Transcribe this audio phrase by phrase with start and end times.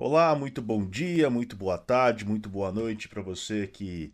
[0.00, 4.12] Olá, muito bom dia, muito boa tarde, muito boa noite para você que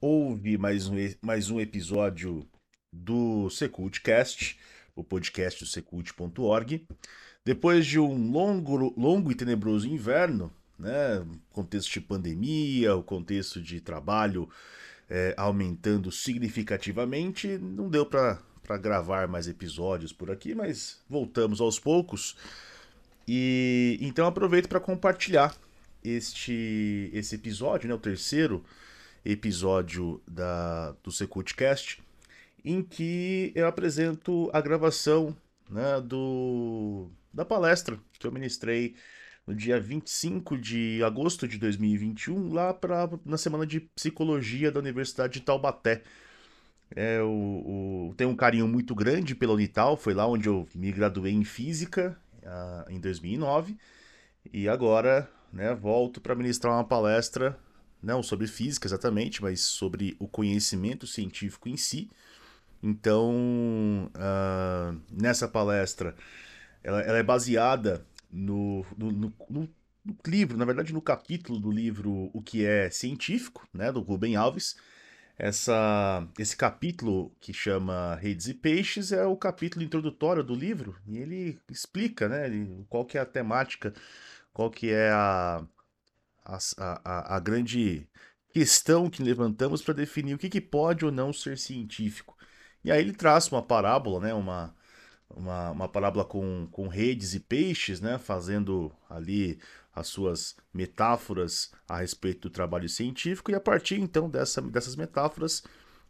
[0.00, 2.46] ouve mais um, mais um episódio
[2.92, 4.56] do Secultcast,
[4.94, 6.86] o podcast do secult.org.
[7.44, 13.80] Depois de um longo, longo e tenebroso inverno, né, contexto de pandemia, o contexto de
[13.80, 14.48] trabalho
[15.10, 22.36] é, aumentando significativamente, não deu para gravar mais episódios por aqui, mas voltamos aos poucos.
[23.26, 25.56] E então aproveito para compartilhar
[26.02, 28.64] este esse episódio, né, o terceiro
[29.24, 32.02] episódio da do Secutcast,
[32.64, 35.34] em que eu apresento a gravação,
[35.70, 38.94] né, do da palestra que eu ministrei
[39.46, 45.34] no dia 25 de agosto de 2021, lá pra, na semana de psicologia da Universidade
[45.34, 46.02] de Taubaté.
[46.94, 50.92] É, o, o, tenho um carinho muito grande pela Unital, foi lá onde eu me
[50.92, 53.76] graduei em física uh, em 2009
[54.52, 57.58] e agora né, volto para ministrar uma palestra
[58.02, 62.10] não sobre física exatamente, mas sobre o conhecimento científico em si.
[62.82, 66.14] Então, uh, nessa palestra,
[66.82, 69.68] ela, ela, é baseada no, no, no, no,
[70.26, 74.76] livro, na verdade, no capítulo do livro O que é Científico, né, do Rubem Alves,
[75.36, 81.18] essa, esse capítulo que chama Redes e Peixes é o capítulo introdutório do livro e
[81.18, 82.48] ele explica, né,
[82.88, 83.92] qual que é a temática,
[84.52, 85.64] qual que é a,
[86.44, 88.08] a, a, a grande
[88.50, 92.36] questão que levantamos para definir o que, que pode ou não ser científico.
[92.84, 94.74] E aí ele traz uma parábola, né, uma,
[95.28, 99.58] uma, uma parábola com, com redes e peixes, né, fazendo ali
[99.94, 105.62] as suas metáforas a respeito do trabalho científico, e a partir então dessa, dessas metáforas,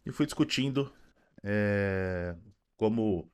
[0.04, 0.90] ele foi discutindo
[1.42, 2.34] é,
[2.76, 3.30] como,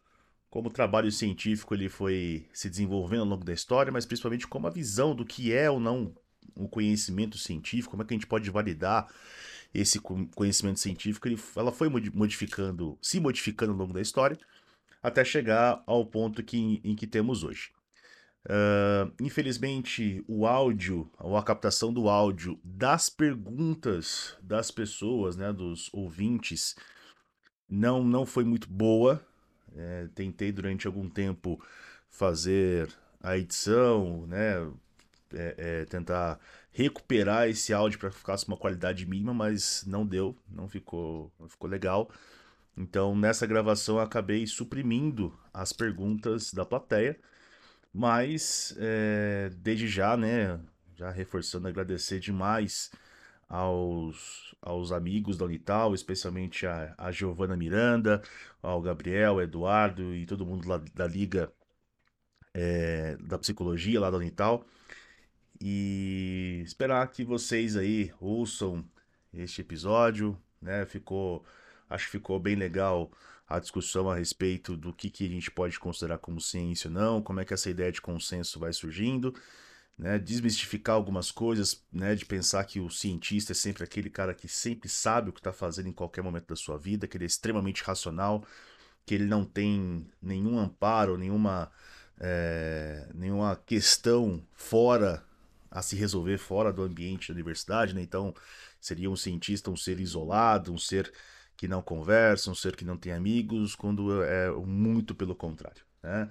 [0.48, 4.66] como o trabalho científico ele foi se desenvolvendo ao longo da história, mas principalmente como
[4.66, 6.14] a visão do que é ou não
[6.56, 9.08] o conhecimento científico, como é que a gente pode validar
[9.72, 14.36] esse conhecimento científico, ele, ela foi modificando, se modificando ao longo da história,
[15.00, 17.70] até chegar ao ponto que, em que temos hoje.
[18.46, 25.90] Uh, infelizmente, o áudio, ou a captação do áudio das perguntas das pessoas, né, dos
[25.92, 26.74] ouvintes,
[27.68, 29.24] não, não foi muito boa.
[29.76, 31.62] É, tentei durante algum tempo
[32.08, 32.88] fazer
[33.22, 34.68] a edição, né,
[35.32, 36.40] é, é, tentar
[36.72, 41.48] recuperar esse áudio para que ficasse uma qualidade mínima, mas não deu, não ficou, não
[41.48, 42.10] ficou legal.
[42.76, 47.18] Então, nessa gravação, acabei suprimindo as perguntas da plateia
[47.92, 50.60] mas, é, desde já, né,
[50.94, 52.90] já reforçando, agradecer demais
[53.48, 58.22] aos, aos amigos da Unital, especialmente a, a Giovana Miranda,
[58.62, 61.52] ao Gabriel, Eduardo e todo mundo lá da Liga
[62.54, 64.64] é, da Psicologia lá da Unital.
[65.60, 68.84] E esperar que vocês aí ouçam
[69.32, 70.86] este episódio, né?
[70.86, 71.44] Ficou,
[71.88, 73.10] acho que ficou bem legal
[73.50, 77.20] a discussão a respeito do que, que a gente pode considerar como ciência ou não,
[77.20, 79.34] como é que essa ideia de consenso vai surgindo,
[79.98, 80.20] né?
[80.20, 82.14] desmistificar algumas coisas, né?
[82.14, 85.52] de pensar que o cientista é sempre aquele cara que sempre sabe o que está
[85.52, 88.46] fazendo em qualquer momento da sua vida, que ele é extremamente racional,
[89.04, 91.72] que ele não tem nenhum amparo, nenhuma,
[92.20, 95.24] é, nenhuma questão fora
[95.68, 98.00] a se resolver fora do ambiente da universidade, né?
[98.00, 98.32] então
[98.80, 101.12] seria um cientista um ser isolado, um ser
[101.60, 106.30] que não conversa, um ser que não tem amigos, quando é muito pelo contrário, né?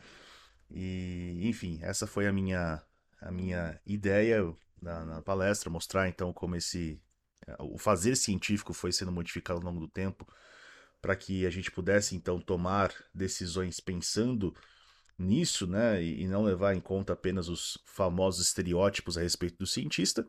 [0.71, 2.81] E, enfim, essa foi a minha,
[3.21, 4.51] a minha ideia
[4.81, 6.99] na, na palestra, mostrar então como esse
[7.59, 10.27] o fazer científico foi sendo modificado ao longo do tempo
[10.99, 14.51] para que a gente pudesse então tomar decisões pensando
[15.15, 20.27] nisso, né, e não levar em conta apenas os famosos estereótipos a respeito do cientista.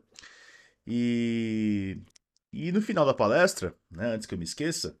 [0.85, 2.03] E
[2.51, 4.97] e no final da palestra, né, antes que eu me esqueça,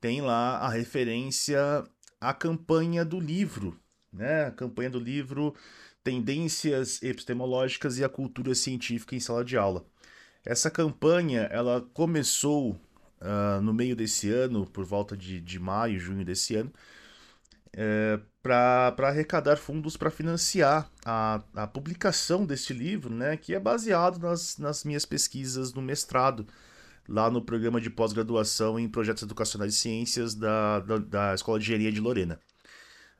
[0.00, 1.58] tem lá a referência
[2.20, 3.78] à campanha do livro,
[4.12, 4.46] né?
[4.46, 5.54] A campanha do livro
[6.02, 9.84] Tendências Epistemológicas e a Cultura Científica em Sala de Aula.
[10.44, 16.24] Essa campanha ela começou uh, no meio desse ano, por volta de, de maio, junho
[16.24, 16.72] desse ano,
[17.72, 24.18] é, para arrecadar fundos para financiar a, a publicação desse livro, né, que é baseado
[24.18, 26.46] nas, nas minhas pesquisas no mestrado
[27.08, 31.64] lá no programa de pós-graduação em projetos educacionais e ciências da, da, da Escola de
[31.64, 32.40] Engenharia de Lorena.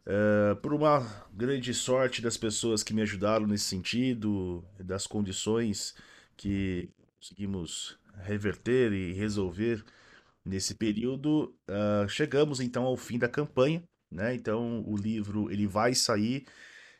[0.06, 1.00] Uh, por uma
[1.32, 5.94] grande sorte das pessoas que me ajudaram nesse sentido, das condições
[6.36, 9.82] que conseguimos reverter e resolver
[10.44, 13.82] nesse período, uh, chegamos então ao fim da campanha.
[14.10, 14.34] Né?
[14.34, 16.46] Então o livro ele vai sair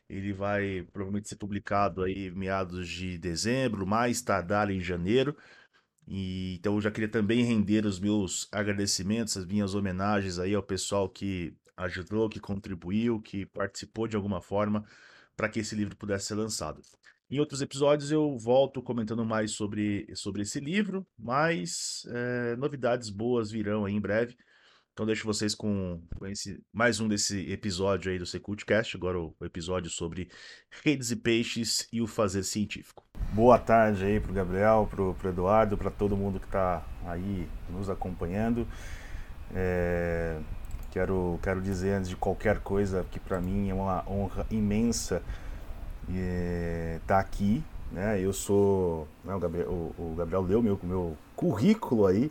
[0.08, 5.36] Ele vai provavelmente ser publicado aí meados de dezembro, mais tardar em janeiro.
[6.06, 10.62] E, então eu já queria também render os meus agradecimentos, as minhas homenagens aí ao
[10.62, 14.84] pessoal que ajudou, que contribuiu, que participou de alguma forma
[15.36, 16.80] para que esse livro pudesse ser lançado.
[17.30, 23.50] Em outros episódios eu volto comentando mais sobre, sobre esse livro, mas é, novidades boas
[23.50, 24.36] virão aí em breve.
[24.94, 29.44] Então deixo vocês com, esse, mais um desse episódio aí do Secultcast, agora o, o
[29.44, 30.28] episódio sobre
[30.84, 33.02] redes e peixes e o fazer científico.
[33.32, 37.90] Boa tarde aí pro Gabriel, pro, pro Eduardo, para todo mundo que está aí nos
[37.90, 38.68] acompanhando.
[39.52, 40.38] É,
[40.92, 45.20] quero, quero dizer antes de qualquer coisa que para mim é uma honra imensa
[46.08, 47.64] estar é, tá aqui.
[47.90, 48.20] Né?
[48.20, 49.08] Eu sou.
[49.24, 52.30] Né, o, Gabriel, o, o Gabriel deu meu, meu currículo aí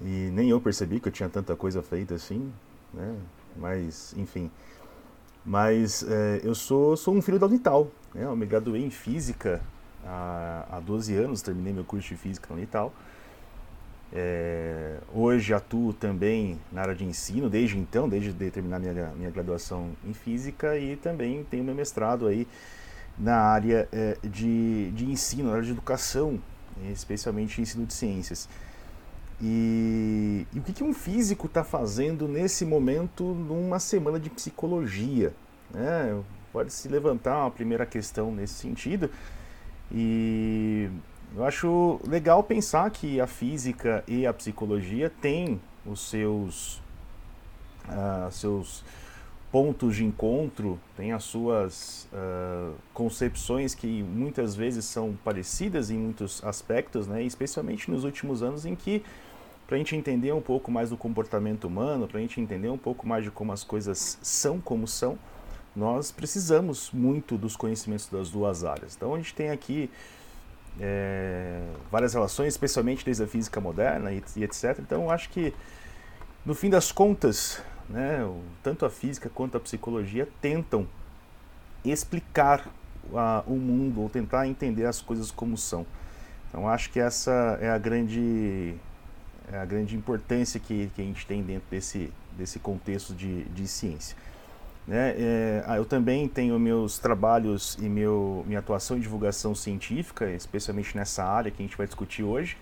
[0.00, 2.52] e nem eu percebi que eu tinha tanta coisa feita assim,
[2.92, 3.16] né?
[3.56, 4.50] Mas, enfim.
[5.44, 7.88] Mas é, eu sou, sou um filho da Unital.
[8.14, 8.24] Né?
[8.24, 9.62] Eu me graduei em Física
[10.04, 12.92] há, há 12 anos, terminei meu curso de Física na Unital.
[14.12, 19.30] É, hoje atuo também na área de ensino, desde então, desde de terminar minha, minha
[19.30, 22.46] graduação em Física e também tenho meu mestrado aí
[23.18, 26.38] na área é, de, de ensino, na área de educação,
[26.90, 28.48] especialmente ensino de ciências.
[29.40, 35.34] E, e o que, que um físico está fazendo nesse momento numa semana de psicologia?
[35.70, 36.18] Né?
[36.52, 39.10] Pode se levantar uma primeira questão nesse sentido.
[39.92, 40.88] E
[41.36, 46.76] eu acho legal pensar que a física e a psicologia têm os seus,
[47.88, 48.82] uh, seus
[49.50, 56.42] pontos de encontro, têm as suas uh, concepções que muitas vezes são parecidas em muitos
[56.44, 57.22] aspectos, né?
[57.22, 59.02] especialmente nos últimos anos em que
[59.66, 62.78] para a gente entender um pouco mais do comportamento humano, para a gente entender um
[62.78, 65.18] pouco mais de como as coisas são como são,
[65.74, 68.94] nós precisamos muito dos conhecimentos das duas áreas.
[68.96, 69.90] Então a gente tem aqui
[70.80, 71.60] é,
[71.90, 74.78] várias relações, especialmente desde a física moderna e, e, etc.
[74.78, 75.52] Então acho que
[76.44, 78.18] no fim das contas, né,
[78.62, 80.86] tanto a física quanto a psicologia tentam
[81.84, 82.68] explicar
[83.14, 85.86] a, o mundo ou tentar entender as coisas como são.
[86.48, 88.74] Então acho que essa é a grande
[89.52, 93.68] é a grande importância que, que a gente tem dentro desse, desse contexto de, de
[93.68, 94.16] ciência.
[94.86, 95.14] Né?
[95.16, 101.24] É, eu também tenho meus trabalhos e meu, minha atuação em divulgação científica, especialmente nessa
[101.24, 102.56] área que a gente vai discutir hoje.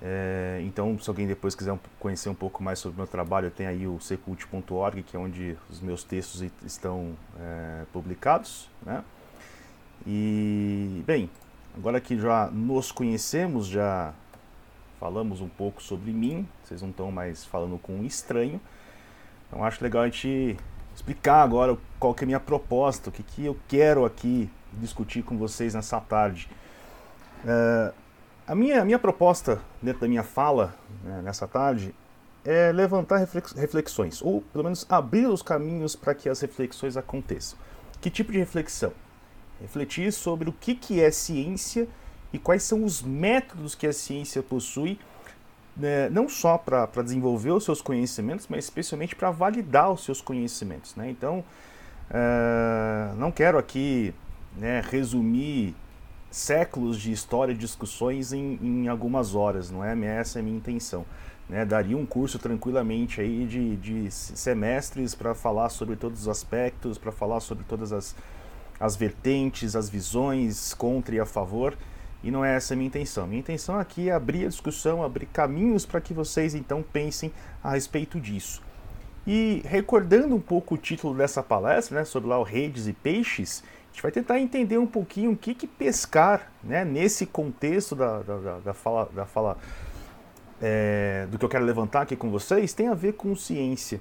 [0.00, 3.66] É, então, se alguém depois quiser conhecer um pouco mais sobre o meu trabalho, tem
[3.66, 8.68] aí o secult.org, que é onde os meus textos estão é, publicados.
[8.84, 9.02] Né?
[10.06, 11.28] E, bem,
[11.76, 14.12] agora que já nos conhecemos, já
[15.00, 18.60] falamos um pouco sobre mim, vocês não estão mais falando com um estranho.
[19.48, 20.56] Então acho legal a gente
[20.94, 25.22] explicar agora qual que é a minha proposta, o que, que eu quero aqui discutir
[25.22, 26.48] com vocês nessa tarde.
[27.46, 27.92] É,
[28.48, 30.74] a, minha, a minha proposta dentro da minha fala
[31.04, 31.94] né, nessa tarde
[32.44, 33.18] é levantar
[33.56, 37.58] reflexões, ou pelo menos abrir os caminhos para que as reflexões aconteçam.
[38.00, 38.92] Que tipo de reflexão?
[39.60, 41.86] Refletir sobre o que, que é ciência
[42.32, 44.98] e quais são os métodos que a ciência possui,
[45.76, 50.94] né, não só para desenvolver os seus conhecimentos, mas especialmente para validar os seus conhecimentos.
[50.96, 51.10] Né?
[51.10, 51.44] Então,
[52.10, 54.14] uh, não quero aqui
[54.56, 55.74] né, resumir
[56.30, 60.56] séculos de história e discussões em, em, algumas horas, não é essa é a minha
[60.56, 61.06] intenção.
[61.48, 61.64] Né?
[61.64, 67.10] Daria um curso tranquilamente aí de, de semestres para falar sobre todos os aspectos, para
[67.10, 68.14] falar sobre todas as,
[68.78, 71.76] as vertentes, as visões contra e a favor.
[72.22, 73.26] E não é essa a minha intenção.
[73.26, 77.70] Minha intenção aqui é abrir a discussão, abrir caminhos para que vocês então pensem a
[77.70, 78.62] respeito disso.
[79.26, 83.62] E recordando um pouco o título dessa palestra, né, sobre lá o redes e peixes,
[83.98, 88.58] gente vai tentar entender um pouquinho o que, que pescar, né, nesse contexto da, da,
[88.58, 89.58] da fala, da fala
[90.62, 94.00] é, do que eu quero levantar aqui com vocês, tem a ver com ciência.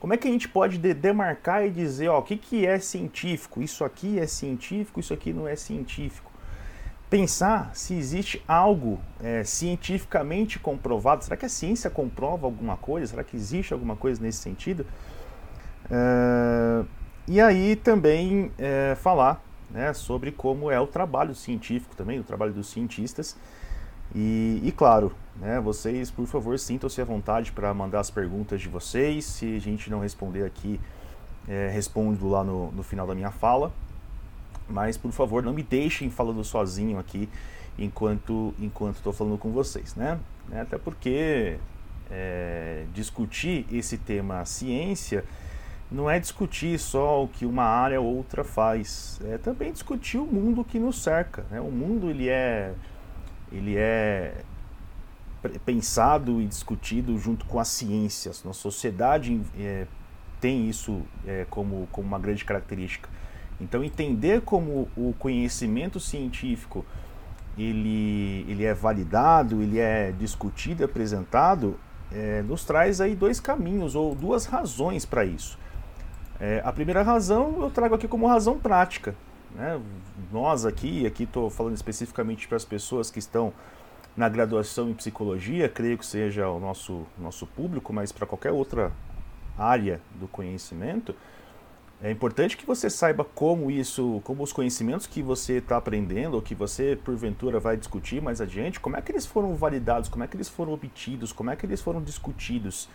[0.00, 3.62] Como é que a gente pode demarcar e dizer, ó, o que, que é científico?
[3.62, 6.32] Isso aqui é científico, isso aqui não é científico
[7.08, 11.22] pensar se existe algo é, cientificamente comprovado.
[11.22, 13.06] Será que a ciência comprova alguma coisa?
[13.06, 14.84] Será que existe alguma coisa nesse sentido?
[15.88, 16.84] É,
[17.28, 22.52] e aí também é, falar né, sobre como é o trabalho científico também, o trabalho
[22.52, 23.36] dos cientistas.
[24.14, 28.68] E, e claro, né, vocês, por favor, sintam-se à vontade para mandar as perguntas de
[28.68, 29.24] vocês.
[29.24, 30.80] Se a gente não responder aqui,
[31.48, 33.72] é, respondo lá no, no final da minha fala.
[34.68, 37.28] Mas, por favor, não me deixem falando sozinho aqui
[37.78, 40.18] enquanto enquanto estou falando com vocês, né?
[40.52, 41.58] Até porque
[42.10, 45.24] é, discutir esse tema ciência
[45.90, 50.26] não é discutir só o que uma área ou outra faz, é também discutir o
[50.26, 51.44] mundo que nos cerca.
[51.50, 51.60] Né?
[51.60, 52.72] O mundo ele é,
[53.52, 54.42] ele é
[55.64, 58.42] pensado e discutido junto com as ciências.
[58.42, 59.86] Nossa sociedade é,
[60.40, 63.08] tem isso é, como, como uma grande característica.
[63.60, 66.84] Então entender como o conhecimento científico
[67.56, 71.78] ele, ele é validado, ele é discutido, apresentado,
[72.12, 75.58] é, nos traz aí dois caminhos ou duas razões para isso.
[76.40, 79.14] É, a primeira razão eu trago aqui como razão prática.
[79.54, 79.80] Né?
[80.30, 83.52] Nós aqui, aqui estou falando especificamente para as pessoas que estão
[84.16, 88.92] na graduação em psicologia, creio que seja o nosso, nosso público, mas para qualquer outra
[89.58, 91.14] área do conhecimento,
[92.02, 96.42] é importante que você saiba como isso, como os conhecimentos que você está aprendendo, ou
[96.42, 100.26] que você porventura vai discutir mais adiante, como é que eles foram validados, como é
[100.26, 102.88] que eles foram obtidos, como é que eles foram discutidos.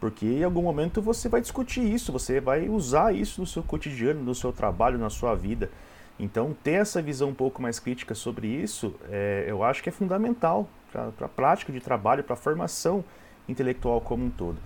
[0.00, 4.22] Porque em algum momento você vai discutir isso, você vai usar isso no seu cotidiano,
[4.22, 5.70] no seu trabalho, na sua vida.
[6.18, 9.92] Então, ter essa visão um pouco mais crítica sobre isso, é, eu acho que é
[9.92, 13.04] fundamental para a prática de trabalho, para a formação
[13.48, 14.58] intelectual como um todo.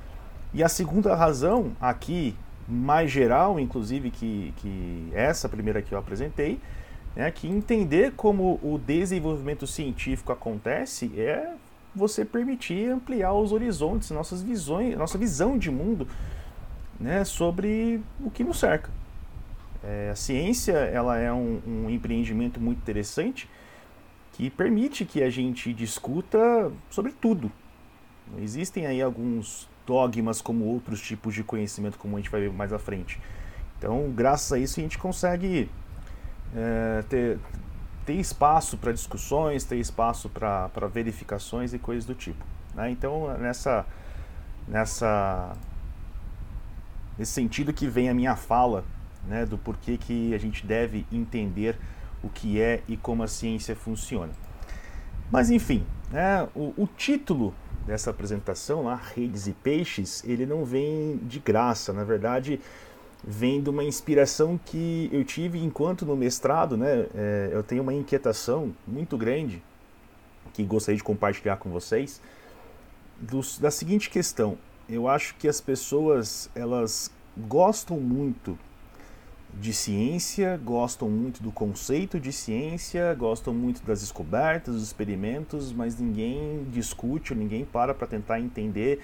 [0.52, 2.34] E a segunda razão, aqui,
[2.66, 6.60] mais geral, inclusive, que, que essa primeira que eu apresentei,
[7.16, 11.52] é que entender como o desenvolvimento científico acontece é
[11.94, 16.06] você permitir ampliar os horizontes, nossas visões, nossa visão de mundo
[16.98, 18.90] né, sobre o que nos cerca.
[19.82, 23.48] É, a ciência ela é um, um, empreendimento muito interessante
[24.32, 27.50] que permite que a gente discuta sobre tudo.
[28.38, 32.72] Existem aí alguns dogmas como outros tipos de conhecimento, como a gente vai ver mais
[32.72, 33.20] à frente.
[33.78, 35.70] Então, graças a isso, a gente consegue
[36.54, 37.38] é, ter,
[38.08, 42.42] ter espaço para discussões, ter espaço para verificações e coisas do tipo.
[42.74, 42.90] Né?
[42.90, 43.84] Então, nessa,
[44.66, 45.54] nessa,
[47.18, 48.82] nesse sentido que vem a minha fala
[49.26, 51.76] né, do porquê que a gente deve entender
[52.22, 54.32] o que é e como a ciência funciona.
[55.30, 57.52] Mas enfim, né, o, o título
[57.86, 61.92] dessa apresentação lá, Redes e Peixes, ele não vem de graça.
[61.92, 62.58] Na verdade,
[63.24, 67.06] vem de uma inspiração que eu tive enquanto no mestrado, né?
[67.14, 69.62] É, eu tenho uma inquietação muito grande
[70.52, 72.20] que gostaria de compartilhar com vocês
[73.20, 74.56] dos, da seguinte questão.
[74.88, 78.58] Eu acho que as pessoas elas gostam muito
[79.54, 85.98] de ciência, gostam muito do conceito de ciência, gostam muito das descobertas, dos experimentos, mas
[85.98, 89.02] ninguém discute, ninguém para para tentar entender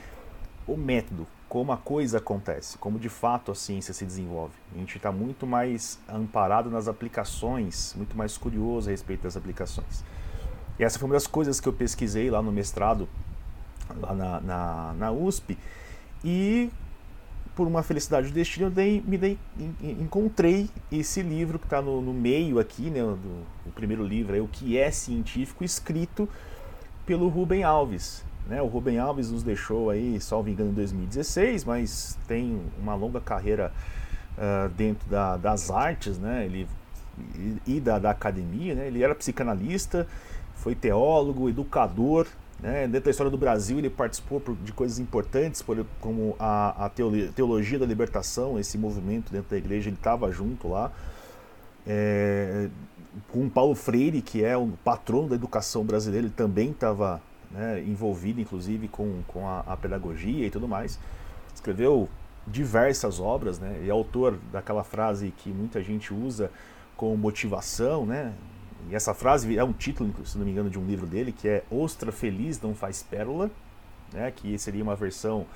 [0.67, 4.55] o método, como a coisa acontece, como de fato a ciência se desenvolve.
[4.75, 10.05] A gente está muito mais amparado nas aplicações, muito mais curioso a respeito das aplicações.
[10.81, 13.09] E essa foi uma das coisas que eu pesquisei lá no mestrado,
[14.01, 15.57] lá na, na, na USP,
[16.25, 16.73] e
[17.55, 19.39] por uma felicidade do destino, eu dei, me dei,
[19.81, 24.41] encontrei esse livro que está no, no, meio aqui, né, do, o primeiro livro, é
[24.41, 26.29] O que é Científico, escrito
[27.07, 28.25] pelo Rubem Alves.
[28.49, 28.61] Né?
[28.61, 33.73] O Rubem Alves nos deixou aí, salvo engano, em 2016, mas tem uma longa carreira
[34.37, 36.45] uh, dentro da, das artes, né?
[36.45, 36.69] Ele,
[37.37, 38.75] e, e da, da, academia.
[38.75, 38.87] Né?
[38.87, 40.07] Ele era psicanalista,
[40.55, 42.27] foi teólogo, educador.
[42.61, 42.87] Né?
[42.87, 45.65] Dentro da história do Brasil, ele participou de coisas importantes,
[46.01, 50.93] como a, a teologia da libertação, esse movimento dentro da igreja, ele estava junto lá.
[51.87, 52.69] É,
[53.31, 57.21] com Paulo Freire, que é o patrono da educação brasileira, ele também estava
[57.55, 60.99] né, envolvido inclusive com, com a, a, pedagogia e tudo mais.
[61.55, 62.09] Escreveu
[62.47, 66.51] diversas obras, né, e é autor daquela frase que muita gente usa
[66.97, 68.35] como motivação, né,
[68.91, 71.49] e essa frase é um título, se não me engano, de um livro dele, que
[71.49, 73.51] é Ostra Feliz Não Faz Pérola,
[74.13, 75.47] né, que seria uma versão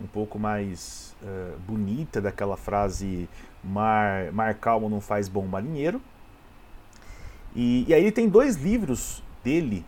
[0.00, 3.28] um pouco mais uh, bonita daquela frase
[3.62, 6.00] mar, mar calmo não faz bom marinheiro.
[7.54, 9.84] E, e aí tem dois livros dele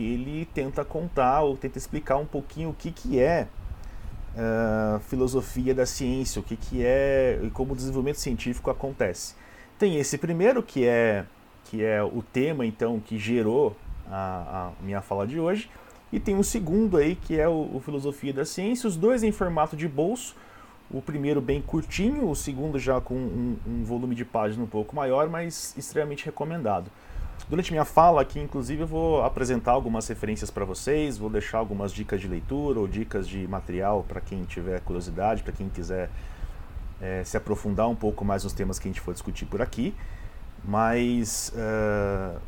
[0.00, 3.46] que ele tenta contar ou tenta explicar um pouquinho o que, que é
[4.34, 9.34] uh, filosofia da ciência, o que, que é e como o desenvolvimento científico acontece.
[9.78, 11.26] Tem esse primeiro que é
[11.64, 13.76] que é o tema então que gerou
[14.10, 15.68] a, a minha fala de hoje
[16.10, 19.30] e tem um segundo aí que é o, o filosofia da ciência, os dois em
[19.30, 20.34] formato de bolso.
[20.90, 24.96] O primeiro bem curtinho, o segundo já com um, um volume de página um pouco
[24.96, 26.90] maior, mas extremamente recomendado.
[27.48, 31.92] Durante minha fala aqui, inclusive, eu vou apresentar algumas referências para vocês, vou deixar algumas
[31.92, 36.10] dicas de leitura ou dicas de material para quem tiver curiosidade, para quem quiser
[37.00, 39.94] é, se aprofundar um pouco mais nos temas que a gente for discutir por aqui.
[40.62, 42.38] Mas uh,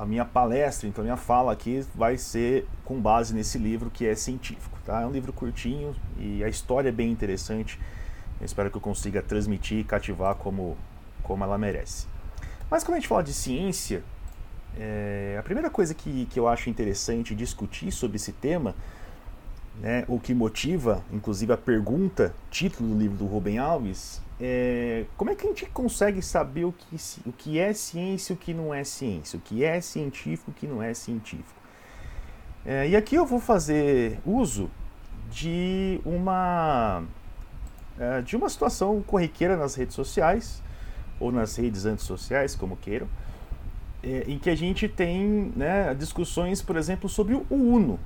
[0.00, 4.06] a minha palestra, então a minha fala aqui vai ser com base nesse livro que
[4.06, 4.78] é científico.
[4.84, 5.00] Tá?
[5.00, 7.80] É um livro curtinho e a história é bem interessante
[8.38, 10.76] Eu espero que eu consiga transmitir e cativar como,
[11.22, 12.06] como ela merece.
[12.70, 14.02] Mas quando a gente fala de ciência,
[14.78, 18.74] é, a primeira coisa que, que eu acho interessante discutir sobre esse tema,
[19.80, 25.30] né, o que motiva, inclusive, a pergunta, título do livro do Rubem Alves, é como
[25.30, 28.52] é que a gente consegue saber o que, o que é ciência e o que
[28.52, 31.62] não é ciência, o que é científico e o que não é científico.
[32.66, 34.70] É, e aqui eu vou fazer uso
[35.30, 37.02] de uma
[37.98, 40.62] é, de uma situação corriqueira nas redes sociais
[41.20, 43.08] ou nas redes antissociais, como queiram,
[44.04, 47.98] é, em que a gente tem né, discussões, por exemplo, sobre o Uno.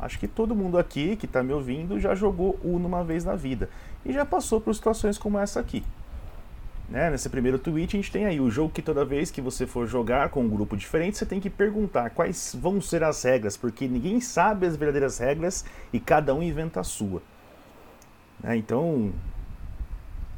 [0.00, 3.36] Acho que todo mundo aqui que está me ouvindo já jogou Uno uma vez na
[3.36, 3.68] vida
[4.06, 5.84] e já passou por situações como essa aqui.
[6.88, 7.10] Né?
[7.10, 9.86] Nesse primeiro tweet a gente tem aí o jogo que toda vez que você for
[9.86, 13.86] jogar com um grupo diferente, você tem que perguntar quais vão ser as regras, porque
[13.86, 17.20] ninguém sabe as verdadeiras regras e cada um inventa a sua.
[18.40, 18.56] Né?
[18.56, 19.12] Então,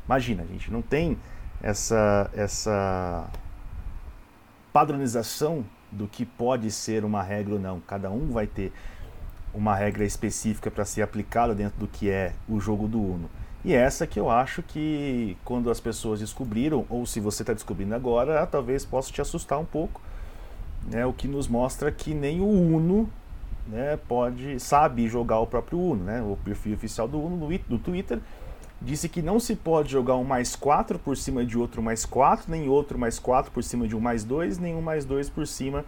[0.04, 1.16] imagina, a gente não tem
[1.62, 3.30] essa, essa
[4.72, 7.80] padronização do que pode ser uma regra ou não.
[7.80, 8.72] Cada um vai ter
[9.52, 13.30] uma regra específica para ser aplicada dentro do que é o jogo do Uno.
[13.64, 17.94] E essa que eu acho que quando as pessoas descobriram, ou se você está descobrindo
[17.94, 20.00] agora, talvez possa te assustar um pouco,
[20.86, 21.04] né?
[21.04, 23.10] o que nos mostra que nem o Uno
[23.66, 26.04] né, pode sabe jogar o próprio Uno.
[26.04, 26.22] Né?
[26.22, 28.20] O perfil oficial do Uno no, Twitter
[28.80, 32.50] disse que não se pode jogar um mais 4 por cima de outro mais 4,
[32.50, 35.46] nem outro mais 4 por cima de um mais 2, nem um mais 2 por
[35.46, 35.84] cima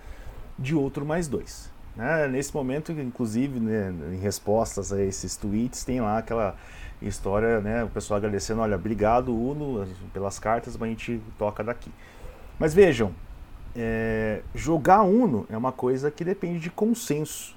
[0.59, 1.71] de outro mais 2.
[1.97, 2.29] Né?
[2.29, 6.57] Nesse momento, inclusive, né, em respostas a esses tweets, tem lá aquela
[7.01, 11.91] história, né, o pessoal agradecendo, olha, obrigado Uno pelas cartas, mas a gente toca daqui.
[12.59, 13.13] Mas vejam,
[13.75, 17.57] é, jogar Uno é uma coisa que depende de consenso.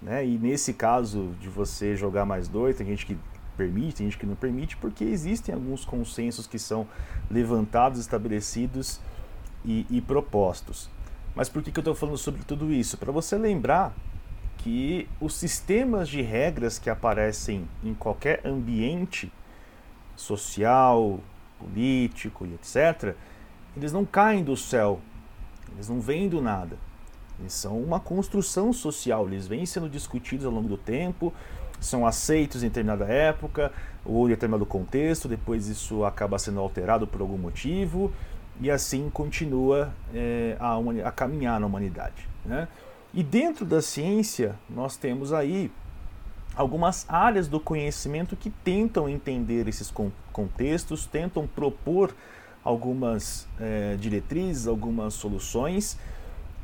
[0.00, 0.26] Né?
[0.26, 3.16] E nesse caso de você jogar mais dois, tem gente que
[3.58, 6.86] permite, tem gente que não permite, porque existem alguns consensos que são
[7.28, 9.00] levantados, estabelecidos
[9.64, 10.88] e, e propostos.
[11.34, 12.96] Mas por que, que eu estou falando sobre tudo isso?
[12.96, 13.92] Para você lembrar
[14.58, 19.32] que os sistemas de regras que aparecem em qualquer ambiente
[20.16, 21.20] social,
[21.58, 23.14] político e etc.,
[23.76, 25.00] eles não caem do céu,
[25.74, 26.76] eles não vêm do nada.
[27.38, 31.32] Eles são uma construção social, eles vêm sendo discutidos ao longo do tempo,
[31.80, 33.72] são aceitos em determinada época
[34.04, 38.12] ou em determinado contexto, depois isso acaba sendo alterado por algum motivo
[38.60, 42.28] e assim continua é, a, a, caminhar na humanidade.
[42.44, 42.66] Né?
[43.14, 45.70] E dentro da ciência nós temos aí
[46.56, 49.92] algumas áreas do conhecimento que tentam entender esses
[50.32, 52.14] contextos, tentam propor
[52.64, 55.96] algumas é, diretrizes, algumas soluções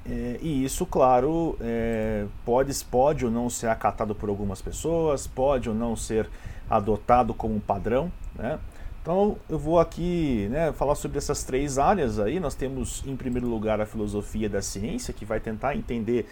[0.06, 5.68] é, e isso, claro, é, pode, pode ou não ser acatado por algumas pessoas, pode
[5.68, 6.28] ou não ser
[6.68, 8.12] adotado como padrão.
[8.34, 8.58] Né?
[9.00, 12.38] Então eu vou aqui né, falar sobre essas três áreas aí.
[12.38, 16.26] Nós temos, em primeiro lugar, a filosofia da ciência, que vai tentar entender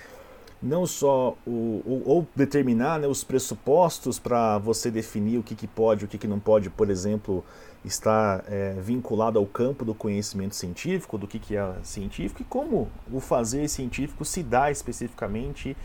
[0.63, 5.67] não só o, o ou determinar né, os pressupostos para você definir o que, que
[5.67, 7.45] pode e o que, que não pode, por exemplo,
[7.85, 12.89] está é, vinculado ao campo do conhecimento científico, do que, que é científico e como
[13.11, 15.77] o fazer científico se dá especificamente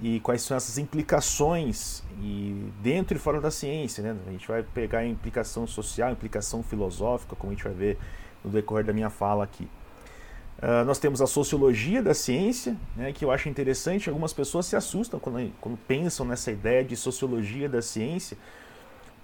[0.00, 4.02] e quais são essas implicações e dentro e fora da ciência.
[4.02, 4.16] Né?
[4.26, 7.98] A gente vai pegar a implicação social, a implicação filosófica, como a gente vai ver
[8.44, 9.68] no decorrer da minha fala aqui.
[10.58, 14.08] Uh, nós temos a sociologia da ciência, né, que eu acho interessante.
[14.08, 18.36] Algumas pessoas se assustam quando, quando pensam nessa ideia de sociologia da ciência,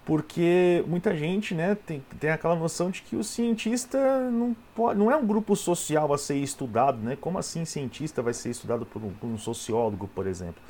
[0.09, 3.99] porque muita gente né, tem, tem aquela noção de que o cientista
[4.31, 6.97] não, pode, não é um grupo social a ser estudado.
[6.97, 7.15] Né?
[7.21, 10.63] Como assim cientista vai ser estudado por um, por um sociólogo, por exemplo?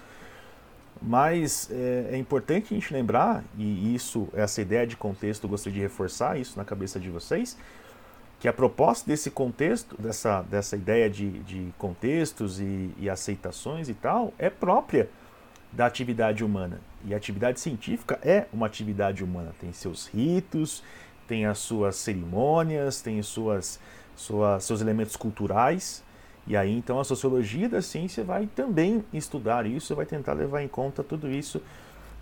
[1.01, 5.77] Mas é, é, importante a gente lembrar, e isso, essa ideia de contexto, eu gostaria
[5.77, 7.57] de reforçar isso na cabeça de vocês,
[8.41, 13.95] que a proposta desse contexto, dessa, dessa ideia de, de contextos e, e aceitações e
[13.95, 15.09] tal, é própria
[15.73, 16.81] da atividade humana.
[17.05, 19.53] E a atividade científica é uma atividade humana.
[19.61, 20.83] Tem seus ritos,
[21.27, 23.79] tem as suas cerimônias, tem suas,
[24.17, 26.03] suas, seus elementos culturais.
[26.47, 30.69] E aí então a sociologia da ciência vai também estudar isso, vai tentar levar em
[30.69, 31.61] conta tudo isso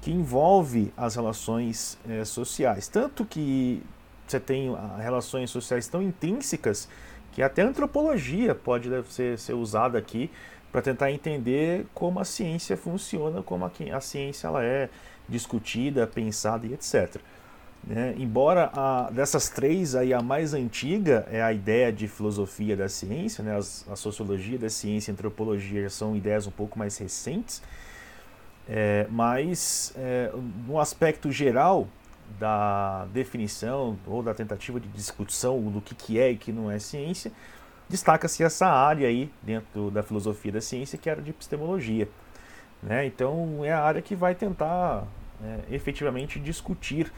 [0.01, 2.89] que envolve as relações é, sociais.
[2.89, 3.83] Tanto que
[4.27, 6.89] você tem ah, relações sociais tão intrínsecas
[7.33, 10.31] que até a antropologia pode ser, ser usada aqui
[10.77, 14.91] para tentar entender como a ciência funciona, como a, a ciência ela é
[15.27, 17.17] discutida, pensada e etc.
[17.83, 18.15] Né?
[18.19, 23.43] Embora a, dessas três aí a mais antiga é a ideia de filosofia da ciência,
[23.43, 23.57] né?
[23.57, 27.63] As, a sociologia da ciência e a antropologia são ideias um pouco mais recentes,
[28.69, 30.31] é, mas é,
[30.67, 31.89] no aspecto geral
[32.39, 36.79] da definição ou da tentativa de discussão do que, que é e que não é
[36.79, 37.33] ciência,
[37.89, 42.09] destaca-se essa área aí dentro da filosofia da ciência que era de epistemologia.
[42.83, 43.07] Né?
[43.07, 45.05] Então é a área que vai tentar
[45.43, 47.13] é, efetivamente discutir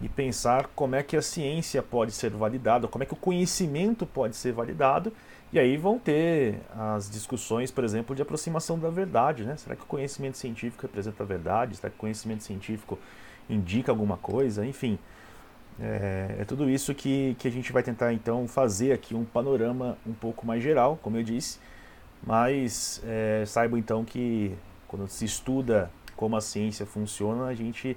[0.00, 4.04] e pensar como é que a ciência pode ser validada, como é que o conhecimento
[4.04, 5.12] pode ser validado,
[5.52, 9.44] e aí vão ter as discussões, por exemplo, de aproximação da verdade.
[9.44, 9.56] Né?
[9.56, 11.76] Será que o conhecimento científico representa a verdade?
[11.76, 12.98] Será que o conhecimento científico
[13.48, 14.66] indica alguma coisa?
[14.66, 14.98] Enfim,
[15.80, 19.98] é, é, tudo isso que, que a gente vai tentar então fazer aqui um panorama
[20.06, 21.58] um pouco mais geral, como eu disse,
[22.26, 24.54] mas é, saibam então que
[24.88, 27.96] quando se estuda como a ciência funciona, a gente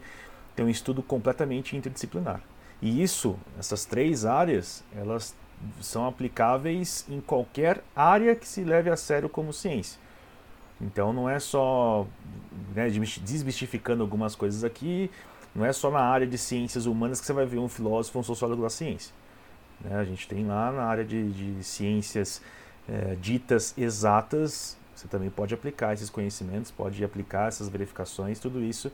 [0.55, 2.41] tem um estudo completamente interdisciplinar.
[2.81, 5.35] E isso, essas três áreas, elas
[5.81, 9.99] são aplicáveis em qualquer área que se leve a sério como ciência.
[10.81, 12.07] Então não é só
[12.73, 15.11] né, desmistificando algumas coisas aqui,
[15.53, 18.23] não é só na área de ciências humanas que você vai ver um filósofo, um
[18.23, 19.13] sociólogo da ciência.
[19.81, 19.95] Né?
[19.95, 22.41] A gente tem lá na área de, de ciências
[22.87, 28.91] é, ditas exatas, você também pode aplicar esses conhecimentos, pode aplicar essas verificações, tudo isso.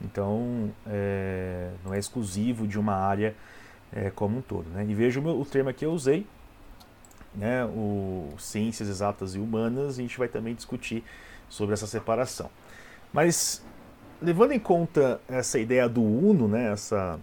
[0.00, 3.34] Então, é, não é exclusivo de uma área
[3.92, 4.68] é, como um todo.
[4.70, 4.86] Né?
[4.88, 6.26] E veja o, meu, o termo que eu usei,
[7.34, 11.04] né, o ciências exatas e humanas, a gente vai também discutir
[11.48, 12.50] sobre essa separação.
[13.12, 13.64] Mas
[14.22, 17.18] levando em conta essa ideia do Uno, né, essa,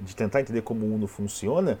[0.00, 1.78] de tentar entender como o Uno funciona,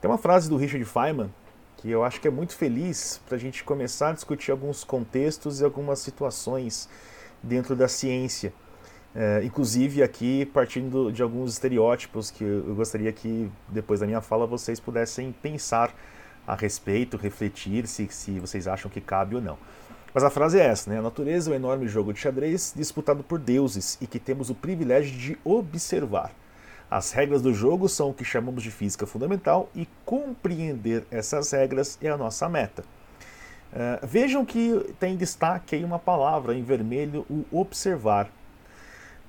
[0.00, 1.30] tem uma frase do Richard Feynman
[1.76, 5.60] que eu acho que é muito feliz para a gente começar a discutir alguns contextos
[5.60, 6.88] e algumas situações
[7.42, 8.52] dentro da ciência.
[9.14, 14.46] É, inclusive aqui partindo de alguns estereótipos que eu gostaria que depois da minha fala
[14.46, 15.92] vocês pudessem pensar
[16.46, 19.58] a respeito, refletir se, se vocês acham que cabe ou não.
[20.12, 20.98] Mas a frase é essa, né?
[20.98, 24.54] A natureza é um enorme jogo de xadrez disputado por deuses e que temos o
[24.54, 26.32] privilégio de observar.
[26.90, 31.96] As regras do jogo são o que chamamos de física fundamental e compreender essas regras
[32.02, 32.82] é a nossa meta.
[33.72, 38.28] Uh, vejam que tem destaque aí uma palavra em vermelho, o observar.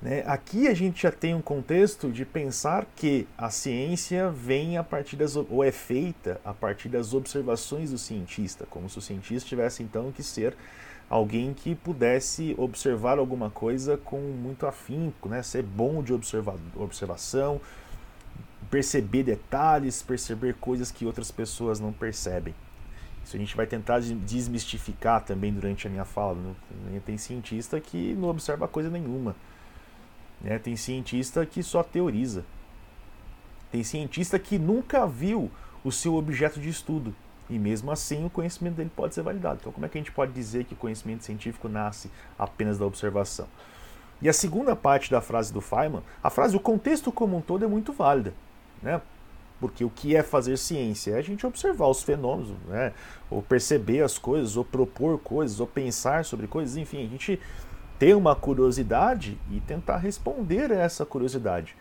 [0.02, 0.24] Né?
[0.26, 5.14] Aqui a gente já tem um contexto de pensar que a ciência vem a partir
[5.14, 9.80] das ou é feita a partir das observações do cientista, como se o cientista tivesse
[9.80, 10.56] então que ser
[11.08, 15.40] alguém que pudesse observar alguma coisa com muito afinco, né?
[15.40, 17.60] ser bom de observa observação,
[18.68, 22.54] perceber detalhes, perceber coisas que outras pessoas não percebem.
[23.24, 26.34] Isso a gente vai tentar desmistificar também durante a minha fala.
[26.90, 27.00] Né?
[27.06, 29.36] Tem cientista que não observa coisa nenhuma.
[30.42, 30.58] Né?
[30.58, 32.44] Tem cientista que só teoriza.
[33.70, 35.50] Tem cientista que nunca viu
[35.84, 37.14] o seu objeto de estudo.
[37.48, 39.58] E mesmo assim o conhecimento dele pode ser validado.
[39.60, 42.86] Então, como é que a gente pode dizer que o conhecimento científico nasce apenas da
[42.86, 43.46] observação?
[44.20, 47.64] E a segunda parte da frase do Feynman, a frase, o contexto como um todo
[47.64, 48.32] é muito válida.
[48.80, 49.00] Né?
[49.60, 51.12] Porque o que é fazer ciência?
[51.12, 52.92] É a gente observar os fenômenos, né?
[53.28, 57.40] ou perceber as coisas, ou propor coisas, ou pensar sobre coisas, enfim, a gente
[58.02, 61.76] ter uma curiosidade e tentar responder a essa curiosidade.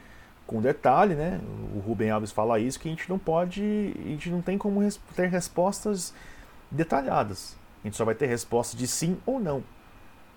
[0.45, 1.41] Com detalhe, né?
[1.75, 4.87] O Rubem Alves fala isso que a gente não pode, a gente não tem como
[5.15, 6.13] ter respostas
[6.69, 7.57] detalhadas.
[7.83, 9.63] A gente só vai ter respostas de sim ou não.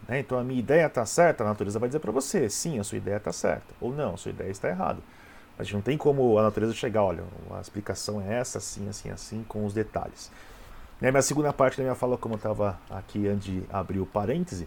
[0.09, 0.21] Né?
[0.21, 2.97] Então a minha ideia está certa, a natureza vai dizer para você, sim, a sua
[2.97, 5.01] ideia está certa, ou não, a sua ideia está errada.
[5.59, 9.11] A gente não tem como a natureza chegar, olha, a explicação é essa, assim, assim,
[9.11, 10.33] assim, com os detalhes.
[10.99, 11.11] Né?
[11.11, 14.07] Mas a segunda parte da minha fala, como eu estava aqui antes de abrir o
[14.07, 14.67] parêntese,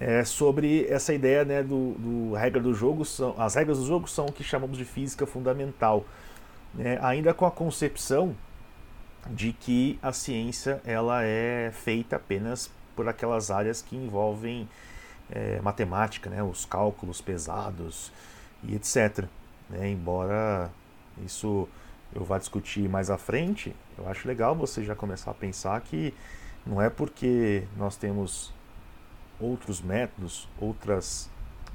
[0.00, 4.08] é, sobre essa ideia né, do, do, regra do jogo são as regras do jogo
[4.08, 6.04] são o que chamamos de física fundamental
[6.74, 8.34] né, ainda com a concepção
[9.28, 14.68] de que a ciência ela é feita apenas por aquelas áreas que envolvem
[15.30, 18.12] é, matemática né, os cálculos pesados
[18.62, 19.24] e etc
[19.68, 20.70] né, embora
[21.24, 21.68] isso
[22.14, 26.14] eu vá discutir mais à frente eu acho legal você já começar a pensar que
[26.64, 28.52] não é porque nós temos
[29.40, 31.30] outros métodos, outras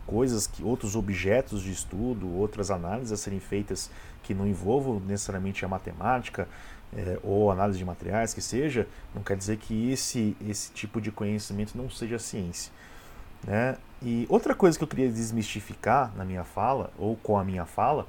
[0.06, 3.90] coisas, que, outros objetos de estudo, outras análises a serem feitas
[4.22, 6.48] que não envolvam necessariamente a matemática
[6.96, 11.12] é, ou análise de materiais, que seja, não quer dizer que esse, esse tipo de
[11.12, 12.72] conhecimento não seja ciência.
[13.46, 13.78] Né?
[14.02, 18.08] E outra coisa que eu queria desmistificar na minha fala, ou com a minha fala,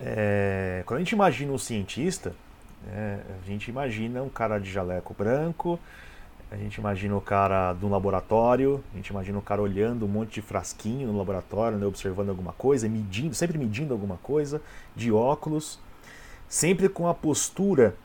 [0.00, 2.34] é, quando a gente imagina um cientista,
[2.88, 5.78] é, a gente imagina um cara de jaleco branco,
[6.50, 10.34] a gente imagina o cara do laboratório, a gente imagina o cara olhando um monte
[10.34, 14.62] de frasquinho no laboratório, né, observando alguma coisa, medindo, sempre medindo alguma coisa,
[14.94, 15.80] de óculos,
[16.48, 17.96] sempre com a postura.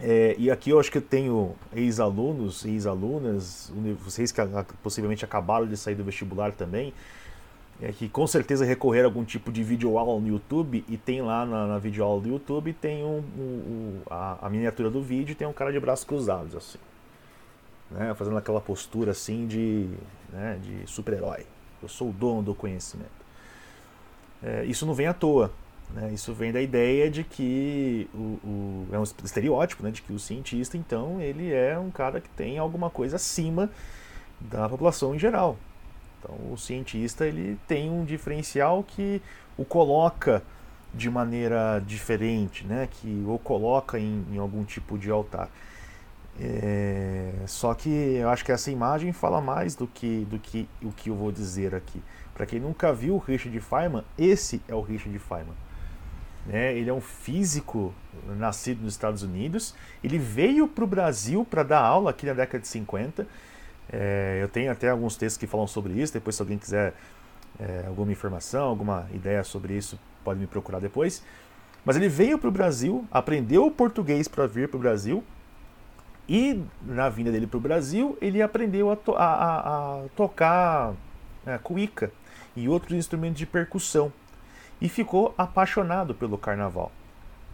[0.00, 4.40] É, e aqui eu acho que eu tenho ex-alunos, ex-alunas, vocês que
[4.82, 6.92] possivelmente acabaram de sair do vestibular também.
[7.80, 11.46] é que com certeza recorrer a algum tipo de videoaula no YouTube e tem lá
[11.46, 15.46] na, na videoaula do YouTube tem um, um, um a, a, miniatura do vídeo tem
[15.46, 16.78] um cara de braços cruzados assim,
[17.92, 19.88] né, fazendo aquela postura assim de,
[20.32, 21.46] né, de super-herói.
[21.82, 23.10] Eu sou o dono do conhecimento.
[24.42, 25.52] É, isso não vem à toa.
[25.90, 30.12] Né, isso vem da ideia de que o, o, é um estereótipo, né, de que
[30.12, 33.70] o cientista então ele é um cara que tem alguma coisa acima
[34.40, 35.56] da população em geral.
[36.18, 39.20] Então, o cientista ele tem um diferencial que
[39.56, 40.42] o coloca
[40.94, 42.88] de maneira diferente, né?
[42.90, 45.48] que o coloca em, em algum tipo de altar.
[46.40, 50.90] É, só que eu acho que essa imagem fala mais do que, do que o
[50.90, 52.02] que eu vou dizer aqui.
[52.34, 55.54] Para quem nunca viu o Richard Feynman, esse é o Richard Feynman.
[56.50, 57.94] É, ele é um físico
[58.36, 59.74] nascido nos Estados Unidos.
[60.02, 63.26] Ele veio para o Brasil para dar aula aqui na década de 50
[63.90, 66.12] é, eu tenho até alguns textos que falam sobre isso.
[66.12, 66.94] Depois, se alguém quiser
[67.58, 71.22] é, alguma informação, alguma ideia sobre isso, pode me procurar depois.
[71.84, 75.22] Mas ele veio para o Brasil, aprendeu português para vir para o Brasil.
[76.28, 80.94] E na vinda dele para o Brasil, ele aprendeu a, to a, a, a tocar
[81.46, 82.12] é, cuíca
[82.54, 84.12] e outros instrumentos de percussão.
[84.80, 86.90] E ficou apaixonado pelo carnaval.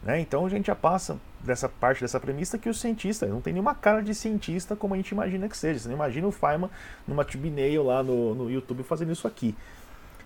[0.03, 0.21] Né?
[0.21, 3.75] Então a gente já passa dessa parte dessa premissa que o cientista não tem nenhuma
[3.75, 5.81] cara de cientista como a gente imagina que seja.
[5.81, 6.71] Você não imagina o Feynman
[7.07, 9.55] numa thumbnail lá no, no YouTube fazendo isso aqui.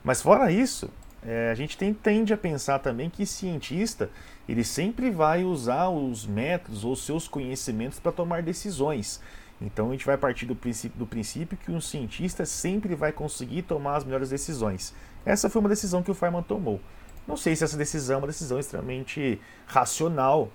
[0.04, 0.90] Mas fora isso,
[1.24, 4.10] é, a gente tem, tende a pensar também que cientista
[4.48, 9.20] ele sempre vai usar os métodos ou seus conhecimentos para tomar decisões.
[9.60, 13.62] Então a gente vai partir do princípio, do princípio que um cientista sempre vai conseguir
[13.62, 14.92] tomar as melhores decisões.
[15.24, 16.80] Essa foi uma decisão que o Feynman tomou.
[17.26, 20.50] Não sei se essa decisão é uma decisão extremamente racional,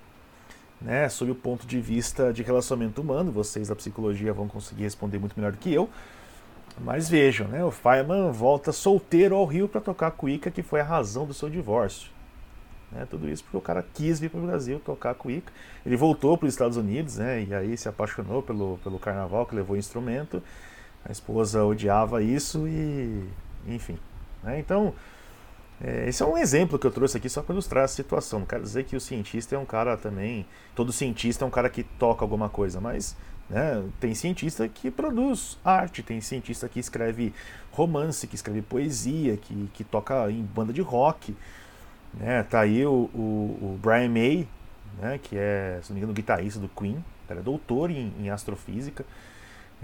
[0.80, 3.32] né, sob o ponto de vista de relacionamento humano.
[3.32, 5.88] Vocês da psicologia vão conseguir responder muito melhor do que eu.
[6.80, 10.84] Mas vejam, né, o Feynman volta solteiro ao Rio para tocar cuíca, que foi a
[10.84, 12.10] razão do seu divórcio.
[12.90, 15.52] Né, tudo isso porque o cara quis vir para o Brasil tocar cuíca.
[15.84, 19.54] Ele voltou para os Estados Unidos né, e aí se apaixonou pelo, pelo carnaval que
[19.54, 20.42] levou o instrumento.
[21.04, 23.28] A esposa odiava isso e,
[23.66, 23.98] enfim.
[24.42, 24.94] Né, então,
[25.80, 28.40] é, esse é um exemplo que eu trouxe aqui só para ilustrar a situação.
[28.40, 30.46] Não quero dizer que o cientista é um cara também.
[30.74, 33.16] Todo cientista é um cara que toca alguma coisa, mas
[33.48, 37.32] né, tem cientista que produz arte, tem cientista que escreve
[37.72, 41.34] romance, que escreve poesia, que, que toca em banda de rock.
[42.14, 44.48] Né, tá aí o, o, o Brian May,
[45.00, 48.30] né, que é, se não me engano, guitarrista do Queen, era é doutor em, em
[48.30, 49.04] astrofísica.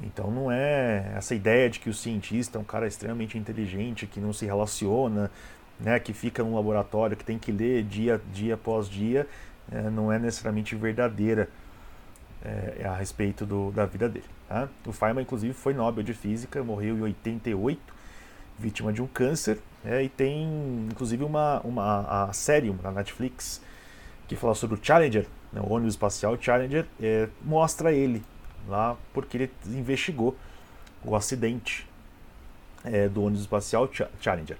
[0.03, 4.19] Então não é essa ideia de que o cientista é um cara extremamente inteligente, que
[4.19, 5.31] não se relaciona,
[5.79, 9.27] né, que fica num laboratório, que tem que ler dia, dia após dia,
[9.71, 11.49] é, não é necessariamente verdadeira
[12.45, 14.27] é, a respeito do, da vida dele.
[14.49, 14.69] Tá?
[14.87, 17.81] O Feynman, inclusive, foi Nobel de Física, morreu em 88,
[18.59, 23.61] vítima de um câncer, é, e tem, inclusive, uma, uma a série na Netflix
[24.29, 28.23] que fala sobre o Challenger, né, o ônibus espacial Challenger, é, mostra ele
[28.69, 30.37] lá porque ele investigou
[31.05, 31.87] o acidente
[32.85, 33.89] é, do ônibus espacial
[34.21, 34.57] Challenger.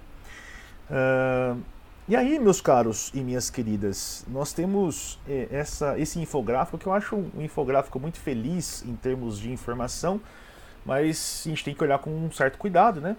[0.89, 1.59] Uh,
[2.07, 6.93] e aí, meus caros e minhas queridas, nós temos eh, essa, esse infográfico que eu
[6.93, 10.21] acho um infográfico muito feliz em termos de informação,
[10.85, 13.17] mas a gente tem que olhar com um certo cuidado, né?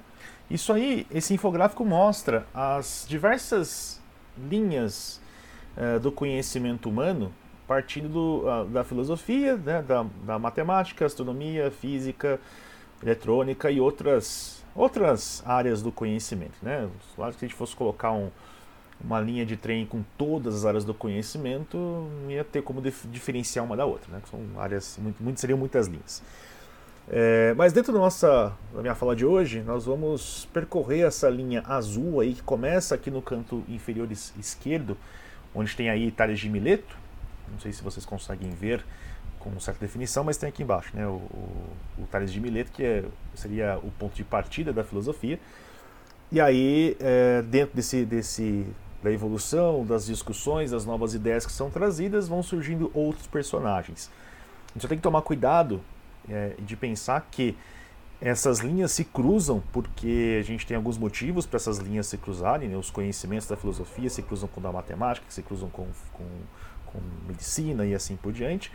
[0.48, 4.00] Isso aí, esse infográfico mostra as diversas
[4.38, 5.20] linhas
[5.76, 7.32] uh, do conhecimento humano,
[7.66, 12.38] partindo do, da filosofia, né, da, da matemática, astronomia, física,
[13.02, 16.54] eletrônica e outras outras áreas do conhecimento.
[16.62, 16.88] Né?
[17.14, 18.30] Se a gente fosse colocar um,
[19.02, 21.76] uma linha de trem com todas as áreas do conhecimento,
[22.22, 24.10] não ia ter como diferenciar uma da outra.
[24.12, 24.20] Né?
[24.30, 26.22] São áreas, muito, muito, seriam muitas linhas.
[27.08, 31.62] É, mas dentro da nossa da minha fala de hoje, nós vamos percorrer essa linha
[31.66, 34.96] azul aí que começa aqui no canto inferior esquerdo,
[35.54, 36.96] onde tem aí Tales de Mileto.
[37.52, 38.84] Não sei se vocês conseguem ver
[39.38, 41.66] com certa definição, mas tem aqui embaixo né, o, o,
[41.98, 43.04] o Tales de Mileto, que é,
[43.34, 45.38] seria o ponto de partida da filosofia.
[46.32, 48.66] E aí, é, dentro desse, desse,
[49.06, 54.10] da evolução, das discussões, das novas ideias que são trazidas, vão surgindo outros personagens.
[54.68, 55.80] A gente só tem que tomar cuidado
[56.28, 57.56] é, de pensar que
[58.20, 62.68] essas linhas se cruzam porque a gente tem alguns motivos para essas linhas se cruzarem.
[62.68, 62.76] Né?
[62.76, 66.24] Os conhecimentos da filosofia se cruzam com da matemática, se cruzam com, com,
[66.86, 68.70] com medicina e assim por diante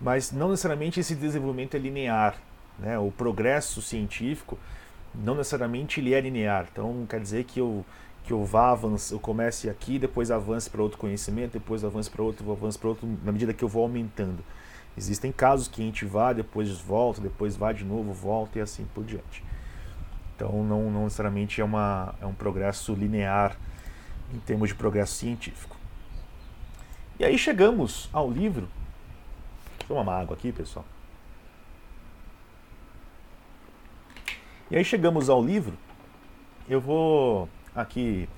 [0.00, 2.36] mas não necessariamente esse desenvolvimento é linear.
[2.78, 2.98] Né?
[2.98, 4.58] O progresso científico
[5.14, 6.68] não necessariamente ele é linear.
[6.70, 7.84] Então quer dizer que eu
[8.28, 12.22] que eu vá avance, eu comece aqui, depois avance para outro conhecimento, depois avance para
[12.22, 14.44] outro, avance para outro, na medida que eu vou aumentando.
[14.94, 18.84] Existem casos que a gente vai, depois volta, depois vai de novo, volta e assim
[18.94, 19.42] por diante.
[20.36, 23.56] Então não, não necessariamente é, uma, é um progresso linear
[24.34, 25.74] em termos de progresso científico.
[27.18, 28.68] E aí chegamos ao livro.
[29.78, 30.84] Deixa eu tomar uma água aqui, pessoal.
[34.70, 35.78] E aí chegamos ao livro.
[36.68, 38.28] Eu vou aqui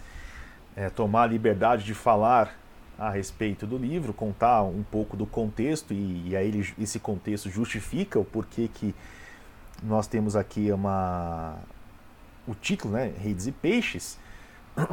[0.77, 2.55] é, tomar a liberdade de falar
[2.99, 8.19] a respeito do livro, contar um pouco do contexto e, e aí esse contexto justifica
[8.19, 8.95] o porquê que
[9.83, 11.57] nós temos aqui uma
[12.47, 14.19] o título, né, Redes e Peixes.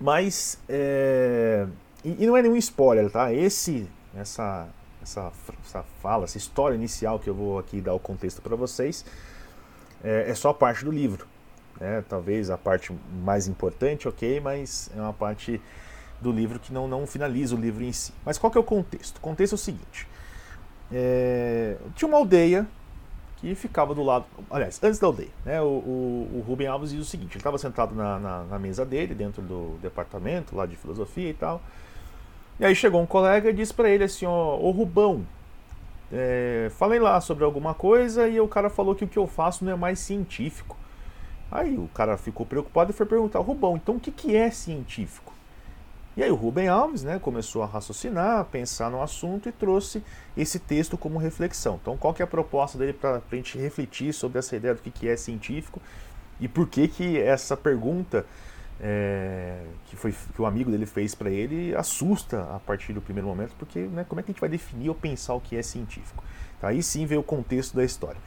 [0.00, 1.66] Mas é,
[2.04, 3.32] e, e, não é nenhum spoiler, tá?
[3.32, 4.68] Esse essa
[5.00, 5.32] essa,
[5.64, 9.04] essa fala, essa história inicial que eu vou aqui dar o contexto para vocês
[10.02, 11.26] é, é só parte do livro.
[11.80, 12.04] Né?
[12.08, 12.92] Talvez a parte
[13.24, 15.60] mais importante, ok, mas é uma parte
[16.20, 18.12] do livro que não, não finaliza o livro em si.
[18.24, 19.18] Mas qual que é o contexto?
[19.18, 20.08] O contexto é o seguinte:
[20.92, 22.66] é, tinha uma aldeia
[23.36, 24.24] que ficava do lado.
[24.50, 25.60] Aliás, antes da aldeia, né?
[25.60, 28.84] O, o, o Rubem Alves diz o seguinte: ele estava sentado na, na, na, mesa
[28.84, 31.60] dele, dentro do departamento lá de filosofia e tal.
[32.58, 35.24] E aí chegou um colega e disse para ele assim: Ó, ô Rubão,
[36.12, 39.64] é, falei lá sobre alguma coisa e o cara falou que o que eu faço
[39.64, 40.77] não é mais científico.
[41.50, 45.32] Aí o cara ficou preocupado e foi perguntar: Rubão, então o que, que é científico?
[46.16, 50.02] E aí o Rubem Alves né, começou a raciocinar, pensar no assunto e trouxe
[50.36, 51.78] esse texto como reflexão.
[51.80, 54.82] Então qual que é a proposta dele para a gente refletir sobre essa ideia do
[54.82, 55.80] que, que é científico
[56.40, 58.26] e por que, que essa pergunta
[58.80, 63.28] é, que, foi, que o amigo dele fez para ele assusta a partir do primeiro
[63.28, 65.62] momento, porque né, como é que a gente vai definir ou pensar o que é
[65.62, 66.22] científico?
[66.60, 68.20] Tá, aí sim veio o contexto da história.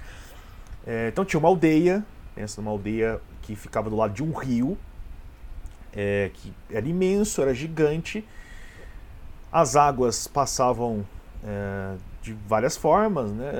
[0.86, 4.78] É, então tinha uma aldeia, pensa numa aldeia que ficava do lado de um rio,
[5.94, 8.26] é, que era imenso, era gigante.
[9.52, 11.06] As águas passavam
[11.44, 13.52] é, de várias formas, né?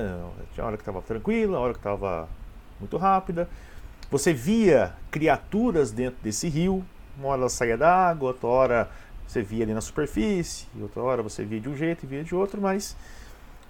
[0.54, 2.28] Tinha hora que estava tranquila, hora que estava
[2.78, 3.48] muito rápida.
[4.10, 6.84] Você via criaturas dentro desse rio,
[7.16, 8.90] uma hora ela saía da água, outra hora
[9.26, 12.34] você via ali na superfície, outra hora você via de um jeito e via de
[12.34, 12.96] outro, mas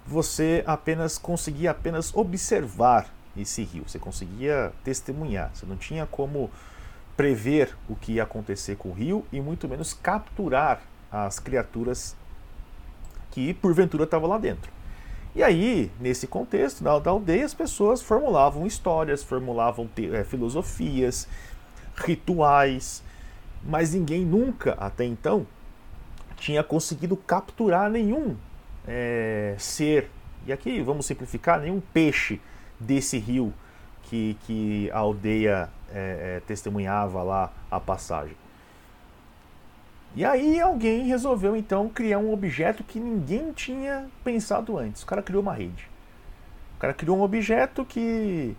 [0.05, 6.51] você apenas conseguia apenas observar esse rio, você conseguia testemunhar, você não tinha como
[7.17, 12.15] prever o que ia acontecer com o rio e muito menos capturar as criaturas
[13.31, 14.71] que porventura estavam lá dentro.
[15.35, 21.27] E aí, nesse contexto da, aldeia, as pessoas formulavam histórias, formulavam é, filosofias,
[21.95, 23.03] rituais,
[23.63, 25.47] mas ninguém nunca, até então,
[26.35, 28.35] tinha conseguido capturar nenhum
[28.87, 30.09] é, ser,
[30.45, 32.39] e aqui vamos simplificar, nenhum peixe
[32.79, 33.53] desse rio
[34.03, 38.35] que, que a aldeia é, é, testemunhava lá a passagem.
[40.15, 45.01] E aí alguém resolveu então criar um objeto que ninguém tinha pensado antes.
[45.01, 45.89] O cara criou uma rede.
[46.77, 48.55] O cara criou um objeto que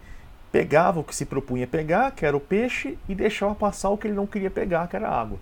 [0.50, 4.08] pegava o que se propunha pegar, que era o peixe, e deixava passar o que
[4.08, 5.38] ele não queria pegar, que era a água.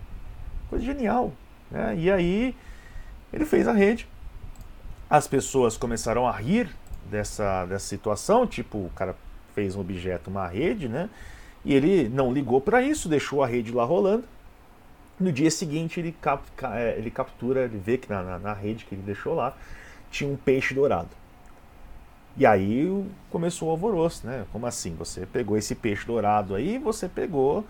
[0.69, 1.33] Coisa genial.
[1.71, 1.97] Né?
[1.97, 2.55] E aí
[3.33, 4.07] ele fez a rede.
[5.09, 6.69] As pessoas começaram a rir
[7.13, 9.15] dessa, dessa situação, tipo, o cara
[9.55, 11.11] fez um objeto, uma rede, né?
[11.65, 14.25] E ele não ligou para isso, deixou a rede lá rolando.
[15.21, 18.87] No dia seguinte ele, cap, é, ele captura, ele vê que na, na, na, rede
[18.87, 19.55] que ele deixou lá
[20.11, 21.11] tinha um peixe dourado.
[22.37, 24.47] E aí começou o alvoroço, né?
[24.51, 24.97] Como assim?
[24.97, 27.65] Você pegou esse peixe dourado aí, você pegou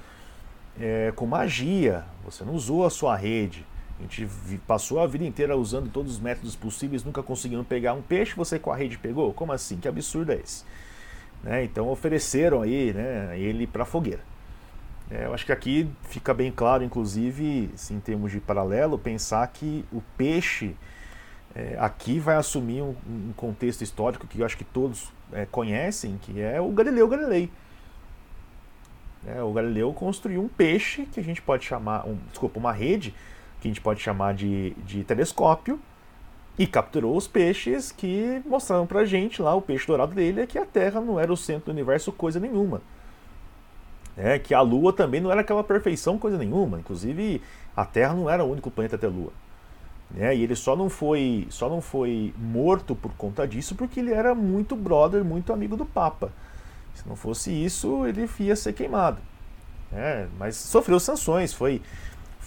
[0.80, 3.66] é, com magia, você não usou a sua rede.
[4.02, 4.28] A gente
[4.66, 8.58] passou a vida inteira usando todos os métodos possíveis, nunca conseguindo pegar um peixe, você
[8.58, 9.32] com a rede pegou?
[9.32, 9.76] Como assim?
[9.76, 10.64] Que absurdo é esse?
[11.42, 11.62] Né?
[11.62, 14.20] Então ofereceram aí né, ele para fogueira.
[15.08, 19.84] É, eu acho que aqui fica bem claro, inclusive, em termos de paralelo, pensar que
[19.92, 20.74] o peixe
[21.54, 26.18] é, aqui vai assumir um, um, contexto histórico que eu acho que todos é, conhecem,
[26.22, 27.50] que é o Galileu Galilei.
[29.26, 33.14] É, o Galileu construiu um peixe que a gente pode chamar, um, desculpa, uma rede
[33.62, 35.78] que a gente pode chamar de, de telescópio,
[36.58, 40.58] e capturou os peixes que mostraram pra gente lá, o peixe dourado dele, é que
[40.58, 42.82] a Terra não era o centro do universo coisa nenhuma.
[44.16, 46.78] É, que a Lua também não era aquela perfeição coisa nenhuma.
[46.78, 47.40] Inclusive,
[47.74, 49.32] a Terra não era o único planeta a ter Lua.
[50.18, 54.12] É, e ele só não foi só não foi morto por conta disso porque ele
[54.12, 56.30] era muito brother, muito amigo do Papa.
[56.94, 59.18] Se não fosse isso, ele ia ser queimado.
[59.90, 61.80] É, mas sofreu sanções, foi,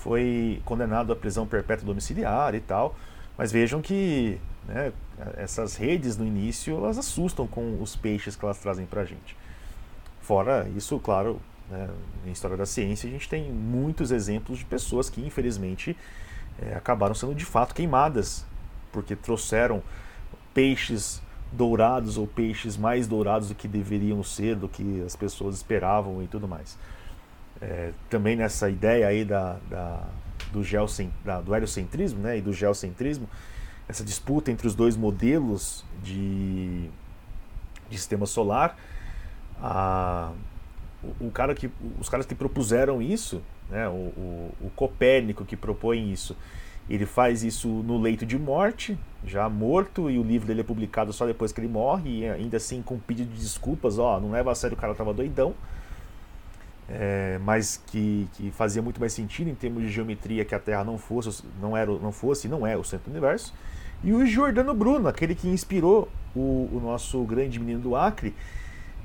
[0.06, 2.96] foi condenado à prisão perpétua domiciliar e tal.
[3.36, 4.94] Mas vejam que né,
[5.36, 9.36] essas redes no início elas assustam com os peixes que elas trazem para a gente.
[10.22, 11.42] Fora isso, claro,
[11.72, 11.90] né,
[12.24, 15.98] em história da ciência a gente tem muitos exemplos de pessoas que infelizmente
[16.62, 18.46] é, acabaram sendo de fato queimadas
[18.92, 19.82] porque trouxeram
[20.54, 21.20] peixes
[21.52, 26.28] dourados ou peixes mais dourados do que deveriam ser, do que as pessoas esperavam e
[26.28, 26.78] tudo mais.
[27.62, 30.04] É, também nessa ideia aí da, da
[30.52, 33.30] do, geocent, da, do heliocentrismo né, e do geocentrismo,
[33.88, 36.90] essa disputa entre os dois modelos de,
[37.90, 38.78] de sistema solar,
[39.62, 40.32] a,
[41.04, 45.56] o, o, cara que, os caras que propuseram isso, né, o, o, o Copérnico que
[45.56, 46.36] propõe isso,
[46.90, 51.12] ele faz isso no leito de morte, já morto, e o livro dele é publicado
[51.12, 54.52] só depois que ele morre, e ainda assim com pedido de desculpas, ó, não leva
[54.52, 55.56] a sério o cara tava doidão.
[56.88, 60.84] É, mas que, que fazia muito mais sentido em termos de geometria que a Terra
[60.84, 63.54] não fosse, não era, não fosse, não é o centro do universo.
[64.04, 68.36] E o Giordano Bruno, aquele que inspirou o, o nosso grande menino do Acre,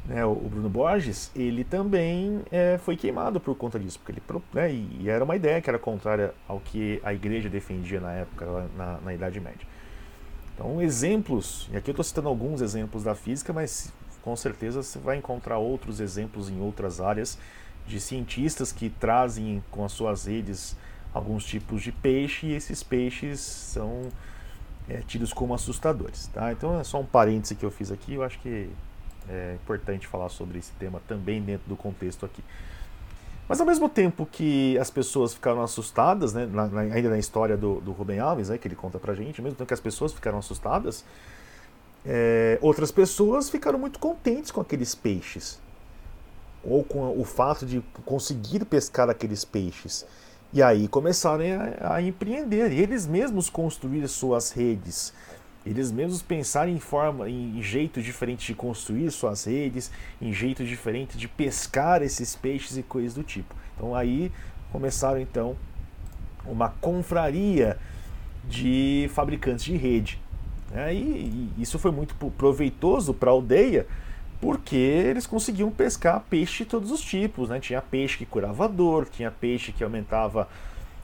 [0.04, 4.22] né, o Bruno Borges, ele também é, foi queimado por conta disso, porque ele
[4.52, 8.66] né, e, era uma ideia que era contrária ao que a igreja defendia na época,
[8.76, 9.66] na, na Idade Média.
[10.54, 14.98] Então, exemplos, e aqui eu estou citando alguns exemplos da física, mas com certeza você
[14.98, 17.38] vai encontrar outros exemplos em outras áreas
[17.86, 20.76] de cientistas que trazem com as suas redes
[21.12, 24.08] alguns tipos de peixe e esses peixes são
[24.88, 26.28] é, tidos como assustadores.
[26.28, 26.52] Tá?
[26.52, 28.70] Então é só um parêntese que eu fiz aqui, eu acho que
[29.28, 32.42] é importante falar sobre esse tema também dentro do contexto aqui.
[33.48, 37.56] Mas ao mesmo tempo que as pessoas ficaram assustadas, né, na, na, ainda na história
[37.56, 39.80] do, do Rubem Alves, né, que ele conta pra gente, ao mesmo tempo que as
[39.80, 41.04] pessoas ficaram assustadas,
[42.06, 45.60] é, outras pessoas ficaram muito contentes com aqueles peixes.
[46.62, 50.06] Ou com o fato de conseguir pescar aqueles peixes.
[50.52, 51.44] E aí começaram
[51.80, 55.12] a, a empreender, eles mesmos construir suas redes,
[55.64, 59.90] eles mesmos pensarem em forma, em jeitos diferentes de construir suas redes,
[60.20, 63.54] em jeitos diferentes de pescar esses peixes e coisas do tipo.
[63.76, 64.32] Então aí
[64.72, 65.56] começaram então
[66.44, 67.78] uma confraria
[68.48, 70.20] de fabricantes de rede.
[70.92, 73.86] E, e isso foi muito proveitoso para a aldeia,
[74.40, 77.50] porque eles conseguiam pescar peixe de todos os tipos.
[77.50, 77.60] Né?
[77.60, 80.48] Tinha peixe que curava dor, tinha peixe que aumentava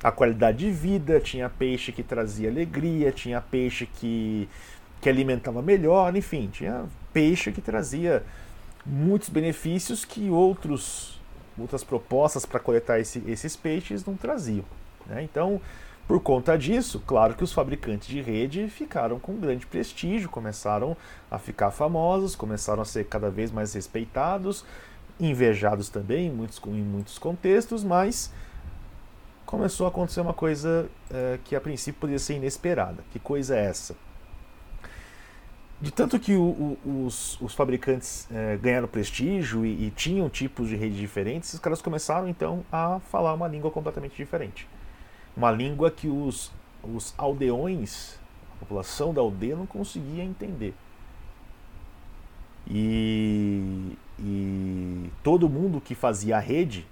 [0.03, 4.49] a qualidade de vida, tinha peixe que trazia alegria, tinha peixe que,
[5.01, 8.23] que alimentava melhor, enfim, tinha peixe que trazia
[8.85, 11.21] muitos benefícios que outros,
[11.59, 14.65] outras propostas para coletar esse, esses peixes não traziam.
[15.07, 15.23] Né?
[15.23, 15.61] Então,
[16.07, 20.97] por conta disso, claro que os fabricantes de rede ficaram com grande prestígio, começaram
[21.29, 24.65] a ficar famosos, começaram a ser cada vez mais respeitados,
[25.19, 28.33] invejados também em muitos, em muitos contextos, mas
[29.45, 33.03] começou a acontecer uma coisa é, que a princípio poderia ser inesperada.
[33.11, 33.97] Que coisa é essa?
[35.81, 36.41] De tanto que o,
[36.85, 41.61] o, os, os, fabricantes é, ganharam prestígio e, e, tinham tipos de rede diferentes, os
[41.61, 44.67] caras começaram então a falar uma língua completamente diferente.
[45.37, 46.51] Uma língua que os,
[46.83, 48.19] os aldeões,
[48.55, 50.75] a população da aldeia, não conseguia entender.
[52.69, 56.87] E, e todo mundo que fazia a rede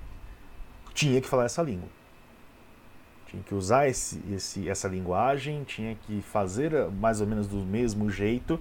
[0.93, 1.89] tinha que falar essa língua
[3.35, 8.09] tinha que usar esse, esse, essa linguagem, tinha que fazer mais ou menos do mesmo
[8.11, 8.61] jeito,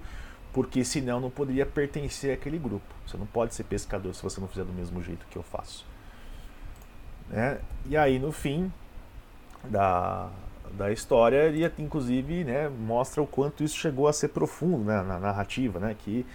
[0.52, 2.86] porque senão não poderia pertencer àquele grupo.
[3.06, 5.86] Você não pode ser pescador se você não fizer do mesmo jeito que eu faço.
[7.28, 7.60] Né?
[7.86, 8.72] E aí, no fim
[9.68, 10.30] da,
[10.72, 15.18] da história, ele inclusive né, mostra o quanto isso chegou a ser profundo né, na
[15.18, 16.26] narrativa, né, que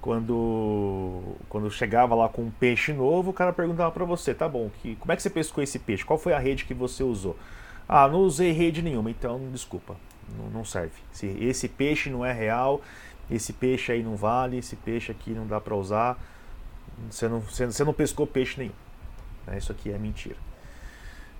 [0.00, 4.70] quando, quando chegava lá com um peixe novo, o cara perguntava para você, tá bom,
[4.80, 6.04] que, como é que você pescou esse peixe?
[6.04, 7.36] Qual foi a rede que você usou?
[7.88, 9.96] Ah, não usei rede nenhuma, então desculpa,
[10.52, 10.92] não, serve.
[11.10, 12.80] Se esse peixe não é real,
[13.30, 16.18] esse peixe aí não vale, esse peixe aqui não dá para usar,
[17.10, 18.72] você não, você, você, não pescou peixe nenhum.
[19.46, 20.36] É, isso aqui é mentira.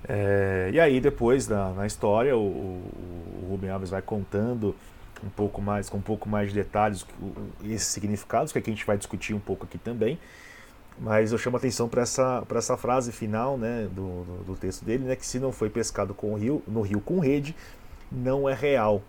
[0.07, 4.75] É, e aí depois na, na história o, o, o Rubem Alves vai contando
[5.25, 7.05] um pouco mais com um pouco mais de detalhes
[7.65, 10.17] esses significados que, que a gente vai discutir um pouco aqui também
[11.01, 14.85] mas eu chamo a atenção para essa, essa frase final né, do, do, do, texto
[14.85, 17.55] dele, né, que se não foi pescado com rio, no rio com rede,
[18.11, 19.03] não é real.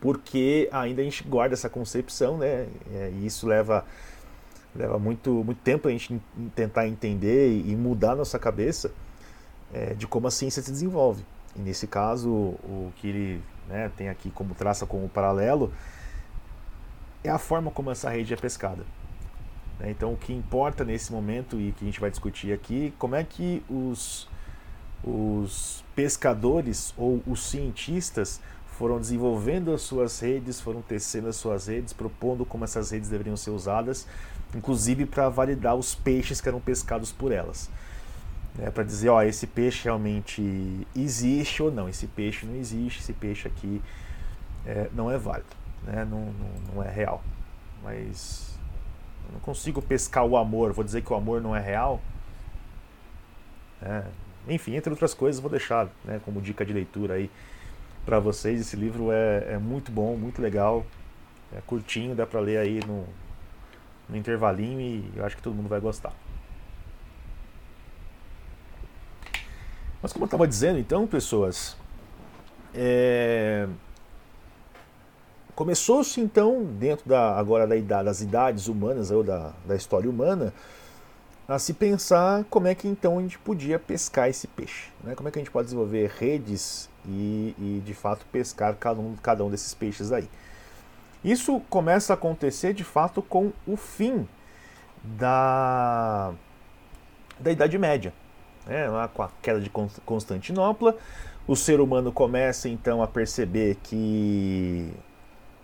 [0.00, 3.84] Porque ainda a gente guarda essa concepção, né, é, e isso leva,
[4.74, 6.20] leva muito, muito tempo a gente
[6.56, 8.90] tentar entender e mudar nossa cabeça
[9.72, 11.24] é, de como a ciência se desenvolve.
[11.56, 15.72] E nesse caso, o que ele né, tem aqui como traça como paralelo
[17.22, 18.84] é a forma como essa rede é pescada.
[19.78, 19.90] Né?
[19.90, 23.24] Então, o que importa nesse momento e que a gente vai discutir aqui, como é
[23.24, 24.28] que os,
[25.02, 28.40] os pescadores ou os cientistas
[28.80, 33.36] foram desenvolvendo as suas redes, foram tecendo as suas redes, propondo como essas redes deveriam
[33.36, 34.06] ser usadas,
[34.54, 37.68] inclusive para validar os peixes que eram pescados por elas.
[38.58, 43.12] É, para dizer, ó, esse peixe realmente existe ou não, esse peixe não existe, esse
[43.12, 43.80] peixe aqui
[44.66, 45.56] é, não é válido.
[45.84, 47.22] né, não, não, não é real.
[47.82, 48.58] Mas
[49.26, 52.00] eu não consigo pescar o amor, vou dizer que o amor não é real.
[53.80, 54.04] É,
[54.48, 57.30] enfim, entre outras coisas, vou deixar né, como dica de leitura aí
[58.04, 58.60] para vocês.
[58.60, 60.84] Esse livro é, é, muito bom, muito legal,
[61.56, 63.06] é curtinho, dá para ler aí no,
[64.08, 66.12] no intervalinho e eu acho que todo mundo vai gostar.
[70.02, 71.76] Mas como eu estava dizendo, então, pessoas,
[72.74, 73.68] é...
[75.54, 80.52] começou-se então dentro da agora da idade, das idades humanas ou da, da história humana
[81.46, 85.16] a se pensar como é que então a gente podia pescar esse peixe, né?
[85.16, 89.16] Como é que a gente pode desenvolver redes e, e de fato pescar cada um,
[89.16, 90.30] cada um desses peixes aí.
[91.24, 94.28] Isso começa a acontecer de fato com o fim
[95.02, 96.32] da,
[97.40, 98.12] da Idade Média
[98.70, 99.68] né, lá com a queda de
[100.06, 100.96] Constantinopla.
[101.46, 104.92] O ser humano começa então a perceber que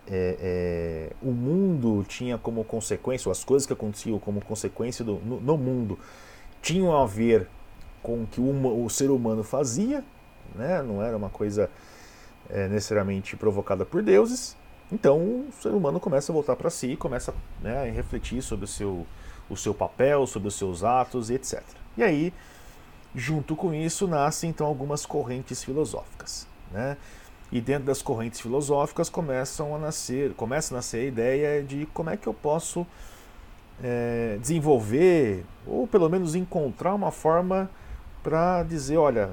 [0.05, 5.15] é, é, o mundo tinha como consequência, ou as coisas que aconteciam como consequência do,
[5.19, 5.97] no, no mundo,
[6.61, 7.47] tinham a ver
[8.03, 10.03] com o que o, o ser humano fazia,
[10.53, 10.81] né?
[10.81, 11.69] não era uma coisa
[12.49, 14.57] é, necessariamente provocada por deuses.
[14.91, 18.67] Então o ser humano começa a voltar para si, começa né, a refletir sobre o
[18.67, 19.07] seu,
[19.49, 21.61] o seu papel, sobre os seus atos, etc.
[21.97, 22.33] E aí
[23.15, 26.47] Junto com isso, nascem então algumas correntes filosóficas.
[26.71, 26.97] Né?
[27.51, 32.09] E dentro das correntes filosóficas começam a nascer, começa a nascer a ideia de como
[32.09, 32.85] é que eu posso
[33.81, 37.69] é, desenvolver, ou pelo menos encontrar uma forma
[38.21, 39.29] para dizer, olha,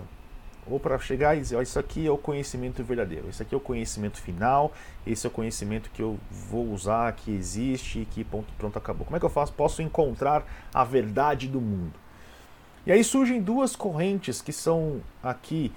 [0.67, 3.61] ou para chegar e dizer, isso aqui é o conhecimento verdadeiro, isso aqui é o
[3.61, 4.73] conhecimento final,
[5.07, 9.05] esse é o conhecimento que eu vou usar, que existe que ponto, pronto, acabou.
[9.05, 9.53] Como é que eu faço?
[9.53, 12.04] Posso encontrar a verdade do mundo.
[12.87, 15.73] E aí surgem duas correntes que são aqui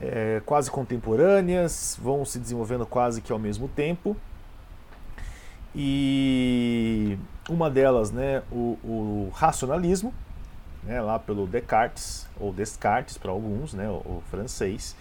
[0.00, 4.16] é, quase contemporâneas, vão se desenvolvendo quase que ao mesmo tempo.
[5.74, 7.18] E
[7.48, 10.12] uma delas, né, o, o racionalismo,
[10.82, 14.96] né, lá pelo Descartes, ou Descartes para alguns, né, o, o, francês,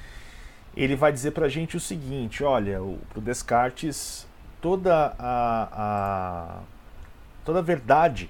[0.75, 2.79] ele vai dizer para a gente o seguinte: olha,
[3.09, 4.27] para o Descartes,
[4.61, 6.59] toda a, a,
[7.45, 8.29] toda a verdade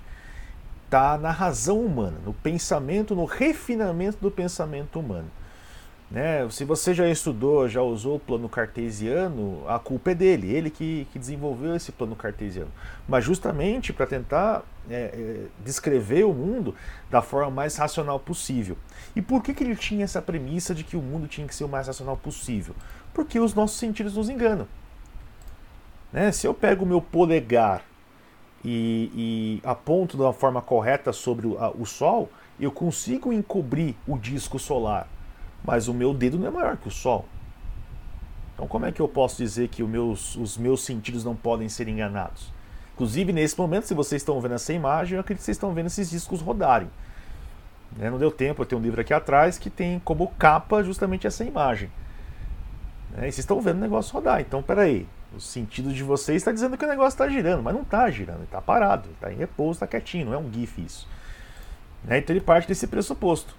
[0.93, 5.29] está na razão humana, no pensamento, no refinamento do pensamento humano.
[6.11, 6.47] Né?
[6.51, 11.07] Se você já estudou, já usou o plano cartesiano, a culpa é dele, ele que,
[11.11, 12.69] que desenvolveu esse plano cartesiano.
[13.07, 16.75] Mas justamente para tentar é, é, descrever o mundo
[17.09, 18.77] da forma mais racional possível.
[19.15, 21.63] E por que, que ele tinha essa premissa de que o mundo tinha que ser
[21.63, 22.75] o mais racional possível?
[23.15, 24.67] Porque os nossos sentidos nos enganam.
[26.11, 26.31] Né?
[26.31, 27.83] Se eu pego o meu polegar
[28.63, 33.95] e, e aponto de uma forma correta sobre o, a, o Sol, eu consigo encobrir
[34.07, 35.07] o disco solar,
[35.63, 37.25] mas o meu dedo não é maior que o Sol.
[38.53, 41.87] Então, como é que eu posso dizer que meus, os meus sentidos não podem ser
[41.87, 42.53] enganados?
[42.93, 45.87] Inclusive, nesse momento, se vocês estão vendo essa imagem, eu acredito que vocês estão vendo
[45.87, 46.87] esses discos rodarem.
[47.97, 48.09] Né?
[48.09, 51.43] Não deu tempo, eu tenho um livro aqui atrás que tem como capa justamente essa
[51.43, 51.89] imagem.
[53.11, 53.27] Né?
[53.27, 54.41] E vocês estão vendo o negócio rodar.
[54.41, 57.81] Então, peraí, o sentido de vocês está dizendo que o negócio está girando, mas não
[57.81, 61.07] está girando, está parado, está em repouso, está quietinho, não é um GIF isso.
[62.03, 62.19] Né?
[62.19, 63.55] Então ele parte desse pressuposto.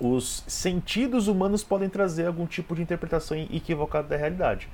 [0.00, 4.68] Os sentidos humanos podem trazer algum tipo de interpretação equivocada da realidade.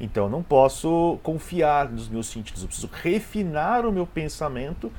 [0.00, 4.90] Então eu não posso confiar nos meus sentidos, eu preciso refinar o meu pensamento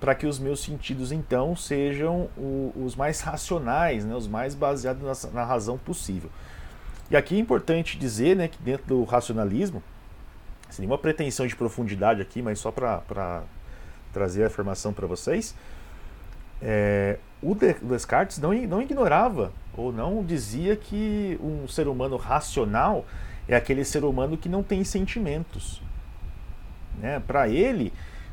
[0.00, 5.24] para que os meus sentidos então sejam o, os mais racionais, né, os mais baseados
[5.24, 6.28] na, na razão possível.
[7.12, 9.82] E aqui é importante dizer né, que dentro do racionalismo,
[10.70, 13.42] sem nenhuma pretensão de profundidade aqui, mas só para
[14.14, 15.54] trazer a informação para vocês,
[16.62, 23.04] é, o Descartes não, não ignorava ou não dizia que um ser humano racional
[23.46, 25.82] é aquele ser humano que não tem sentimentos.
[26.98, 27.20] Né?
[27.20, 27.92] Para ele,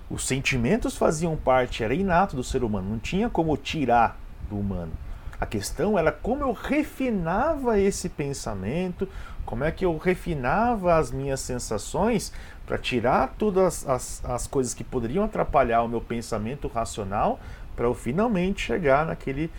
[0.10, 4.18] os sentimentos faziam parte, era inato do ser humano, não tinha como tirar
[4.50, 4.94] do humano.
[5.40, 9.08] A questão era como eu refinava esse pensamento,
[9.46, 12.34] como é que eu refinava as minhas sensações
[12.66, 17.40] para tirar todas as, as coisas que poderiam atrapalhar o meu pensamento racional,
[17.76, 19.50] para eu finalmente chegar naquele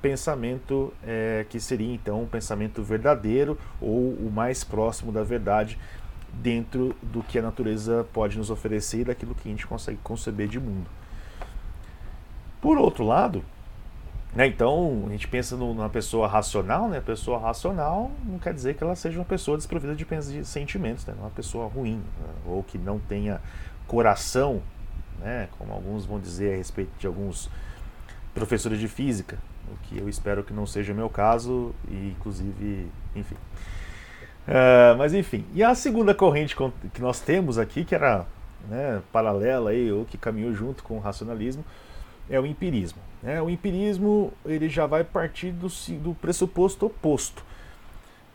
[0.00, 5.78] pensamento é, que seria então um pensamento verdadeiro ou o mais próximo da verdade
[6.32, 10.46] dentro do que a natureza pode nos oferecer e daquilo que a gente consegue conceber
[10.46, 10.86] de mundo.
[12.60, 13.44] Por outro lado,
[14.34, 14.46] né?
[14.48, 17.00] Então, a gente pensa numa pessoa racional, né?
[17.00, 21.14] Pessoa racional não quer dizer que ela seja uma pessoa desprovida de, de sentimentos, né?
[21.18, 22.32] Uma pessoa ruim, né?
[22.44, 23.40] ou que não tenha
[23.86, 24.60] coração,
[25.20, 25.48] né?
[25.56, 27.48] Como alguns vão dizer a respeito de alguns
[28.34, 29.38] professores de física,
[29.72, 33.36] o que eu espero que não seja o meu caso, e inclusive, enfim.
[34.46, 36.54] Uh, mas enfim, e a segunda corrente
[36.92, 38.26] que nós temos aqui, que era
[38.68, 41.64] né, paralela aí, ou que caminhou junto com o racionalismo,
[42.28, 42.98] é o empirismo.
[43.24, 43.40] Né?
[43.40, 45.68] O empirismo ele já vai partir do,
[45.98, 47.42] do pressuposto oposto.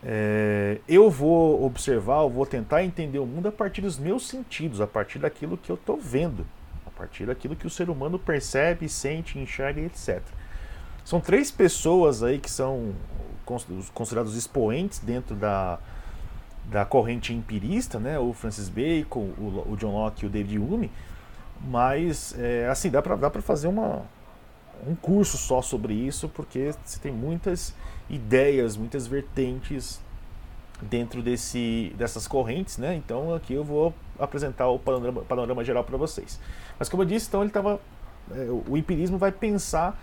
[0.02, 4.80] É, eu vou observar, eu vou tentar entender o mundo a partir dos meus sentidos,
[4.80, 6.44] a partir daquilo que eu estou vendo,
[6.84, 10.20] a partir daquilo que o ser humano percebe, sente, enxerga, etc.
[11.04, 12.92] São três pessoas aí que são
[13.94, 15.78] considerados expoentes dentro da,
[16.64, 18.18] da corrente empirista, né?
[18.18, 20.90] O Francis Bacon, o, o John Locke e o David Hume.
[21.62, 24.04] Mas, é, assim, dá para dá fazer uma,
[24.86, 27.74] um curso só sobre isso, porque você tem muitas
[28.08, 30.00] ideias, muitas vertentes
[30.82, 32.94] dentro desse, dessas correntes, né?
[32.94, 36.40] Então aqui eu vou apresentar o panorama, panorama geral para vocês.
[36.78, 37.80] Mas como eu disse, então ele estava,
[38.32, 40.00] é, o empirismo vai pensar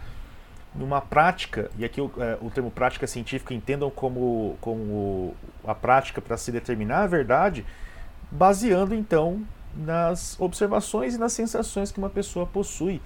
[0.75, 5.33] numa prática, e aqui o, é, o termo prática científica entendam como, como
[5.65, 7.65] a prática para se determinar a verdade,
[8.29, 9.41] baseando então
[9.75, 13.01] nas observações e nas sensações que uma pessoa possui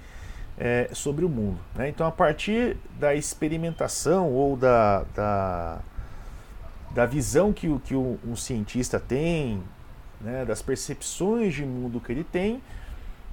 [0.58, 1.58] é, sobre o mundo.
[1.74, 1.88] Né?
[1.88, 5.80] Então, a partir da experimentação ou da, da,
[6.94, 9.62] da visão que, que um cientista tem,
[10.20, 12.62] né, das percepções de mundo que ele tem,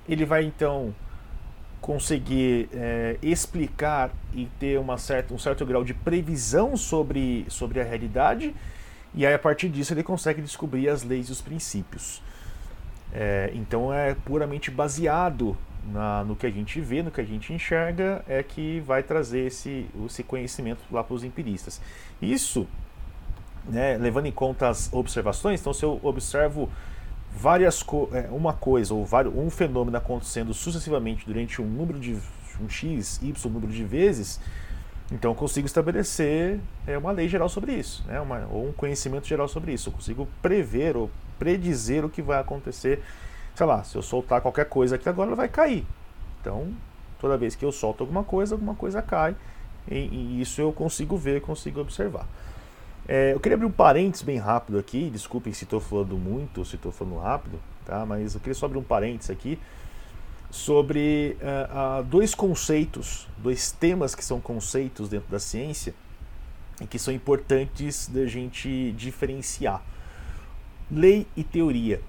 [0.08, 0.94] ele vai então
[1.80, 7.84] conseguir é, explicar e ter uma certa, um certo grau de previsão sobre, sobre a
[7.84, 8.54] realidade,
[9.14, 12.22] e aí a partir disso ele consegue descobrir as leis e os princípios.
[13.12, 15.58] É, então é puramente baseado
[15.92, 19.48] na, no que a gente vê, no que a gente enxerga, é que vai trazer
[19.48, 21.82] esse, esse conhecimento lá para os empiristas.
[22.22, 22.68] Isso,
[23.66, 26.70] né, levando em conta as observações, então se eu observo
[27.32, 32.18] várias co é, uma coisa ou um fenômeno acontecendo sucessivamente durante um número de
[32.60, 34.40] um x, y número de vezes,
[35.12, 39.28] então eu consigo estabelecer é, uma lei geral sobre isso, né, uma, ou um conhecimento
[39.28, 39.90] geral sobre isso.
[39.90, 43.02] Eu consigo prever ou predizer o que vai acontecer
[43.60, 45.86] sei lá, se eu soltar qualquer coisa aqui agora, ela vai cair.
[46.40, 46.72] Então,
[47.20, 49.36] toda vez que eu solto alguma coisa, alguma coisa cai.
[49.92, 52.26] E, e isso eu consigo ver, consigo observar.
[53.06, 55.10] É, eu queria abrir um parênteses bem rápido aqui.
[55.10, 58.06] Desculpem se estou falando muito, se estou falando rápido, tá?
[58.06, 59.60] Mas eu queria só abrir um parênteses aqui
[60.50, 65.94] sobre uh, uh, dois conceitos, dois temas que são conceitos dentro da ciência
[66.80, 69.84] e que são importantes da gente diferenciar:
[70.90, 72.00] lei e teoria.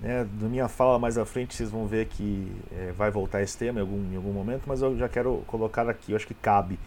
[0.00, 0.26] Né?
[0.40, 3.78] Na minha fala mais à frente vocês vão ver que é, vai voltar esse tema
[3.78, 6.78] em algum, em algum momento, mas eu já quero colocar aqui, eu acho que cabe.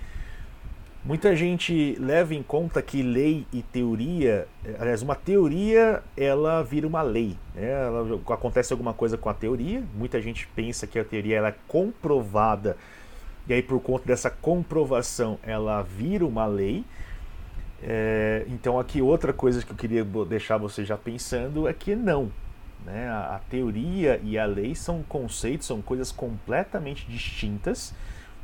[1.04, 6.86] Muita gente leva em conta que lei e teoria, é, aliás, uma teoria ela vira
[6.86, 7.38] uma lei.
[7.56, 7.70] Né?
[7.70, 11.56] Ela, acontece alguma coisa com a teoria, muita gente pensa que a teoria ela é
[11.68, 12.76] comprovada
[13.48, 16.84] e aí por conta dessa comprovação ela vira uma lei.
[17.82, 22.32] É, então aqui outra coisa que eu queria deixar você já pensando é que não,
[22.88, 23.10] né?
[23.10, 27.94] A, a teoria e a lei são conceitos, são coisas completamente distintas.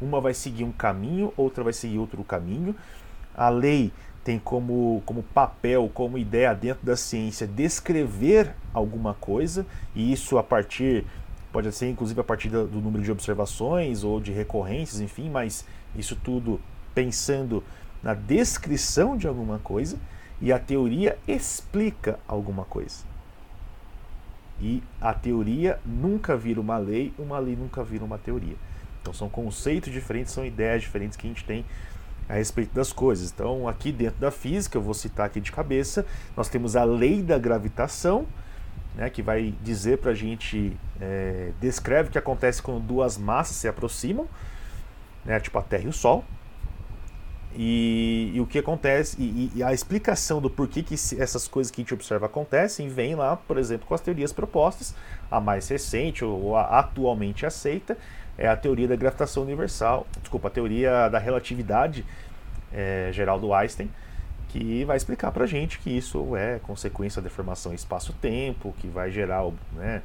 [0.01, 2.75] Uma vai seguir um caminho, outra vai seguir outro caminho.
[3.33, 3.91] A lei
[4.23, 9.65] tem como, como papel, como ideia dentro da ciência descrever alguma coisa,
[9.95, 11.05] e isso a partir,
[11.51, 15.65] pode ser inclusive a partir do, do número de observações ou de recorrências, enfim, mas
[15.95, 16.59] isso tudo
[16.93, 17.63] pensando
[18.01, 19.97] na descrição de alguma coisa,
[20.41, 23.12] e a teoria explica alguma coisa.
[24.63, 28.55] E a teoria nunca vira uma lei, uma lei nunca vira uma teoria.
[29.01, 31.65] Então são conceitos diferentes, são ideias diferentes que a gente tem
[32.29, 33.29] a respeito das coisas.
[33.29, 36.05] Então, aqui dentro da física, eu vou citar aqui de cabeça,
[36.37, 38.25] nós temos a lei da gravitação,
[38.95, 43.57] né, que vai dizer para a gente, é, descreve o que acontece quando duas massas
[43.57, 44.29] se aproximam,
[45.25, 46.23] né, tipo a Terra e o Sol.
[47.55, 51.81] E, e, o que acontece, e, e, a explicação do porquê que essas coisas que
[51.81, 54.95] a gente observa acontecem vem lá, por exemplo, com as teorias propostas.
[55.29, 57.97] A mais recente, ou a atualmente aceita,
[58.37, 62.03] é a teoria da gravitação universal, desculpa, a teoria da relatividade
[62.71, 63.89] é, geral do Einstein,
[64.49, 69.11] que vai explicar para a gente que isso é consequência da deformação espaço-tempo, que vai
[69.11, 69.43] gerar
[69.73, 70.01] né,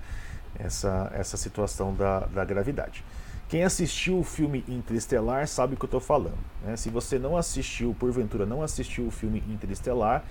[0.59, 3.05] essa, essa situação da, da gravidade.
[3.49, 6.39] Quem assistiu o filme Interestelar sabe o que eu estou falando.
[6.63, 6.77] Né?
[6.77, 10.23] Se você não assistiu, porventura não assistiu o filme Interestelar,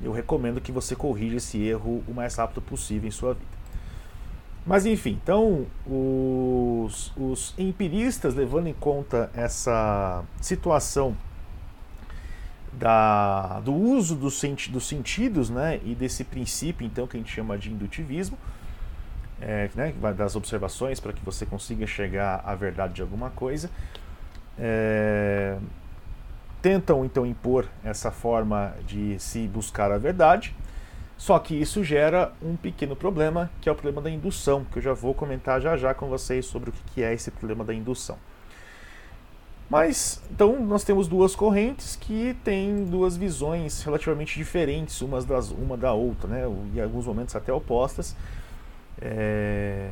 [0.00, 3.56] eu recomendo que você corrija esse erro o mais rápido possível em sua vida.
[4.64, 11.16] Mas enfim, então os, os empiristas, levando em conta essa situação
[12.72, 17.32] da, do uso dos, senti dos sentidos né, e desse princípio então que a gente
[17.32, 18.36] chama de indutivismo,
[19.40, 23.70] é, né, das observações para que você consiga chegar à verdade de alguma coisa.
[24.58, 25.56] É,
[26.62, 30.54] tentam então impor essa forma de se buscar a verdade,
[31.16, 34.82] só que isso gera um pequeno problema, que é o problema da indução, que eu
[34.82, 38.18] já vou comentar já já com vocês sobre o que é esse problema da indução.
[39.68, 45.76] Mas, então, nós temos duas correntes que têm duas visões relativamente diferentes umas das, uma
[45.76, 46.44] da outra, né?
[46.74, 48.14] em alguns momentos até opostas.
[49.00, 49.88] É...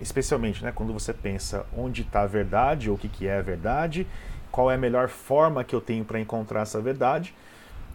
[0.00, 3.42] Especialmente né, quando você pensa onde está a verdade, ou o que, que é a
[3.42, 4.06] verdade,
[4.50, 7.34] qual é a melhor forma que eu tenho para encontrar essa verdade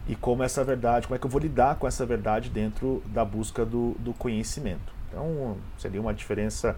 [0.08, 3.24] e como essa verdade, como é que eu vou lidar com essa verdade dentro da
[3.24, 4.94] busca do, do conhecimento.
[5.08, 6.76] Então, seria uma diferença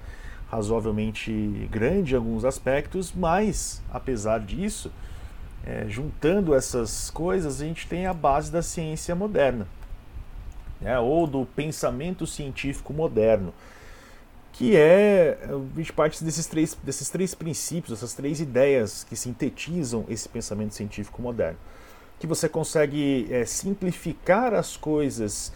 [0.50, 4.90] razoavelmente grande em alguns aspectos, mas, apesar disso,
[5.64, 9.66] é, juntando essas coisas, a gente tem a base da ciência moderna,
[10.80, 13.52] né, ou do pensamento científico moderno,
[14.52, 15.38] que é,
[15.76, 21.22] gente parte desses três, desses três princípios, essas três ideias que sintetizam esse pensamento científico
[21.22, 21.58] moderno
[22.18, 25.52] que você consegue é, simplificar as coisas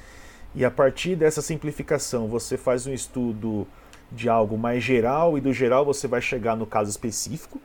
[0.55, 3.67] e a partir dessa simplificação você faz um estudo
[4.11, 7.61] de algo mais geral e do geral você vai chegar no caso específico.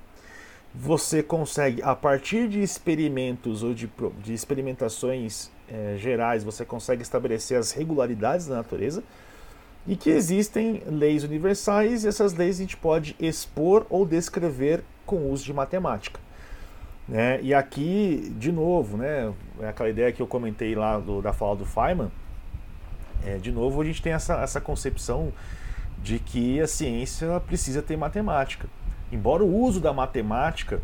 [0.73, 3.89] Você consegue, a partir de experimentos ou de,
[4.23, 9.03] de experimentações é, gerais, você consegue estabelecer as regularidades da natureza
[9.85, 15.17] e que existem leis universais e essas leis a gente pode expor ou descrever com
[15.17, 16.19] o uso de matemática.
[17.07, 17.39] Né?
[17.41, 21.55] E aqui, de novo, né, é aquela ideia que eu comentei lá do, da fala
[21.55, 22.11] do Feynman,
[23.25, 25.31] é, de novo a gente tem essa, essa concepção
[26.03, 28.67] de que a ciência precisa ter matemática.
[29.11, 30.81] Embora o uso da matemática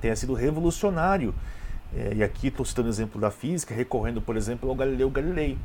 [0.00, 1.34] tenha sido revolucionário,
[1.96, 5.58] é, e aqui estou citando o exemplo da física, recorrendo, por exemplo, ao Galileu Galilei,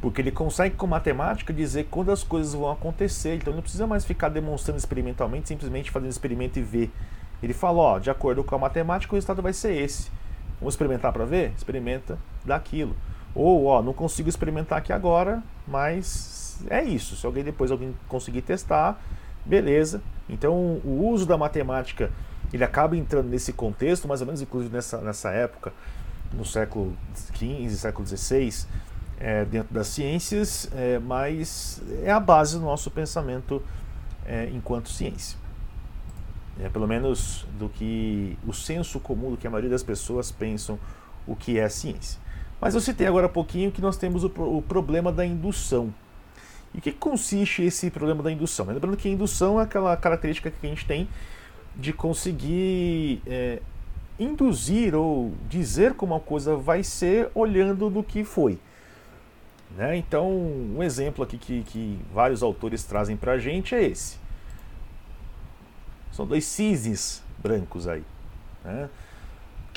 [0.00, 4.04] porque ele consegue com matemática dizer quando as coisas vão acontecer, então não precisa mais
[4.04, 6.90] ficar demonstrando experimentalmente, simplesmente fazendo experimento e ver
[7.42, 10.10] ele falou, ó, de acordo com a matemática, o resultado vai ser esse.
[10.58, 11.52] Vamos experimentar para ver?
[11.56, 12.94] Experimenta daquilo.
[13.34, 17.16] Ou, ó, não consigo experimentar aqui agora, mas é isso.
[17.16, 19.00] Se alguém depois alguém conseguir testar,
[19.44, 20.02] beleza.
[20.28, 20.54] Então,
[20.84, 22.10] o uso da matemática,
[22.52, 25.72] ele acaba entrando nesse contexto, mais ou menos inclusive nessa, nessa época,
[26.32, 26.96] no século
[27.34, 28.66] XV, século XVI,
[29.18, 33.62] é, dentro das ciências, é, mas é a base do nosso pensamento
[34.24, 35.40] é, enquanto ciência
[36.62, 40.78] é, pelo menos do que o senso comum, do que a maioria das pessoas pensam
[41.26, 42.20] o que é ciência.
[42.60, 45.92] Mas eu citei agora há pouquinho que nós temos o, o problema da indução.
[46.74, 48.66] E o que consiste esse problema da indução?
[48.66, 51.08] Lembrando que a indução é aquela característica que a gente tem
[51.76, 53.60] de conseguir é,
[54.18, 58.58] induzir ou dizer como uma coisa vai ser olhando do que foi.
[59.76, 59.96] Né?
[59.96, 64.18] Então, um exemplo aqui que, que vários autores trazem para a gente é esse.
[66.12, 68.04] São dois cisnes brancos aí.
[68.64, 68.90] Né?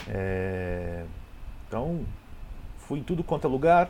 [0.08, 1.06] É...
[1.68, 2.04] Então,
[2.80, 3.90] fui em tudo quanto é lugar,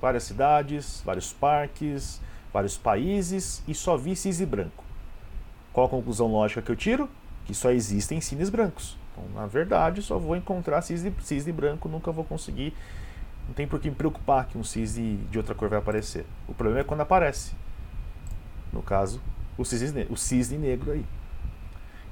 [0.00, 2.20] várias cidades, vários parques,
[2.52, 4.84] vários países e só vi cisne branco.
[5.72, 7.08] Qual a conclusão lógica que eu tiro?
[7.44, 8.96] Que só existem cisnes brancos.
[9.12, 12.74] Então, na verdade, só vou encontrar cisne, cisne branco, nunca vou conseguir.
[13.46, 16.24] Não tem por que me preocupar que um cisne de outra cor vai aparecer.
[16.48, 17.52] O problema é quando aparece.
[18.72, 19.20] No caso,
[19.56, 21.04] o cisne, o cisne negro aí.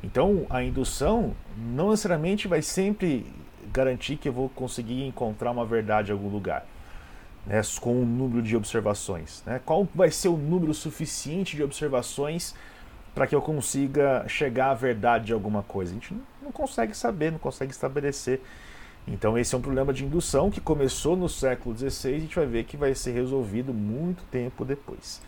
[0.02, 3.26] Então, a indução não necessariamente vai sempre
[3.72, 6.66] garantir que eu vou conseguir encontrar uma verdade em algum lugar,
[7.46, 9.42] né, com um número de observações.
[9.46, 9.60] Né?
[9.64, 12.54] Qual vai ser o número suficiente de observações
[13.14, 15.90] para que eu consiga chegar à verdade de alguma coisa?
[15.90, 18.40] A gente não consegue saber, não consegue estabelecer.
[19.06, 22.36] Então, esse é um problema de indução que começou no século XVI e a gente
[22.36, 25.20] vai ver que vai ser resolvido muito tempo depois.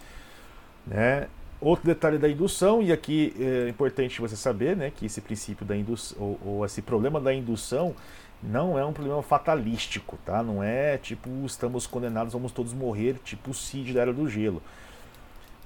[0.87, 1.27] Né?
[1.61, 5.77] Outro detalhe da indução, e aqui é importante você saber né, que esse princípio da
[5.77, 7.95] indução, ou, ou, esse problema da indução,
[8.43, 10.43] não é um problema fatalístico, tá?
[10.43, 14.63] Não é tipo, estamos condenados, vamos todos morrer, tipo o Cid da Era do Gelo.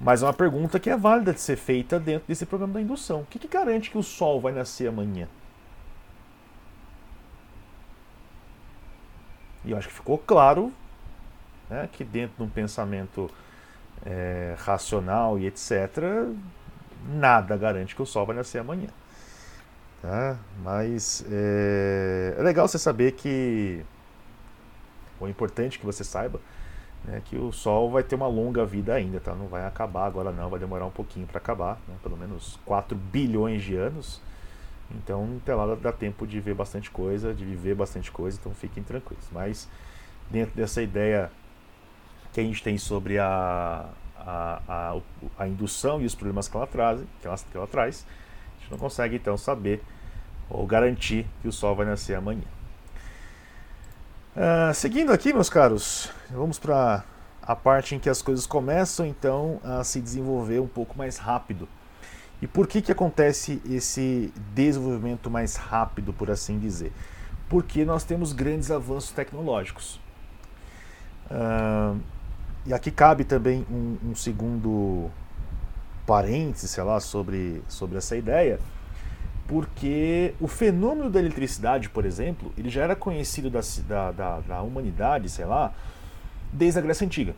[0.00, 3.20] Mas é uma pergunta que é válida de ser feita dentro desse problema da indução.
[3.22, 5.28] O que, que garante que o Sol vai nascer amanhã?
[9.64, 10.72] E eu acho que ficou claro
[11.68, 13.28] né, que dentro de um pensamento
[14.06, 15.98] é, racional e etc.,
[17.08, 18.88] nada garante que o Sol vai nascer amanhã.
[20.00, 20.38] Tá?
[20.62, 23.84] Mas é, é legal você saber que,
[25.18, 26.40] ou é importante que você saiba,
[27.04, 29.34] né, que o Sol vai ter uma longa vida ainda, tá?
[29.34, 31.94] não vai acabar agora não, vai demorar um pouquinho para acabar, né?
[32.02, 34.20] pelo menos 4 bilhões de anos.
[34.90, 38.82] Então, até lá dá tempo de ver bastante coisa, de viver bastante coisa, então fiquem
[38.82, 39.24] tranquilos.
[39.30, 39.68] Mas
[40.30, 41.30] dentro dessa ideia
[42.32, 43.86] que a gente tem sobre a,
[44.16, 45.00] a, a,
[45.38, 48.06] a indução e os problemas que ela, traz, que, ela, que ela traz,
[48.56, 49.82] a gente não consegue então saber
[50.48, 52.44] ou garantir que o sol vai nascer amanhã.
[54.36, 57.04] Uh, seguindo aqui, meus caros, vamos para
[57.42, 61.68] a parte em que as coisas começam então a se desenvolver um pouco mais rápido.
[62.40, 66.92] E por que, que acontece esse desenvolvimento mais rápido, por assim dizer?
[67.48, 70.00] Porque nós temos grandes avanços tecnológicos.
[71.30, 71.98] Uh,
[72.64, 75.10] e aqui cabe também um, um, segundo
[76.06, 78.60] parênteses, sei lá, sobre, sobre essa ideia,
[79.48, 84.62] porque o fenômeno da eletricidade, por exemplo, ele já era conhecido da, da, da, da
[84.62, 85.72] humanidade, sei lá,
[86.52, 87.34] desde a Grécia Antiga.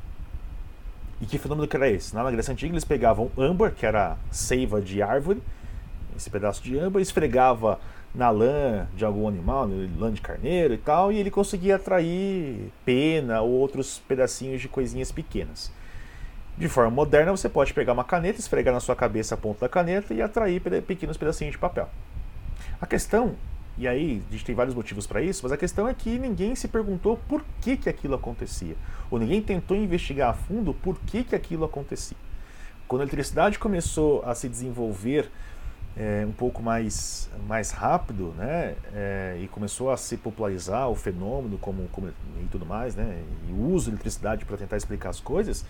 [1.20, 2.12] E que fenômeno que era esse?
[2.12, 5.40] Na Grécia Antiga eles pegavam âmbar, que era seiva de árvore,
[6.16, 7.78] esse pedaço de âmbar, esfregava
[8.12, 13.40] na lã de algum animal, lã de carneiro e tal, e ele conseguia atrair pena
[13.40, 15.70] ou outros pedacinhos de coisinhas pequenas.
[16.60, 19.68] De forma moderna, você pode pegar uma caneta, esfregar na sua cabeça a ponta da
[19.68, 21.88] caneta e atrair pequenos pedacinhos de papel.
[22.78, 23.34] A questão,
[23.78, 26.54] e aí a gente tem vários motivos para isso, mas a questão é que ninguém
[26.54, 28.76] se perguntou por que, que aquilo acontecia.
[29.10, 32.16] Ou ninguém tentou investigar a fundo por que, que aquilo acontecia.
[32.86, 35.30] Quando a eletricidade começou a se desenvolver
[35.96, 41.56] é, um pouco mais, mais rápido, né, é, e começou a se popularizar o fenômeno
[41.56, 45.20] como, como e tudo mais, né, e o uso da eletricidade para tentar explicar as
[45.20, 45.64] coisas,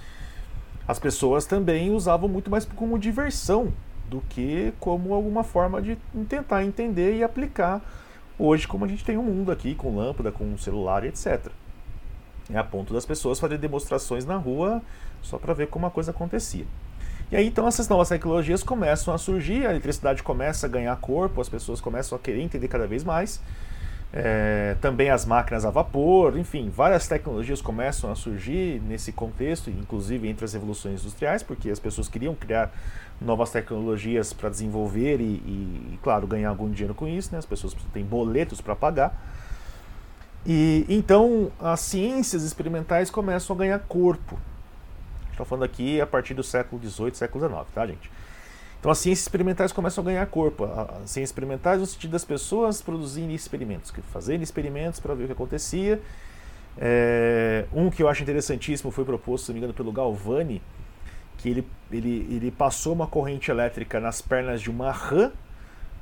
[0.91, 3.73] as pessoas também usavam muito mais como diversão
[4.09, 5.97] do que como alguma forma de
[6.29, 7.81] tentar entender e aplicar
[8.37, 11.47] hoje como a gente tem um mundo aqui com lâmpada, com celular, etc.
[12.53, 14.83] É a ponto das pessoas fazerem demonstrações na rua
[15.23, 16.67] só para ver como a coisa acontecia.
[17.31, 21.41] E aí então essas novas tecnologias começam a surgir, a eletricidade começa a ganhar corpo,
[21.41, 23.41] as pessoas começam a querer entender cada vez mais
[24.13, 30.29] é, também as máquinas a vapor, enfim, várias tecnologias começam a surgir nesse contexto, inclusive
[30.29, 32.73] entre as revoluções industriais, porque as pessoas queriam criar
[33.21, 37.39] novas tecnologias para desenvolver e, e, claro, ganhar algum dinheiro com isso, né?
[37.39, 39.15] as pessoas têm boletos para pagar.
[40.45, 44.39] E então as ciências experimentais começam a ganhar corpo.
[45.31, 48.11] Estou falando aqui a partir do século XVIII, século XIX, tá, gente?
[48.81, 50.65] Então as ciências experimentais começam a ganhar corpo.
[50.65, 55.33] As ciências experimentais no sentido das pessoas produzirem experimentos, fazerem experimentos para ver o que
[55.33, 56.01] acontecia.
[56.79, 60.63] É, um que eu acho interessantíssimo foi proposto, se não me engano, pelo Galvani,
[61.37, 65.31] que ele, ele, ele passou uma corrente elétrica nas pernas de uma rã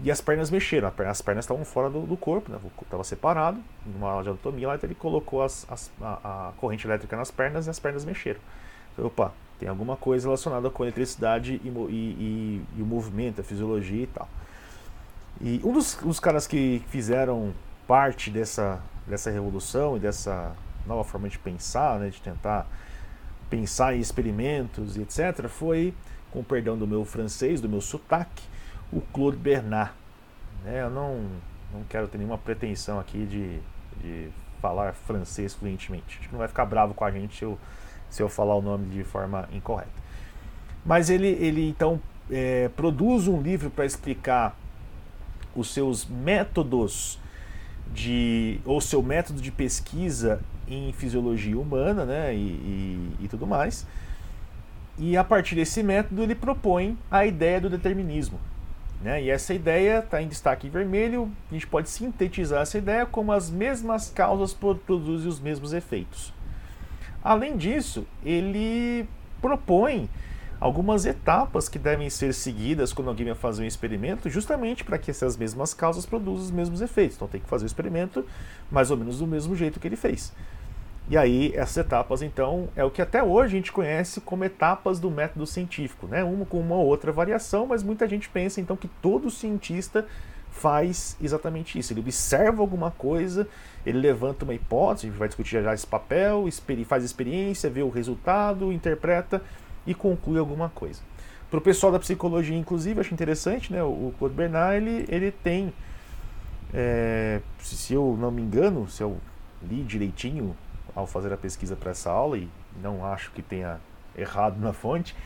[0.00, 0.92] e as pernas mexeram.
[1.08, 2.58] As pernas estavam fora do, do corpo, né?
[2.82, 6.86] estava separado, numa aula de anatomia lá, então ele colocou as, as, a, a, corrente
[6.86, 8.40] elétrica nas pernas e as pernas mexeram.
[8.92, 13.40] Então, opa, tem alguma coisa relacionada com a eletricidade e, e, e, e o movimento,
[13.40, 14.28] a fisiologia e tal.
[15.40, 17.52] E um dos, dos caras que fizeram
[17.86, 20.54] parte dessa, dessa revolução e dessa
[20.86, 22.66] nova forma de pensar, né, de tentar
[23.48, 25.94] pensar em experimentos e etc., foi,
[26.30, 28.44] com perdão do meu francês, do meu sotaque,
[28.92, 29.92] o Claude Bernard.
[30.66, 31.26] É, eu não,
[31.72, 33.60] não quero ter nenhuma pretensão aqui de,
[34.00, 34.30] de
[34.60, 36.18] falar francês fluentemente.
[36.18, 37.58] Acho que não vai ficar bravo com a gente se eu
[38.10, 39.90] se eu falar o nome de forma incorreta.
[40.84, 42.00] Mas ele, ele então
[42.30, 44.56] é, produz um livro para explicar
[45.54, 47.18] os seus métodos
[47.92, 53.86] de ou seu método de pesquisa em fisiologia humana, né, e, e, e tudo mais.
[54.98, 58.38] E a partir desse método ele propõe a ideia do determinismo.
[59.00, 59.22] Né?
[59.22, 61.30] E essa ideia está em destaque em vermelho.
[61.50, 66.32] A gente pode sintetizar essa ideia como as mesmas causas produzem os mesmos efeitos.
[67.22, 69.08] Além disso, ele
[69.40, 70.08] propõe
[70.60, 75.10] algumas etapas que devem ser seguidas quando alguém vai fazer um experimento, justamente para que
[75.10, 77.16] essas mesmas causas produzam os mesmos efeitos.
[77.16, 78.24] Então tem que fazer o experimento
[78.70, 80.32] mais ou menos do mesmo jeito que ele fez.
[81.10, 85.00] E aí essas etapas então é o que até hoje a gente conhece como etapas
[85.00, 86.22] do método científico, né?
[86.22, 90.06] Uma com uma outra variação, mas muita gente pensa então que todo cientista
[90.58, 91.92] faz exatamente isso.
[91.92, 93.48] Ele observa alguma coisa,
[93.86, 96.44] ele levanta uma hipótese, a gente vai discutir já esse papel,
[96.86, 99.40] faz experiência, vê o resultado, interpreta
[99.86, 101.00] e conclui alguma coisa.
[101.48, 103.82] Para o pessoal da psicologia, inclusive, acho interessante, né?
[103.82, 105.72] O Claude Bernard ele, ele tem,
[106.74, 109.16] é, se eu não me engano, se eu
[109.62, 110.54] li direitinho
[110.94, 112.48] ao fazer a pesquisa para essa aula e
[112.82, 113.80] não acho que tenha
[114.16, 115.16] errado na fonte,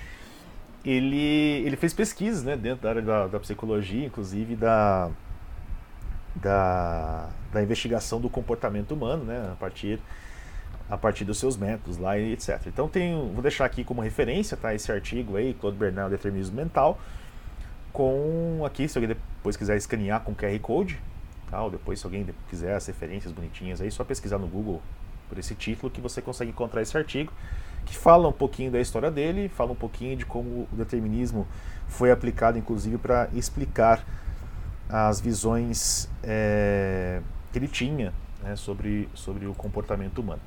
[0.84, 5.10] ele, ele fez pesquisas né, dentro da área da, da psicologia, inclusive da,
[6.34, 10.00] da, da investigação do comportamento humano, né, a partir
[10.90, 12.60] a partir dos seus métodos lá e etc.
[12.66, 17.00] Então tem, vou deixar aqui como referência, tá, esse artigo aí, Claude Bernard, Determinismo Mental,
[17.94, 21.00] com aqui, se alguém depois quiser escanear com QR Code,
[21.50, 24.82] tá, ou depois se alguém quiser as referências bonitinhas aí, só pesquisar no Google
[25.30, 27.32] por esse título que você consegue encontrar esse artigo,
[27.84, 31.46] que fala um pouquinho da história dele, fala um pouquinho de como o determinismo
[31.88, 34.04] foi aplicado, inclusive, para explicar
[34.88, 37.20] as visões é,
[37.52, 38.12] que ele tinha
[38.42, 40.40] né, sobre, sobre o comportamento humano.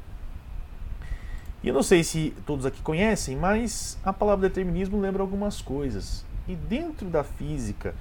[1.63, 6.23] E eu não sei se todos aqui conhecem, mas a palavra determinismo lembra algumas coisas.
[6.47, 7.95] E dentro da física,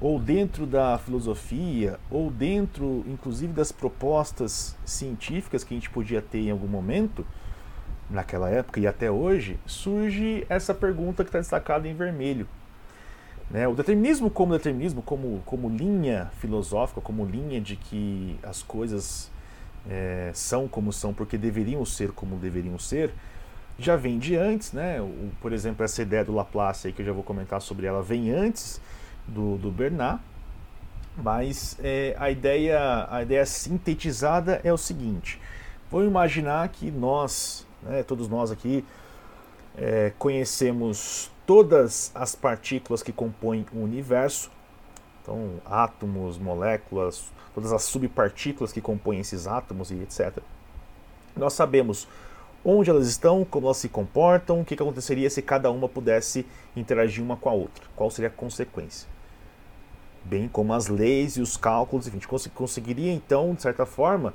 [0.00, 6.38] ou dentro da filosofia, ou dentro, inclusive, das propostas científicas que a gente podia ter
[6.38, 7.26] em algum momento,
[8.08, 12.46] naquela época e até hoje, surge essa pergunta que está destacada em vermelho.
[13.50, 13.66] Né?
[13.66, 19.30] O determinismo como determinismo, como, como linha filosófica, como linha de que as coisas
[19.88, 23.12] é, são como são porque deveriam ser como deveriam ser,
[23.78, 25.00] já vem de antes, né?
[25.00, 28.02] O, por exemplo, essa ideia do Laplace aí, que eu já vou comentar sobre ela,
[28.02, 28.80] vem antes
[29.26, 30.20] do, do Bernard,
[31.16, 35.40] mas é, a, ideia, a ideia sintetizada é o seguinte:
[35.90, 38.84] vamos imaginar que nós, né, todos nós aqui,
[39.76, 44.50] é, conhecemos todas as partículas que compõem o universo,
[45.22, 50.38] então átomos, moléculas, todas as subpartículas que compõem esses átomos e etc.
[51.36, 52.08] Nós sabemos
[52.64, 56.44] onde elas estão, como elas se comportam, o que, que aconteceria se cada uma pudesse
[56.74, 59.08] interagir uma com a outra, qual seria a consequência.
[60.24, 64.34] Bem como as leis e os cálculos, enfim, a gente conseguiria então, de certa forma,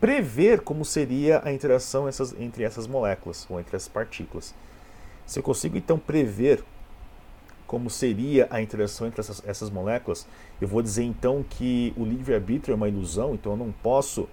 [0.00, 4.54] prever como seria a interação essas, entre essas moléculas ou entre as partículas.
[5.26, 6.62] Se eu consigo então prever
[7.66, 10.26] como seria a interação entre essas, essas moléculas,
[10.60, 14.28] eu vou dizer então que o livre-arbítrio é uma ilusão, então eu não posso,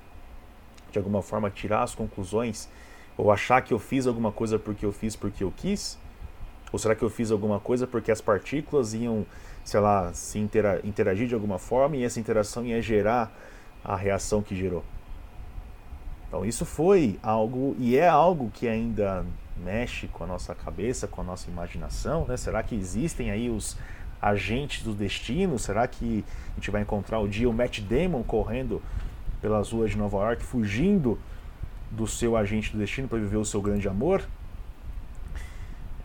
[0.92, 2.68] de alguma forma, tirar as conclusões
[3.18, 5.98] ou achar que eu fiz alguma coisa porque eu fiz porque eu quis?
[6.72, 9.26] Ou será que eu fiz alguma coisa porque as partículas iam,
[9.64, 13.32] sei lá, se interagir de alguma forma e essa interação ia gerar
[13.84, 14.84] a reação que gerou?
[16.32, 19.26] Então isso foi algo e é algo que ainda
[19.58, 22.38] mexe com a nossa cabeça, com a nossa imaginação, né?
[22.38, 23.78] Será que existem aí os
[24.22, 25.60] agentes do destino?
[25.60, 28.82] Será que a gente vai encontrar o dia o Matt Damon correndo
[29.42, 31.20] pelas ruas de Nova York, fugindo
[31.92, 34.24] do seu agente do destino para viver o seu grande amor?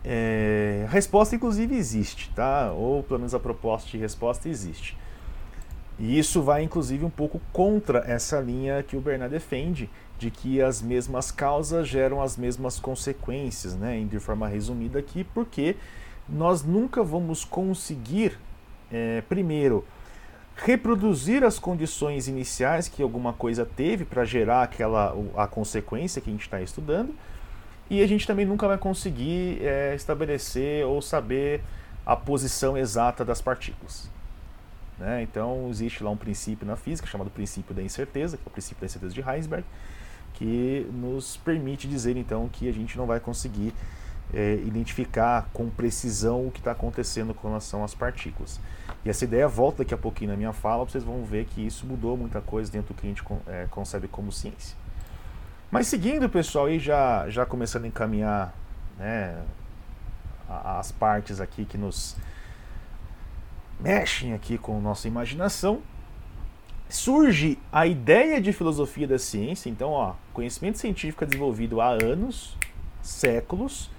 [0.05, 2.72] É, a resposta, inclusive, existe, tá?
[2.72, 4.99] Ou pelo menos a proposta de resposta existe.
[5.99, 9.89] E isso vai, inclusive, um pouco contra essa linha que o Bernard defende,
[10.19, 14.05] de que as mesmas causas geram as mesmas consequências, né?
[14.09, 15.77] de forma resumida aqui, porque
[16.29, 18.39] nós nunca vamos conseguir,
[18.91, 19.85] é, primeiro,
[20.57, 26.33] reproduzir as condições iniciais que alguma coisa teve para gerar aquela a consequência que a
[26.33, 27.14] gente está estudando,
[27.89, 31.61] e a gente também nunca vai conseguir é, estabelecer ou saber
[32.05, 34.11] a posição exata das partículas.
[34.99, 35.23] Né?
[35.23, 38.81] Então existe lá um princípio na física chamado princípio da incerteza, que é o princípio
[38.81, 39.64] da incerteza de Heisenberg,
[40.37, 43.72] que nos permite dizer então que a gente não vai conseguir
[44.32, 48.61] é, identificar com precisão o que está acontecendo com relação às partículas.
[49.05, 51.87] E essa ideia volta daqui a pouquinho na minha fala, vocês vão ver que isso
[51.87, 54.76] mudou muita coisa dentro do que a gente é, concebe como ciência.
[55.70, 58.55] Mas seguindo, pessoal, aí já, já começando a encaminhar
[58.99, 59.43] né,
[60.49, 62.16] as partes aqui que nos
[63.80, 65.82] mexem aqui com nossa imaginação,
[66.89, 69.68] surge a ideia de filosofia da ciência.
[69.68, 72.57] Então, ó, conhecimento científico é desenvolvido há anos,
[73.03, 73.91] séculos,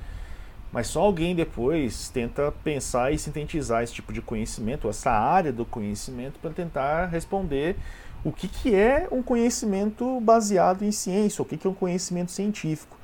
[0.72, 5.66] mas só alguém depois tenta pensar e sintetizar esse tipo de conhecimento, essa área do
[5.66, 7.78] conhecimento, para tentar responder
[8.24, 12.32] o que, que é um conhecimento baseado em ciência, o que, que é um conhecimento
[12.32, 12.98] científico.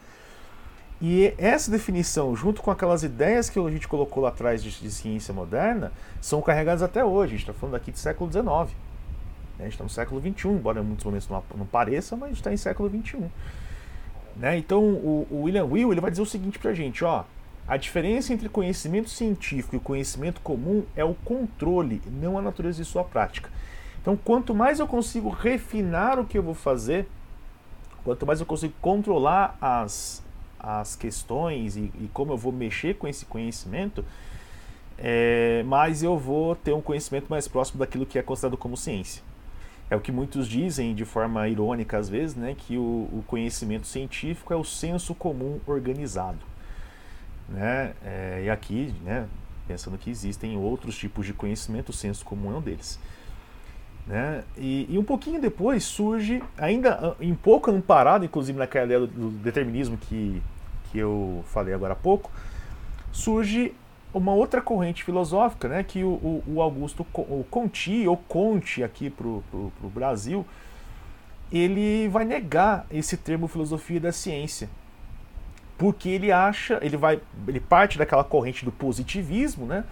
[1.02, 4.90] E essa definição, junto com aquelas ideias que a gente colocou lá atrás de, de
[4.90, 7.34] ciência moderna, são carregadas até hoje.
[7.34, 8.74] A gente está falando aqui de século XIX.
[9.64, 12.28] A gente está no século XXI, embora em muitos momentos não, não pareça, mas a
[12.28, 13.24] gente está em século XXI.
[14.36, 14.58] Né?
[14.58, 17.24] Então o, o, William Will ele vai dizer o seguinte para a gente, ó,
[17.68, 22.86] a diferença entre conhecimento científico e conhecimento comum é o controle, não a natureza de
[22.86, 23.50] sua prática.
[24.02, 27.08] Então, quanto mais eu consigo refinar o que eu vou fazer,
[28.04, 30.22] quanto mais eu consigo controlar as,
[30.60, 34.04] as questões e, e como eu vou mexer com esse conhecimento,
[34.98, 39.24] é, mais eu vou ter um conhecimento mais próximo daquilo que é considerado como ciência.
[39.94, 43.86] É o que muitos dizem de forma irônica às vezes, né, que o, o conhecimento
[43.86, 46.40] científico é o senso comum organizado.
[47.48, 47.94] Né?
[48.04, 49.28] É, e aqui, né,
[49.68, 53.00] pensando que existem outros tipos de conhecimento, o senso comum é um deles.
[54.08, 54.44] Né?
[54.58, 59.30] E, e, um pouquinho depois surge, ainda um pouco amparado, inclusive naquela ideia do, do
[59.30, 60.42] determinismo que,
[60.92, 62.32] que eu falei agora há pouco,
[63.12, 63.76] surge
[64.14, 69.28] uma outra corrente filosófica, né, que o, o Augusto o Conti, ou Conte aqui para
[69.28, 70.46] o Brasil,
[71.52, 74.70] ele vai negar esse termo filosofia da ciência.
[75.78, 79.84] Porque ele acha, ele vai, ele parte daquela corrente do positivismo, né,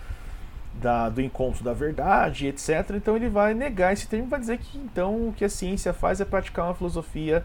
[0.75, 2.91] da, do encontro da verdade, etc.
[2.95, 5.93] Então ele vai negar esse termo e vai dizer que então o que a ciência
[5.93, 7.43] faz é praticar uma filosofia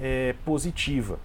[0.00, 1.18] é, positiva.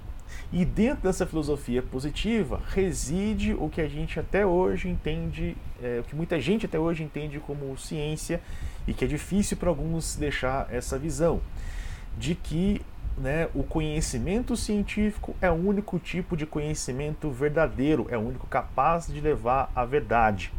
[0.52, 6.04] E dentro dessa filosofia positiva reside o que a gente até hoje entende, é, o
[6.04, 8.42] que muita gente até hoje entende como ciência
[8.88, 11.42] e que é difícil para alguns deixar essa visão
[12.18, 12.82] de que
[13.18, 19.08] né, o conhecimento científico é o único tipo de conhecimento verdadeiro, é o único capaz
[19.08, 20.54] de levar à verdade.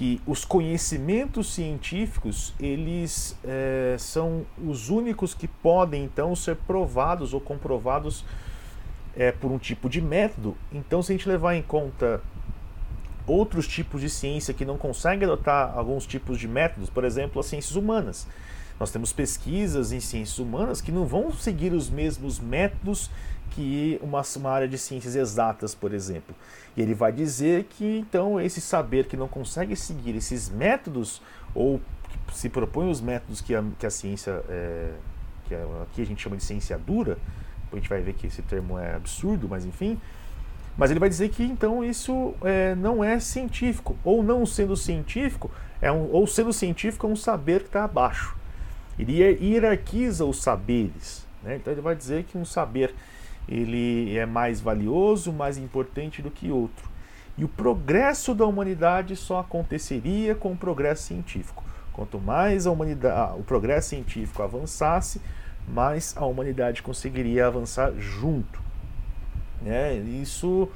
[0.00, 7.40] Que os conhecimentos científicos eles é, são os únicos que podem então ser provados ou
[7.40, 8.24] comprovados
[9.14, 10.56] é, por um tipo de método.
[10.72, 12.22] Então, se a gente levar em conta
[13.26, 17.44] outros tipos de ciência que não conseguem adotar alguns tipos de métodos, por exemplo, as
[17.44, 18.26] ciências humanas.
[18.80, 23.10] Nós temos pesquisas em ciências humanas que não vão seguir os mesmos métodos
[23.50, 26.34] que uma, uma área de ciências exatas, por exemplo.
[26.76, 31.20] E ele vai dizer que então esse saber que não consegue seguir esses métodos,
[31.54, 31.80] ou
[32.32, 34.90] se propõe os métodos que a, que a ciência, é,
[35.46, 37.18] que aqui a gente chama de ciência dura,
[37.72, 40.00] a gente vai ver que esse termo é absurdo, mas enfim.
[40.76, 45.50] Mas ele vai dizer que então isso é, não é científico, ou não sendo científico,
[45.80, 48.36] é um, ou sendo científico é um saber que está abaixo.
[48.98, 51.26] Ele hierarquiza os saberes.
[51.42, 51.56] Né?
[51.56, 52.94] Então ele vai dizer que um saber
[53.50, 56.88] ele é mais valioso, mais importante do que outro.
[57.36, 61.64] E o progresso da humanidade só aconteceria com o progresso científico.
[61.92, 65.20] Quanto mais a humanidade, o progresso científico avançasse,
[65.66, 68.62] mais a humanidade conseguiria avançar junto.
[69.60, 69.94] Né?
[69.96, 70.68] Isso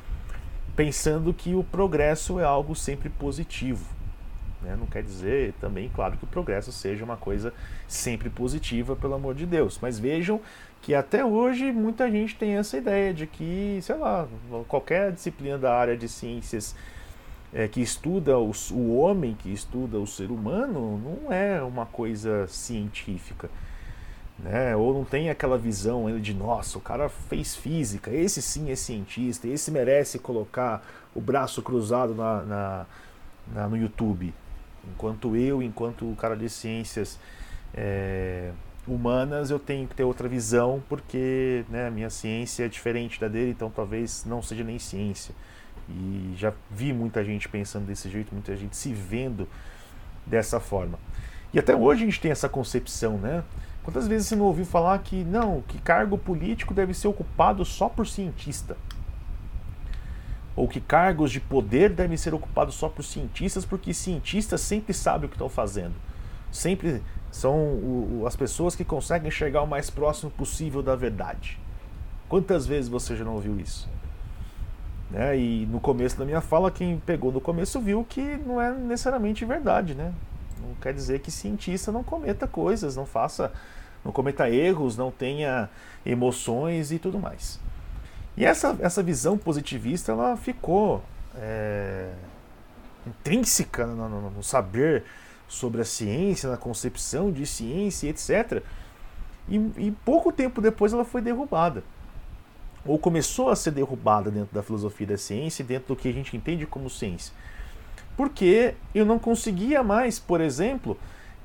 [0.75, 3.85] pensando que o progresso é algo sempre positivo.
[4.64, 4.76] Né?
[4.78, 7.52] Não quer dizer também, claro, que o progresso seja uma coisa
[7.86, 9.78] sempre positiva, pelo amor de Deus.
[9.80, 10.40] Mas vejam
[10.82, 14.26] que até hoje muita gente tem essa ideia de que, sei lá,
[14.68, 16.74] qualquer disciplina da área de ciências
[17.52, 22.46] é, que estuda o, o homem, que estuda o ser humano, não é uma coisa
[22.48, 23.48] científica
[24.38, 24.74] né?
[24.76, 28.76] Ou não tem aquela visão ainda de nossa, o cara fez física, esse sim é
[28.76, 30.84] cientista, esse merece colocar
[31.14, 32.86] o braço cruzado na, na,
[33.54, 34.34] na no YouTube.
[34.93, 37.18] Enquanto eu, enquanto o cara de ciências
[37.74, 38.51] é,
[38.87, 43.28] humanas, eu tenho que ter outra visão, porque né, a minha ciência é diferente da
[43.28, 45.35] dele, então talvez não seja nem ciência.
[45.89, 49.49] E já vi muita gente pensando desse jeito, muita gente se vendo
[50.26, 50.99] dessa forma.
[51.53, 53.45] E até hoje a gente tem essa concepção, né?
[53.82, 57.89] Quantas vezes você não ouviu falar que não, que cargo político deve ser ocupado só
[57.89, 58.76] por cientista?
[60.57, 65.26] Ou que cargos de poder devem ser ocupados só por cientistas, porque cientistas sempre sabem
[65.26, 65.94] o que estão fazendo.
[66.50, 71.59] Sempre são o, o, as pessoas que conseguem chegar o mais próximo possível da verdade.
[72.28, 73.88] Quantas vezes você já não ouviu isso?
[75.11, 75.36] Né?
[75.36, 79.44] E no começo da minha fala, quem pegou no começo viu que não é necessariamente
[79.44, 80.12] verdade, né?
[80.61, 83.52] Não quer dizer que cientista não cometa coisas, não faça,
[84.05, 85.68] não cometa erros, não tenha
[86.05, 87.61] emoções e tudo mais.
[88.37, 91.03] E essa, essa visão positivista ela ficou
[91.37, 92.12] é,
[93.07, 95.05] intrínseca no, no, no, saber
[95.47, 98.62] sobre a ciência, na concepção de ciência, etc.
[99.49, 101.85] E, e pouco tempo depois ela foi derrubada.
[102.85, 106.37] Ou começou a ser derrubada dentro da filosofia da ciência, dentro do que a gente
[106.37, 107.32] entende como ciência
[108.16, 110.97] porque eu não conseguia mais, por exemplo,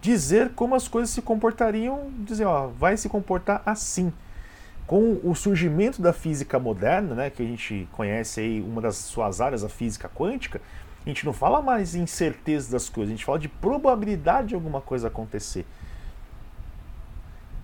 [0.02, 4.14] dizer como as coisas se comportariam, dizer, ó, vai se comportar assim.
[4.90, 9.40] Com o surgimento da física moderna, né, que a gente conhece aí uma das suas
[9.40, 10.60] áreas, a física quântica,
[11.06, 14.56] a gente não fala mais em certeza das coisas, a gente fala de probabilidade de
[14.56, 15.64] alguma coisa acontecer.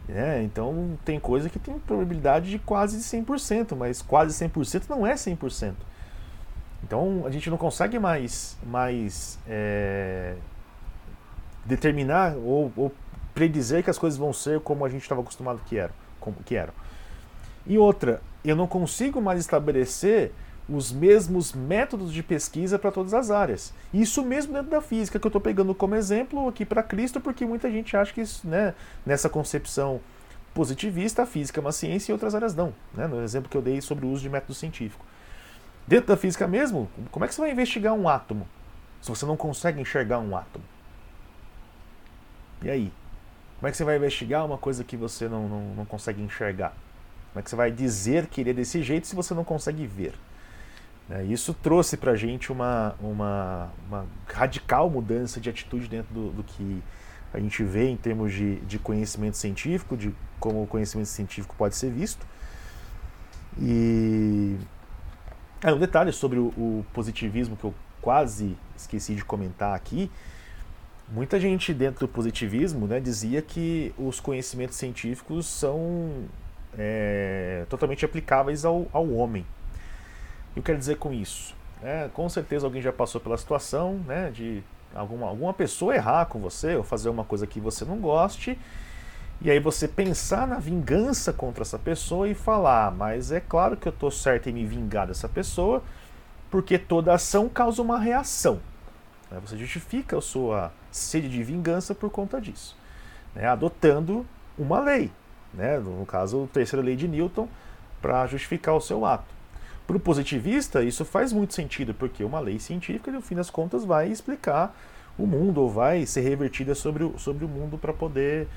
[0.08, 5.16] É, então tem coisa que tem probabilidade de quase 100%, mas quase 100% não é
[5.16, 5.74] 100%.
[6.84, 10.36] Então a gente não consegue mais, mais é,
[11.66, 12.94] determinar ou, ou,
[13.34, 16.56] predizer que as coisas vão ser como a gente estava acostumado que eram, como que
[16.56, 16.85] eram.
[17.68, 20.32] E outra, eu não consigo mais estabelecer
[20.68, 23.74] os mesmos métodos de pesquisa para todas as áreas.
[23.94, 27.46] Isso mesmo dentro da física, que eu estou pegando como exemplo aqui para Cristo, porque
[27.46, 28.74] muita gente acha que isso, né,
[29.06, 30.00] nessa concepção
[30.54, 32.74] positivista, a física é uma ciência e outras áreas não.
[32.94, 35.06] Né, no exemplo que eu dei sobre o uso de método científico.
[35.88, 38.48] Dentro da física mesmo, como é que você vai investigar um átomo
[39.02, 40.66] se você não consegue enxergar um átomo?
[42.64, 42.92] E aí?
[43.60, 46.76] Como é que você vai investigar uma coisa que você não, não, não consegue enxergar?
[47.36, 49.86] Como é que você vai dizer que ele é desse jeito se você não consegue
[49.86, 50.14] ver?
[51.10, 56.32] É, isso trouxe para a gente uma, uma, uma, radical mudança de atitude dentro do,
[56.32, 56.82] do, que
[57.34, 61.76] a gente vê em termos de, de conhecimento científico, de como o conhecimento científico pode
[61.76, 62.26] ser visto.
[63.60, 64.56] E
[65.66, 70.10] um detalhe sobre o, o positivismo que eu quase esqueci de comentar aqui,
[71.10, 76.30] muita gente dentro do positivismo né, dizia que os conhecimentos científicos são
[76.77, 79.45] é, totalmente aplicáveis ao, ao homem.
[80.56, 81.56] E eu quero dizer com isso?
[81.84, 86.39] É, com certeza alguém já passou pela situação né, de alguma, alguma pessoa errar com
[86.39, 88.57] você ou fazer uma coisa que você não goste,
[89.41, 93.76] e aí você pensar na vingança contra essa pessoa e falar, ah, mas é claro
[93.76, 95.84] que eu estou certo em me vingar dessa pessoa,
[96.49, 98.60] porque toda ação causa uma reação.
[99.41, 102.77] Você justifica a sua sede de vingança por conta disso,
[103.35, 104.26] né, adotando
[104.57, 105.11] uma lei,
[105.56, 107.48] né, no caso, a terceira lei de Newton,
[108.02, 109.34] para justificar o seu ato.
[109.88, 113.86] Para o positivista, isso faz muito sentido, porque uma lei científica, no fim das contas,
[113.86, 114.76] vai explicar
[115.18, 118.48] o mundo, ou vai ser revertida sobre o, sobre o mundo para poder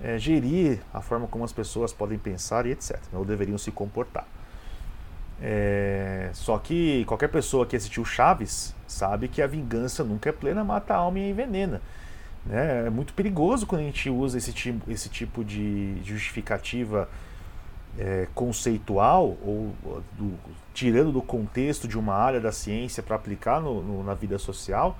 [0.00, 2.98] é, gerir a forma como as pessoas podem pensar e etc.
[3.12, 4.26] Ou deveriam se comportar.
[5.40, 10.64] É, só que qualquer pessoa que assistiu Chaves sabe que a vingança nunca é plena,
[10.64, 11.80] mata a alma e envenena.
[12.46, 12.86] Né?
[12.86, 17.08] É muito perigoso quando a gente usa esse tipo, esse tipo de justificativa
[17.98, 19.74] é, conceitual ou
[20.12, 20.34] do,
[20.72, 24.96] tirando do contexto de uma área da ciência para aplicar no, no, na vida social,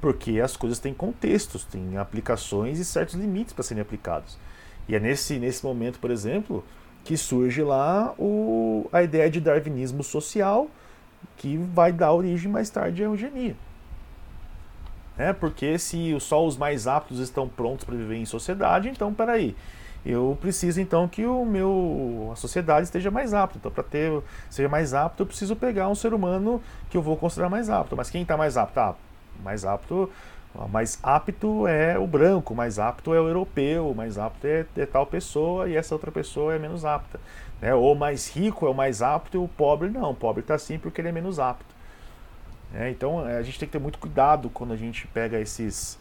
[0.00, 4.38] porque as coisas têm contextos, têm aplicações e certos limites para serem aplicados.
[4.88, 6.64] E é nesse, nesse momento, por exemplo,
[7.04, 10.70] que surge lá o, a ideia de darwinismo social,
[11.36, 13.56] que vai dar origem mais tarde à eugenia.
[15.18, 19.56] É, porque se só os mais aptos estão prontos para viver em sociedade, então peraí,
[20.06, 23.58] eu preciso então que o meu a sociedade esteja mais apta.
[23.58, 27.16] Então para ter seja mais apto, eu preciso pegar um ser humano que eu vou
[27.16, 27.96] considerar mais apto.
[27.96, 28.78] Mas quem está mais apto?
[28.78, 28.94] Ah,
[29.42, 30.10] mais apto,
[30.70, 35.04] mais apto é o branco, mais apto é o europeu, mais apto é, é tal
[35.04, 37.20] pessoa e essa outra pessoa é menos apta.
[37.60, 37.74] Né?
[37.74, 40.12] Ou mais rico é o mais apto e o pobre não.
[40.12, 41.77] O pobre está sim porque ele é menos apto.
[42.74, 45.98] É, então a gente tem que ter muito cuidado quando a gente pega esses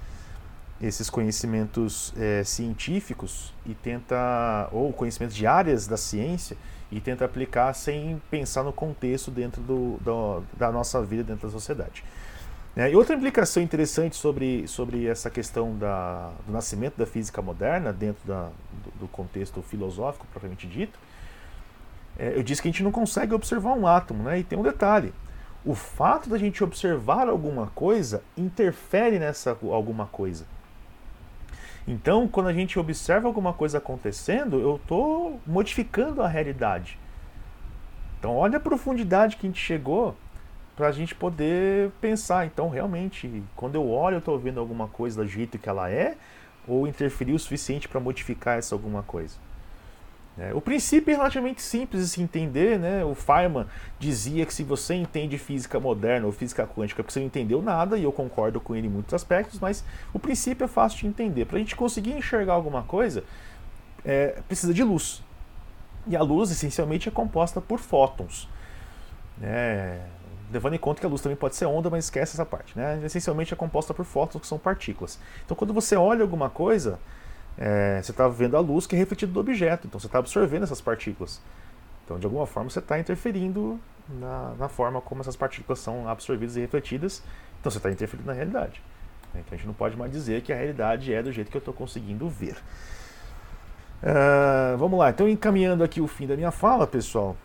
[0.79, 6.55] esses conhecimentos é, científicos e tenta ou conhecimentos de áreas da ciência
[6.91, 11.51] e tenta aplicar sem pensar no contexto dentro do, do da nossa vida dentro da
[11.51, 12.03] sociedade.
[12.75, 17.91] É, e outra implicação interessante sobre, sobre essa questão da, do nascimento da física moderna
[17.91, 18.49] dentro da,
[18.83, 20.99] do, do contexto filosófico propriamente dito,
[22.19, 24.39] é, eu disse que a gente não consegue observar um átomo, né?
[24.39, 25.11] E tem um detalhe:
[25.65, 30.45] o fato da gente observar alguma coisa interfere nessa alguma coisa.
[31.87, 36.99] Então, quando a gente observa alguma coisa acontecendo, eu estou modificando a realidade.
[38.19, 40.15] Então, olha a profundidade que a gente chegou
[40.75, 42.45] para a gente poder pensar.
[42.45, 46.17] Então, realmente, quando eu olho, eu estou vendo alguma coisa do jeito que ela é,
[46.67, 49.46] ou interferir o suficiente para modificar essa alguma coisa.
[50.39, 52.77] É, o princípio é relativamente simples de se entender.
[52.77, 53.03] Né?
[53.03, 53.65] O Feynman
[53.97, 57.97] dizia que se você entende física moderna ou física quântica, porque você não entendeu nada,
[57.97, 59.83] e eu concordo com ele em muitos aspectos, mas
[60.13, 61.45] o princípio é fácil de entender.
[61.45, 63.23] Para a gente conseguir enxergar alguma coisa,
[64.05, 65.23] é, precisa de luz.
[66.05, 68.47] E a luz, essencialmente, é composta por fótons.
[69.41, 69.99] É,
[70.51, 72.77] levando em conta que a luz também pode ser onda, mas esquece essa parte.
[72.77, 73.01] Né?
[73.03, 75.19] Essencialmente é composta por fótons, que são partículas.
[75.43, 76.99] Então, quando você olha alguma coisa,
[77.57, 80.63] é, você está vendo a luz que é refletida do objeto, então você está absorvendo
[80.63, 81.41] essas partículas.
[82.05, 86.55] Então, de alguma forma, você está interferindo na, na, forma como essas partículas são absorvidas
[86.55, 87.23] e refletidas,
[87.59, 88.81] então você está interferindo na realidade.
[89.31, 91.59] Então, a gente não pode mais dizer que a realidade é do jeito que eu
[91.59, 92.55] estou conseguindo ver.
[94.01, 97.35] Uh, vamos lá, então encaminhando aqui o fim da minha fala, pessoal,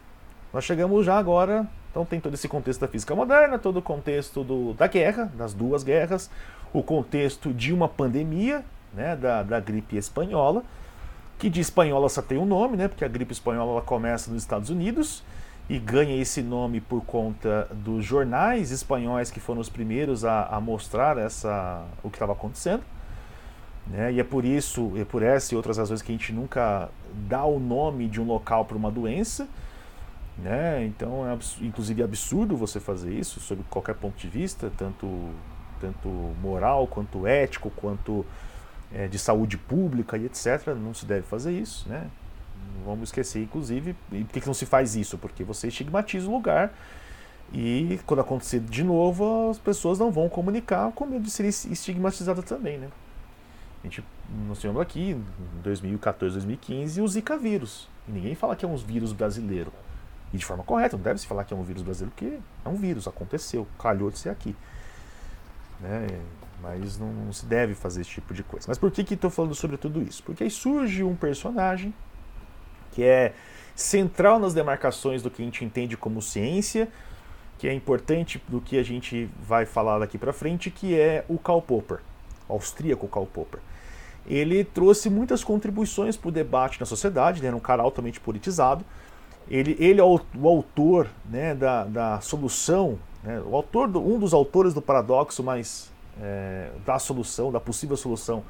[0.53, 1.67] nós chegamos já agora.
[1.91, 5.53] Então, tem todo esse contexto da física moderna, todo o contexto do, da guerra, das
[5.53, 6.31] duas guerras,
[6.73, 8.65] o contexto de uma pandemia,
[8.95, 10.63] né, da, da gripe espanhola,
[11.39, 14.43] que de espanhola só tem um nome, né, porque a gripe espanhola ela começa nos
[14.43, 15.23] Estados Unidos
[15.69, 20.61] e ganha esse nome por conta dos jornais espanhóis que foram os primeiros a, a
[20.61, 22.83] mostrar essa, o que estava acontecendo.
[23.87, 26.89] Né, e é por isso, é por essa e outras razões que a gente nunca
[27.29, 29.49] dá o nome de um local para uma doença.
[30.39, 30.85] Né?
[30.87, 35.31] Então é inclusive absurdo você fazer isso sob qualquer ponto de vista, tanto,
[35.81, 36.09] tanto
[36.41, 38.25] moral, quanto ético, quanto
[38.95, 40.69] é, de saúde pública e etc.
[40.77, 42.09] Não se deve fazer isso, né?
[42.85, 45.19] Vamos esquecer, inclusive, e por que, que não se faz isso?
[45.19, 46.73] Porque você estigmatiza o lugar
[47.53, 52.43] e quando acontecer de novo, as pessoas não vão comunicar com medo de ser estigmatizada
[52.43, 52.89] também, né?
[53.83, 54.03] A gente,
[54.49, 55.25] nós tivemos aqui em
[55.63, 57.89] 2014, 2015 o Zika vírus.
[58.09, 59.73] E ninguém fala que é um vírus brasileiro.
[60.33, 62.69] E de forma correta, não deve se falar que é um vírus brasileiro, porque é
[62.69, 64.57] um vírus, aconteceu, calhou de ser aqui.
[65.79, 66.07] Né?
[66.63, 68.67] Mas não, não, se deve fazer esse tipo de coisa.
[68.69, 70.23] Mas por que estou falando sobre tudo isso?
[70.23, 71.93] Porque aí surge um personagem
[72.93, 73.35] que é
[73.75, 76.89] central nas demarcações do que a gente entende como ciência,
[77.59, 81.39] que é importante do que a gente vai falar daqui para frente, que é o
[81.39, 81.99] Karl Popper,
[82.49, 83.61] o austríaco Karl Popper.
[84.27, 87.49] Ele trouxe muitas contribuições para o debate na sociedade, né?
[87.49, 88.85] era um cara altamente politizado.
[89.51, 94.19] Ele, ele é o, o autor né, da, da solução, né, o autor do, um
[94.19, 98.45] dos autores do paradoxo, mas é, da solução, da possível solução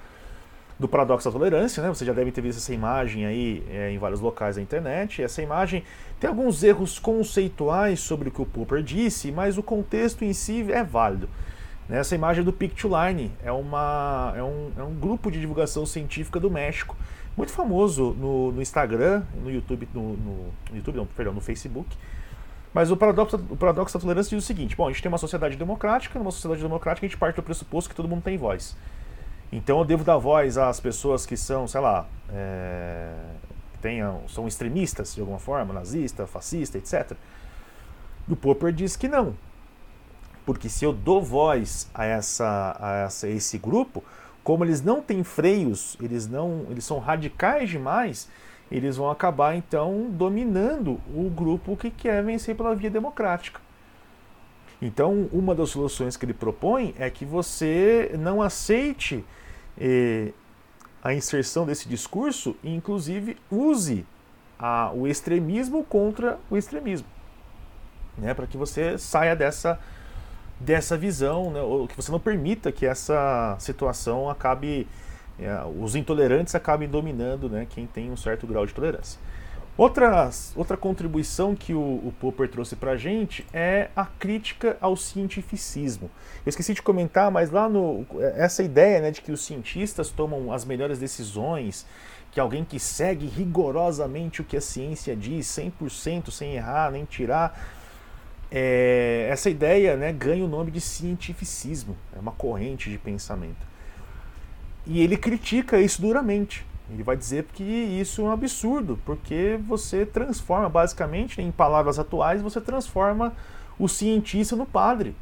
[0.78, 1.88] do paradoxo da tolerância, né?
[1.88, 5.22] Você já deve ter visto essa imagem aí é, em vários locais da internet.
[5.22, 5.84] Essa imagem
[6.18, 10.70] tem alguns erros conceituais sobre o que o Popper disse, mas o contexto em si
[10.72, 11.28] é válido.
[11.88, 11.98] Né?
[11.98, 16.50] Essa imagem do Pictuline é, uma, é, um, é um grupo de divulgação científica do
[16.50, 16.96] México,
[17.36, 21.96] muito famoso no, no Instagram, no YouTube, no, no, YouTube não, perdão, no Facebook.
[22.72, 25.18] Mas o paradoxo, o paradoxo da tolerância diz o seguinte: bom, a gente tem uma
[25.18, 28.76] sociedade democrática, numa sociedade democrática a gente parte do pressuposto que todo mundo tem voz.
[29.52, 33.12] Então eu devo dar voz às pessoas que são, sei lá, é,
[33.82, 37.12] tenham, são extremistas de alguma forma, nazista, fascista, etc.
[38.26, 39.34] O Popper diz que não.
[40.46, 44.02] Porque se eu dou voz a, essa, a essa, esse grupo,
[44.42, 48.28] como eles não têm freios, eles não, eles são radicais demais,
[48.72, 53.60] eles vão acabar então dominando o grupo que quer vencer pela via democrática.
[54.80, 59.24] Então, uma das soluções que ele propõe é que você não aceite
[59.78, 60.32] eh,
[61.02, 64.04] a inserção desse discurso e, inclusive, use
[64.58, 67.06] a, o extremismo contra o extremismo,
[68.16, 69.80] né, para que você saia dessa,
[70.60, 74.86] dessa visão, né, ou que você não permita que essa situação acabe,
[75.78, 79.18] os intolerantes acabem dominando né, quem tem um certo grau de tolerância.
[79.76, 84.94] Outra, outra contribuição que o, o Popper trouxe para a gente é a crítica ao
[84.96, 86.10] cientificismo.
[86.44, 88.04] Eu esqueci de comentar, mas lá no
[88.36, 91.86] essa ideia né, de que os cientistas tomam as melhores decisões,
[92.30, 97.58] que alguém que segue rigorosamente o que a ciência diz, 100%, sem errar nem tirar,
[98.50, 103.71] é, essa ideia né, ganha o nome de cientificismo, é uma corrente de pensamento.
[104.86, 106.66] E ele critica isso duramente.
[106.90, 112.42] Ele vai dizer que isso é um absurdo, porque você transforma, basicamente, em palavras atuais,
[112.42, 113.32] você transforma
[113.78, 115.14] o cientista no padre.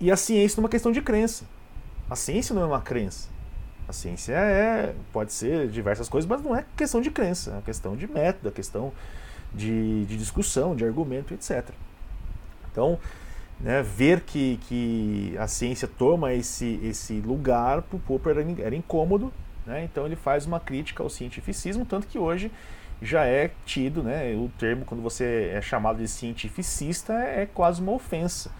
[0.00, 1.44] E a ciência numa questão de crença.
[2.08, 3.28] A ciência não é uma crença.
[3.88, 7.62] A ciência é, pode ser diversas coisas, mas não é questão de crença, é uma
[7.62, 8.92] questão de método, é questão
[9.54, 11.68] de, de discussão, de argumento, etc.
[12.72, 12.98] Então,
[13.58, 18.76] né, ver que, que a ciência toma esse, esse lugar para o Popper era, era
[18.76, 19.32] incômodo,
[19.66, 19.84] né?
[19.84, 22.50] Então ele faz uma crítica ao cientificismo, tanto que hoje
[23.00, 27.92] já é tido, né, o termo quando você é chamado de cientificista é, quase uma
[27.92, 28.50] ofensa.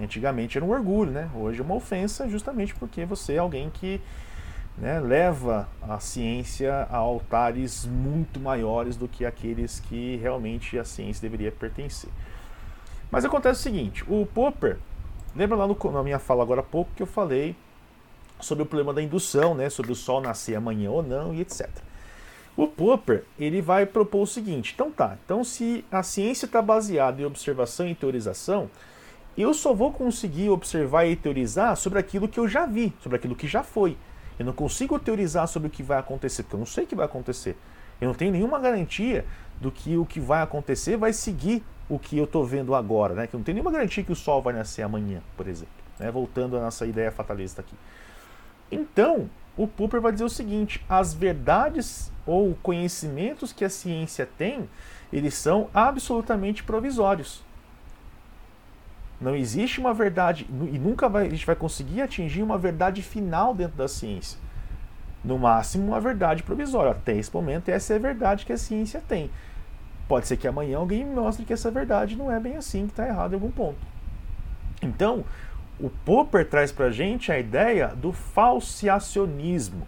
[0.00, 1.28] Antigamente era um orgulho, né?
[1.34, 4.00] hoje é uma ofensa justamente porque você é alguém que
[4.76, 11.20] né, leva a ciência a altares muito maiores do que aqueles que realmente a ciência
[11.20, 12.10] deveria pertencer.
[13.10, 14.78] Mas acontece o seguinte, o Popper,
[15.34, 17.56] lembra lá no, na minha fala agora há pouco que eu falei
[18.40, 21.68] sobre o problema da indução, né, sobre o Sol nascer amanhã ou não e etc.
[22.56, 27.22] O Popper ele vai propor o seguinte: então tá, então se a ciência está baseada
[27.22, 28.68] em observação e teorização,
[29.36, 33.36] eu só vou conseguir observar e teorizar sobre aquilo que eu já vi, sobre aquilo
[33.36, 33.96] que já foi.
[34.38, 36.94] Eu não consigo teorizar sobre o que vai acontecer, porque eu não sei o que
[36.94, 37.56] vai acontecer.
[38.00, 39.24] Eu não tenho nenhuma garantia
[39.60, 43.26] do que o que vai acontecer vai seguir o que eu estou vendo agora, né?
[43.26, 45.72] Que não tenho nenhuma garantia que o Sol vai nascer amanhã, por exemplo.
[45.98, 46.10] Né?
[46.10, 47.74] Voltando à nossa ideia fatalista aqui.
[48.70, 54.68] Então, o Popper vai dizer o seguinte: as verdades ou conhecimentos que a ciência tem,
[55.12, 57.42] eles são absolutamente provisórios.
[59.20, 63.52] Não existe uma verdade, e nunca vai, a gente vai conseguir atingir uma verdade final
[63.52, 64.38] dentro da ciência.
[65.24, 66.92] No máximo, uma verdade provisória.
[66.92, 69.28] Até esse momento, essa é a verdade que a ciência tem.
[70.08, 72.92] Pode ser que amanhã alguém me mostre que essa verdade não é bem assim, que
[72.92, 73.78] está errado em algum ponto.
[74.82, 75.24] Então,
[75.78, 79.86] o Popper traz para a gente a ideia do falseacionismo.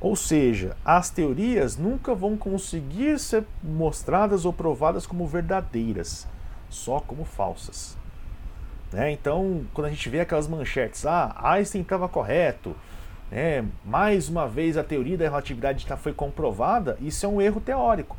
[0.00, 6.28] Ou seja, as teorias nunca vão conseguir ser mostradas ou provadas como verdadeiras,
[6.70, 7.98] só como falsas.
[8.92, 9.10] Né?
[9.10, 12.76] Então, quando a gente vê aquelas manchetes, ah, Einstein estava correto,
[13.30, 13.64] né?
[13.84, 18.16] mais uma vez a teoria da relatividade tá, foi comprovada, isso é um erro teórico.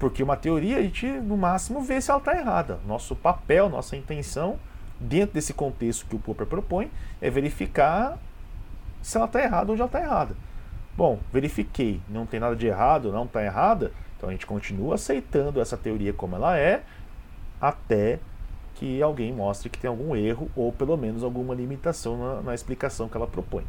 [0.00, 2.80] Porque uma teoria a gente, no máximo, vê se ela está errada.
[2.84, 4.58] Nosso papel, nossa intenção
[4.98, 6.90] dentro desse contexto que o Popper propõe,
[7.20, 8.18] é verificar
[9.00, 10.34] se ela está errada ou já está errada.
[10.96, 15.60] Bom, verifiquei, não tem nada de errado, não está errada, então a gente continua aceitando
[15.60, 16.82] essa teoria como ela é,
[17.60, 18.18] até
[18.74, 23.08] que alguém mostre que tem algum erro ou pelo menos alguma limitação na, na explicação
[23.08, 23.64] que ela propõe.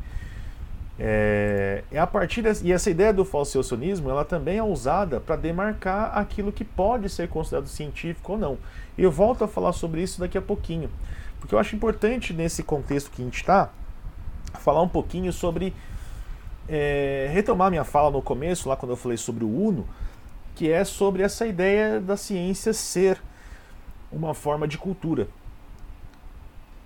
[0.99, 6.18] É, é a partir e essa ideia do falseacionismo ela também é usada para demarcar
[6.18, 8.57] aquilo que pode ser considerado científico ou não.
[8.97, 10.89] E eu volto a falar sobre isso daqui a pouquinho,
[11.39, 13.69] porque eu acho importante nesse contexto que a gente está
[14.59, 15.73] falar um pouquinho sobre
[16.68, 19.88] é, retomar minha fala no começo, lá quando eu falei sobre o Uno,
[20.55, 23.19] que é sobre essa ideia da ciência ser
[24.11, 25.27] uma forma de cultura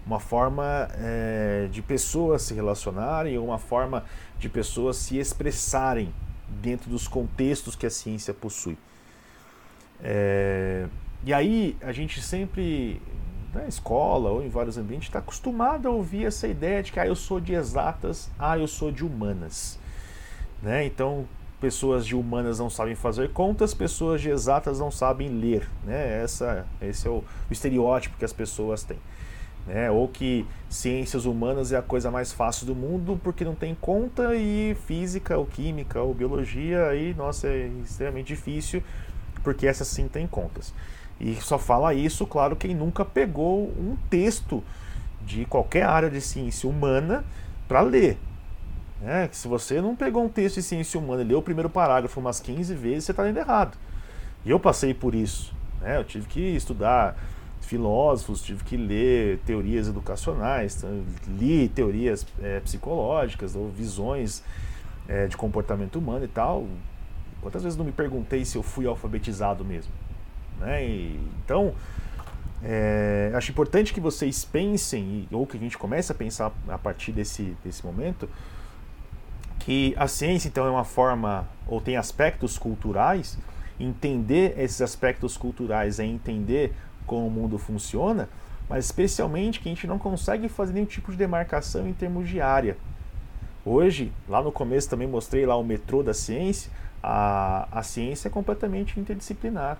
[0.06, 4.04] uma forma é, de pessoas se relacionarem, uma forma
[4.38, 6.14] de pessoas se expressarem
[6.62, 8.78] dentro dos contextos que a ciência possui.
[10.02, 10.88] É,
[11.24, 13.02] e aí a gente sempre,
[13.54, 17.08] na escola ou em vários ambientes, está acostumado a ouvir essa ideia de que ah,
[17.08, 19.80] eu sou de exatas, ah, eu sou de humanas.
[20.62, 20.86] Né?
[20.86, 21.28] Então,
[21.60, 25.68] pessoas de humanas não sabem fazer contas, pessoas de exatas não sabem ler.
[25.84, 26.22] Né?
[26.22, 29.00] Essa, esse é o, o estereótipo que as pessoas têm.
[29.66, 29.90] Né?
[29.90, 34.36] Ou que ciências humanas é a coisa mais fácil do mundo porque não tem conta
[34.36, 38.84] e física ou química ou biologia aí, nossa, é extremamente difícil
[39.44, 40.74] porque essas sim tem contas.
[41.20, 44.64] E só fala isso, claro, quem nunca pegou um texto
[45.26, 47.24] de qualquer área de ciência humana
[47.68, 48.18] para ler.
[49.02, 49.30] Né?
[49.32, 52.40] Se você não pegou um texto de ciência humana e leu o primeiro parágrafo umas
[52.40, 53.78] 15 vezes, você está lendo errado.
[54.44, 55.54] E eu passei por isso.
[55.80, 55.98] Né?
[55.98, 57.16] Eu tive que estudar
[57.66, 60.84] filósofos, tive que ler teorias educacionais,
[61.28, 64.44] li teorias é, psicológicas ou visões
[65.08, 66.68] é, de comportamento humano e tal.
[67.42, 69.92] Quantas vezes não me perguntei se eu fui alfabetizado mesmo?
[70.60, 70.86] Né?
[70.88, 71.74] E, então,
[72.64, 77.12] é, acho importante que vocês pensem, ou que a gente comece a pensar a partir
[77.12, 78.30] desse, desse momento,
[79.60, 83.38] que a ciência então é uma forma, ou tem aspectos culturais,
[83.80, 86.74] entender esses aspectos culturais é entender
[87.06, 88.30] como o mundo funciona,
[88.70, 92.42] mas especialmente que a gente não consegue fazer nenhum tipo de demarcação em termos de
[92.42, 92.78] área.
[93.66, 96.72] Hoje, lá no começo também mostrei lá o metrô da ciência,
[97.02, 99.78] a, a ciência é completamente interdisciplinar.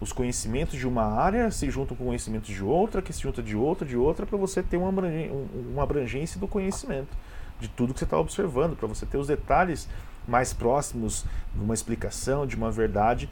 [0.00, 3.56] Os conhecimentos de uma área se juntam com conhecimentos de outra, que se junta de
[3.56, 7.16] outra, de outra, para você ter uma uma abrangência do conhecimento,
[7.60, 9.88] de tudo que você está observando, para você ter os detalhes
[10.26, 11.24] mais próximos
[11.54, 13.30] de uma explicação, de uma verdade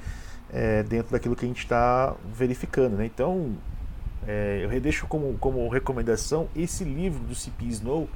[0.53, 2.97] é, dentro daquilo que a gente está verificando.
[2.97, 3.07] Né?
[3.07, 3.55] Então,
[4.27, 7.65] é, eu deixo como, como recomendação esse livro do C.P.
[7.67, 8.09] Snow.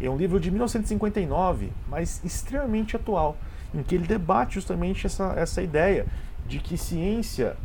[0.00, 3.36] É um livro de 1959, mas extremamente atual,
[3.74, 6.06] em que ele debate justamente essa, essa ideia
[6.46, 7.56] de que ciência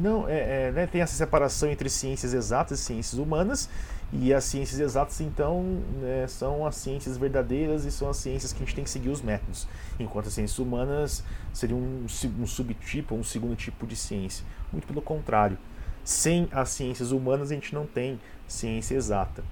[0.00, 3.68] não é, é né, tem essa separação entre ciências exatas e ciências humanas
[4.12, 5.62] e as ciências exatas, então,
[6.00, 9.08] né, são as ciências verdadeiras e são as ciências que a gente tem que seguir
[9.08, 9.68] os métodos.
[10.00, 11.22] Enquanto as ciências humanas
[11.52, 12.06] seriam um,
[12.40, 14.44] um subtipo, um segundo tipo de ciência.
[14.72, 15.56] Muito pelo contrário.
[16.02, 19.44] Sem as ciências humanas, a gente não tem ciência exata.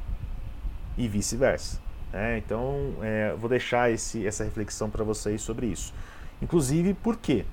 [0.97, 1.79] E vice-versa.
[2.13, 2.39] Né?
[2.39, 5.95] Então, é, vou deixar esse, essa reflexão para vocês sobre isso.
[6.43, 7.45] Inclusive, por quê?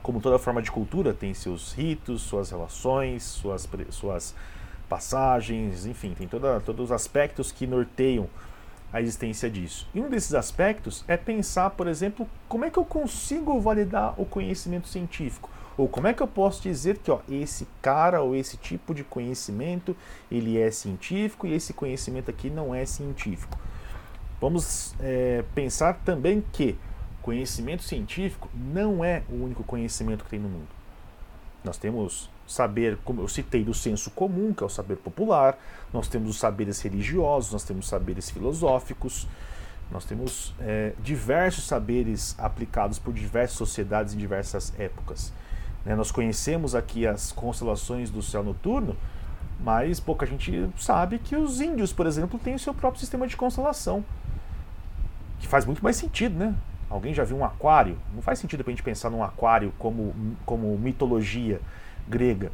[0.00, 4.34] Como toda forma de cultura, tem seus ritos, suas relações, suas, suas
[4.90, 8.28] passagens, enfim, tem toda, todos os aspectos que norteiam
[8.92, 9.88] a existência disso.
[9.94, 14.26] E um desses aspectos é pensar, por exemplo, como é que eu consigo validar o
[14.26, 15.48] conhecimento científico?
[15.78, 19.04] Ou como é que eu posso dizer que ó, esse cara ou esse tipo de
[19.04, 19.96] conhecimento
[20.28, 23.56] ele é científico e esse conhecimento aqui não é científico?
[24.40, 26.76] Vamos é, pensar também que
[27.22, 30.79] conhecimento científico não é o único conhecimento que tem no mundo.
[31.62, 35.58] Nós temos saber, como eu citei, do senso comum, que é o saber popular,
[35.92, 39.26] nós temos os saberes religiosos, nós temos saberes filosóficos,
[39.90, 45.32] nós temos é, diversos saberes aplicados por diversas sociedades em diversas épocas.
[45.84, 45.94] Né?
[45.94, 48.96] Nós conhecemos aqui as constelações do céu noturno,
[49.60, 53.36] mas pouca gente sabe que os índios, por exemplo, têm o seu próprio sistema de
[53.36, 54.04] constelação,
[55.38, 56.54] que faz muito mais sentido, né?
[56.90, 57.96] Alguém já viu um aquário?
[58.12, 60.12] Não faz sentido para a gente pensar num aquário como,
[60.44, 61.60] como mitologia
[62.08, 62.50] grega.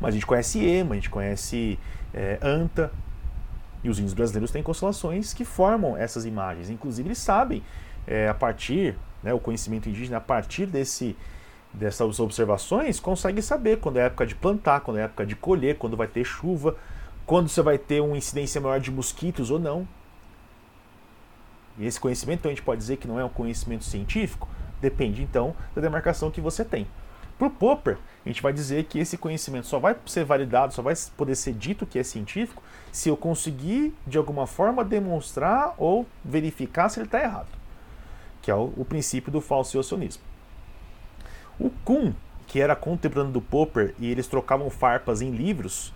[0.00, 1.78] Mas a gente conhece Ema, a gente conhece
[2.14, 2.92] é, Anta,
[3.82, 6.70] e os índios brasileiros têm constelações que formam essas imagens.
[6.70, 7.62] Inclusive, eles sabem,
[8.06, 11.16] é, a partir, né, o conhecimento indígena, a partir desse,
[11.72, 15.96] dessas observações, consegue saber quando é época de plantar, quando é época de colher, quando
[15.96, 16.76] vai ter chuva,
[17.24, 19.86] quando você vai ter uma incidência maior de mosquitos ou não.
[21.78, 24.48] E esse conhecimento, então, a gente pode dizer que não é um conhecimento científico?
[24.80, 26.86] Depende, então, da demarcação que você tem.
[27.38, 30.80] Para o Popper, a gente vai dizer que esse conhecimento só vai ser validado, só
[30.80, 36.06] vai poder ser dito que é científico se eu conseguir, de alguma forma, demonstrar ou
[36.24, 37.48] verificar se ele está errado,
[38.40, 40.22] que é o, o princípio do falseacionismo.
[41.58, 42.12] O Kuhn,
[42.46, 45.92] que era contemporâneo do Popper e eles trocavam farpas em livros,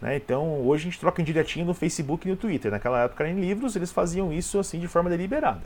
[0.00, 0.16] Né?
[0.16, 2.70] Então, hoje a gente troca indiretinho no Facebook e no Twitter.
[2.70, 5.62] Naquela época, em livros, eles faziam isso assim de forma deliberada.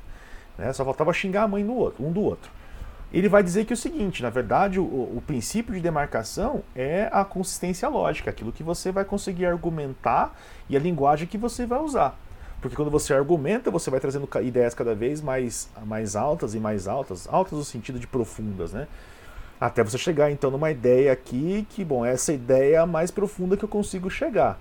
[0.58, 0.72] Né?
[0.72, 2.50] Só faltava xingar a mãe no outro, um do outro.
[3.12, 7.08] Ele vai dizer que é o seguinte: na verdade, o, o princípio de demarcação é
[7.12, 10.36] a consistência lógica, aquilo que você vai conseguir argumentar
[10.68, 12.18] e a linguagem que você vai usar.
[12.60, 16.88] Porque quando você argumenta, você vai trazendo ideias cada vez mais, mais altas e mais
[16.88, 18.88] altas, altas no sentido de profundas, né?
[19.60, 23.56] Até você chegar então numa ideia aqui que, bom, essa ideia é a mais profunda
[23.56, 24.58] que eu consigo chegar.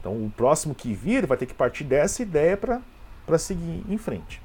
[0.00, 4.40] Então o próximo que vir vai ter que partir dessa ideia para seguir em frente.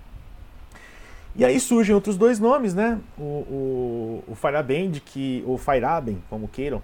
[1.35, 2.99] E aí surgem outros dois nomes, né?
[3.17, 6.81] O, o, o Feyerabend, que, ou Feyerabend, como queiram,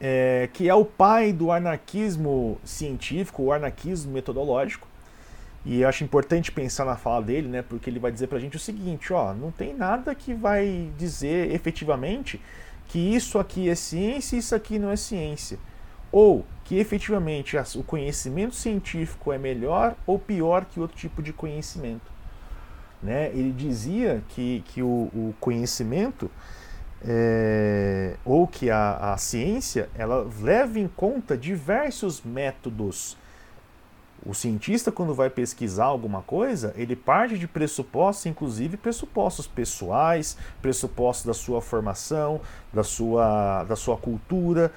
[0.00, 4.86] é, que é o pai do anarquismo científico, o anarquismo metodológico,
[5.64, 7.62] e eu acho importante pensar na fala dele, né?
[7.62, 11.50] Porque ele vai dizer pra gente o seguinte, ó, não tem nada que vai dizer
[11.52, 12.40] efetivamente
[12.86, 15.58] que isso aqui é ciência e isso aqui não é ciência.
[16.12, 22.12] Ou que efetivamente o conhecimento científico é melhor ou pior que outro tipo de conhecimento.
[23.02, 23.30] Né?
[23.30, 26.30] Ele dizia que, que o, o conhecimento
[27.06, 33.16] é, ou que a, a ciência ela leva em conta diversos métodos
[34.26, 41.26] o cientista, quando vai pesquisar alguma coisa, ele parte de pressupostos, inclusive pressupostos pessoais, pressupostos
[41.26, 42.40] da sua formação,
[42.72, 44.72] da sua, da sua cultura,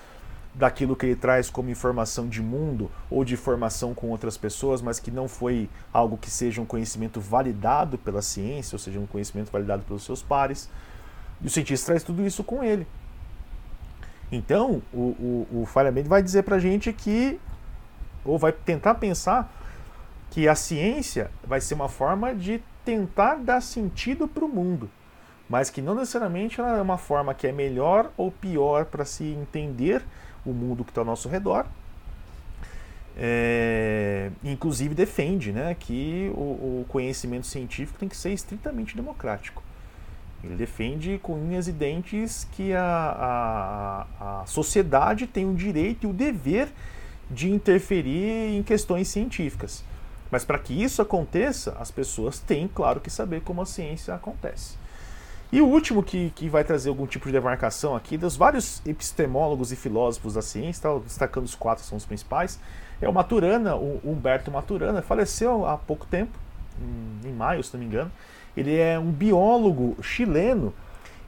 [0.54, 5.00] daquilo que ele traz como informação de mundo ou de formação com outras pessoas, mas
[5.00, 9.52] que não foi algo que seja um conhecimento validado pela ciência, ou seja, um conhecimento
[9.52, 10.70] validado pelos seus pares.
[11.42, 12.88] E o cientista traz tudo isso com ele.
[14.32, 15.68] Então, o, o, o
[16.06, 17.40] vai dizer para a gente que
[18.28, 19.52] ou vai tentar pensar
[20.30, 24.90] que a ciência vai ser uma forma de tentar dar sentido para o mundo,
[25.50, 29.24] mas que não necessariamente ela é uma forma que é melhor ou pior para se
[29.24, 30.04] entender
[30.46, 31.66] o mundo que está ao nosso redor.
[33.20, 39.64] É, inclusive defende né, que o, o, conhecimento científico tem que ser estritamente democrático.
[40.44, 46.10] Ele defende com unhas e dentes que a, a, a sociedade tem o direito e
[46.10, 46.70] o dever
[47.30, 49.84] de interferir em questões científicas.
[50.30, 54.76] Mas para que isso aconteça, as pessoas têm, claro, que saber como a ciência acontece.
[55.52, 59.72] E o último que, que vai trazer algum tipo de demarcação aqui, dos vários epistemólogos
[59.72, 62.60] e filósofos da ciência, tá, destacando os quatro são os principais,
[63.02, 66.38] é o Maturana, o Humberto Maturana, faleceu há pouco tempo,
[67.24, 68.12] em maio, se não me engano.
[68.58, 70.74] Ele é um biólogo chileno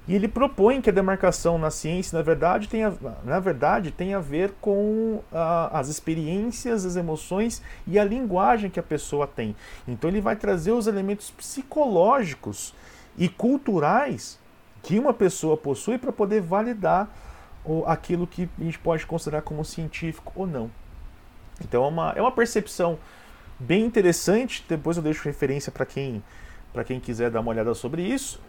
[0.10, 2.92] e ele propõe que a demarcação na ciência, na verdade, tem a,
[3.24, 8.80] na verdade, tem a ver com a, as experiências, as emoções e a linguagem que
[8.80, 9.56] a pessoa tem.
[9.88, 12.74] Então ele vai trazer os elementos psicológicos
[13.20, 14.40] e culturais
[14.82, 17.08] que uma pessoa possui para poder validar
[17.64, 20.72] o, aquilo que a gente pode considerar como científico ou não.
[21.64, 22.98] Então é uma, é uma percepção
[23.60, 24.66] bem interessante.
[24.68, 26.24] Depois eu deixo referência para quem,
[26.88, 28.42] quem quiser dar uma olhada sobre isso.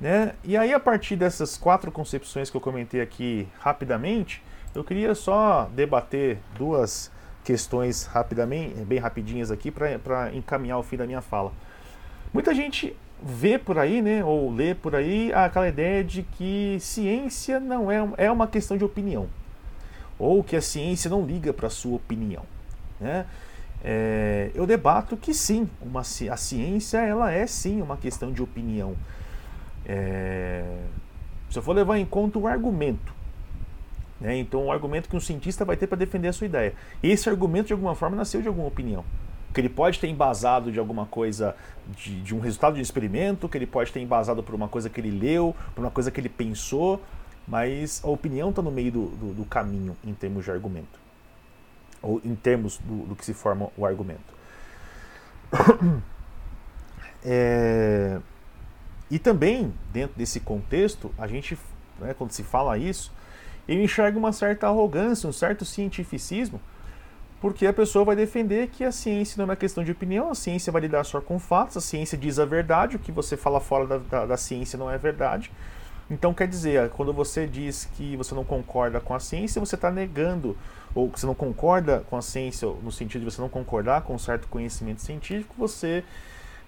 [0.00, 0.34] Né?
[0.44, 4.42] E aí, a partir dessas quatro concepções que eu comentei aqui rapidamente,
[4.74, 7.10] eu queria só debater duas
[7.44, 11.52] questões rapidamente, bem rapidinhas aqui, para encaminhar o fim da minha fala.
[12.32, 17.58] Muita gente vê por aí, né, ou lê por aí, aquela ideia de que ciência
[17.58, 19.28] não é, é uma questão de opinião,
[20.18, 22.44] ou que a ciência não liga para a sua opinião.
[23.00, 23.26] Né?
[23.82, 28.94] É, eu debato que sim, uma, a ciência ela é sim uma questão de opinião.
[29.88, 30.62] É,
[31.50, 33.14] se eu for levar em conta o argumento,
[34.20, 36.74] né, então o argumento que um cientista vai ter para defender a sua ideia.
[37.02, 39.04] Esse argumento, de alguma forma, nasceu de alguma opinião.
[39.54, 41.56] Que ele pode ter embasado de alguma coisa,
[41.96, 44.90] de, de um resultado de um experimento, que ele pode ter embasado por uma coisa
[44.90, 47.00] que ele leu, por uma coisa que ele pensou,
[47.46, 51.00] mas a opinião está no meio do, do, do, caminho em termos de argumento,
[52.02, 54.36] ou em termos do, do que se forma o argumento.
[57.24, 58.20] É,
[59.10, 61.58] e também, dentro desse contexto, a gente,
[61.98, 63.12] né, quando se fala isso,
[63.66, 66.60] eu enxergo uma certa arrogância, um certo cientificismo,
[67.40, 70.72] porque a pessoa vai defender que a ciência não é questão de opinião, a ciência
[70.72, 73.86] vai lidar só com fatos, a ciência diz a verdade, o que você fala fora
[73.86, 75.50] da, da, da ciência não é verdade.
[76.10, 79.90] Então, quer dizer, quando você diz que você não concorda com a ciência, você está
[79.90, 80.56] negando,
[80.94, 84.14] ou que você não concorda com a ciência, no sentido de você não concordar com
[84.14, 86.02] um certo conhecimento científico, você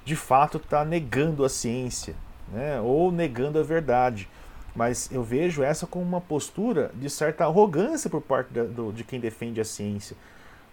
[0.04, 2.14] de fato está negando a ciência
[2.52, 4.28] né, ou negando a verdade.
[4.74, 9.02] Mas eu vejo essa como uma postura de certa arrogância por parte da, do, de
[9.02, 10.16] quem defende a ciência.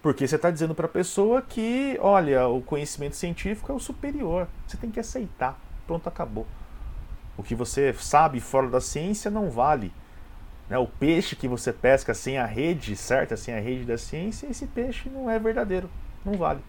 [0.02, 4.48] Porque você está dizendo para a pessoa que, olha, o conhecimento científico é o superior.
[4.68, 5.60] Você tem que aceitar.
[5.86, 6.46] Pronto, acabou.
[7.36, 9.92] O que você sabe fora da ciência não vale.
[10.70, 10.78] Né?
[10.78, 14.68] O peixe que você pesca sem a rede certa, sem a rede da ciência, esse
[14.68, 15.90] peixe não é verdadeiro,
[16.26, 16.62] não vale.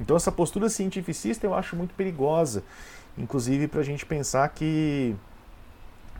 [0.00, 2.62] Então essa postura cientificista eu acho muito perigosa,
[3.16, 5.14] inclusive para a gente pensar que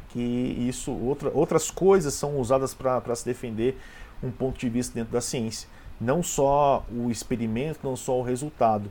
[0.08, 3.78] que isso outra, outras coisas são usadas para se defender
[4.22, 8.90] um ponto de vista dentro da ciência, não só o experimento, não só o resultado.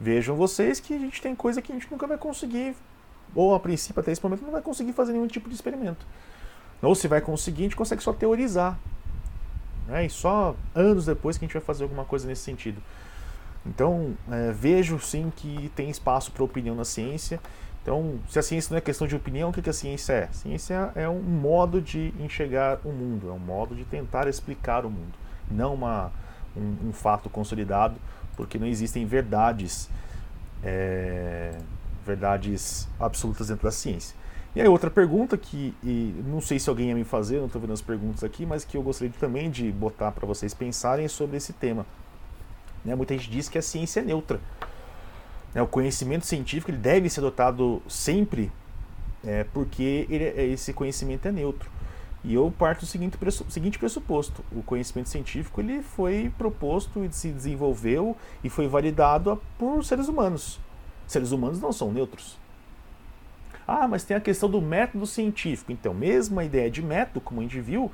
[0.00, 2.76] Vejam vocês que a gente tem coisa que a gente nunca vai conseguir,
[3.34, 6.06] ou a princípio até esse momento não vai conseguir fazer nenhum tipo de experimento.
[6.80, 8.78] Ou se vai conseguir, a gente consegue só teorizar.
[9.86, 10.06] Né?
[10.06, 12.82] E só anos depois que a gente vai fazer alguma coisa nesse sentido.
[13.64, 17.40] Então, é, vejo sim que tem espaço para opinião na ciência.
[17.82, 20.24] Então, se a ciência não é questão de opinião, o que, que a ciência é?
[20.24, 24.86] A ciência é um modo de enxergar o mundo, é um modo de tentar explicar
[24.86, 25.12] o mundo,
[25.50, 26.12] não uma,
[26.56, 27.96] um, um fato consolidado,
[28.36, 29.88] porque não existem verdades,
[30.62, 31.58] é,
[32.06, 34.16] verdades absolutas dentro da ciência.
[34.54, 35.74] E aí outra pergunta que
[36.26, 38.76] não sei se alguém ia me fazer, não estou vendo as perguntas aqui, mas que
[38.76, 41.86] eu gostaria também de botar para vocês pensarem sobre esse tema.
[42.84, 42.94] Né?
[42.94, 44.40] Muita gente diz que a ciência é neutra.
[45.54, 45.62] Né?
[45.62, 48.50] O conhecimento científico ele deve ser adotado sempre
[49.24, 51.70] é, porque ele, é, esse conhecimento é neutro.
[52.24, 53.16] E eu parto do seguinte,
[53.48, 59.84] seguinte pressuposto: o conhecimento científico ele foi proposto e se desenvolveu e foi validado por
[59.84, 60.60] seres humanos.
[61.06, 62.38] Seres humanos não são neutros.
[63.66, 65.70] Ah, mas tem a questão do método científico.
[65.72, 67.90] Então, mesmo a ideia de método, como a gente viu,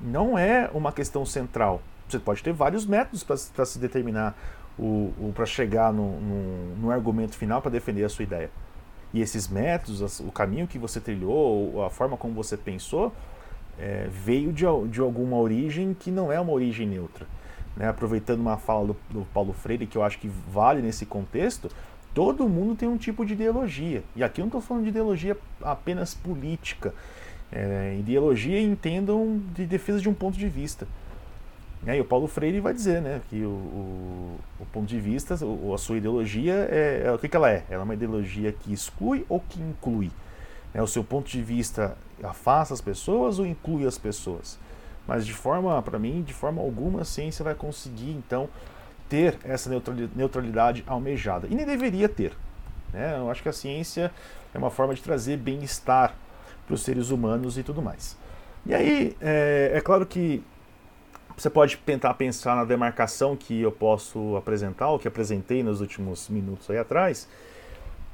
[0.00, 1.82] não é uma questão central.
[2.08, 4.36] Você pode ter vários métodos para se determinar,
[4.78, 8.50] o, o para chegar no, no, no, argumento final para defender a sua ideia.
[9.12, 13.12] E esses métodos, o caminho que você trilhou, a forma como você pensou,
[13.78, 17.26] é, veio de, de alguma origem que não é uma origem neutra.
[17.76, 17.88] Né?
[17.88, 21.70] Aproveitando uma fala do, do Paulo Freire, que eu acho que vale nesse contexto,
[22.14, 24.02] todo mundo tem um tipo de ideologia.
[24.14, 26.94] E aqui eu não estou falando de ideologia apenas política.
[27.50, 30.86] É, ideologia entendam de defesa de um ponto de vista.
[31.84, 35.74] E o Paulo Freire vai dizer né, que o, o, o ponto de vista, o,
[35.74, 37.64] a sua ideologia, é, é, o que, que ela é?
[37.68, 40.10] Ela é uma ideologia que exclui ou que inclui?
[40.72, 44.58] É, o seu ponto de vista afasta as pessoas ou inclui as pessoas?
[45.08, 48.48] Mas de forma, para mim, de forma alguma a ciência vai conseguir, então,
[49.08, 49.68] ter essa
[50.14, 51.48] neutralidade almejada.
[51.50, 52.32] E nem deveria ter.
[52.92, 53.16] Né?
[53.18, 54.12] Eu acho que a ciência
[54.54, 56.14] é uma forma de trazer bem-estar
[56.64, 58.16] para os seres humanos e tudo mais.
[58.64, 60.44] E aí, é, é claro que
[61.36, 66.28] você pode tentar pensar na demarcação que eu posso apresentar, o que apresentei nos últimos
[66.28, 67.28] minutos aí atrás,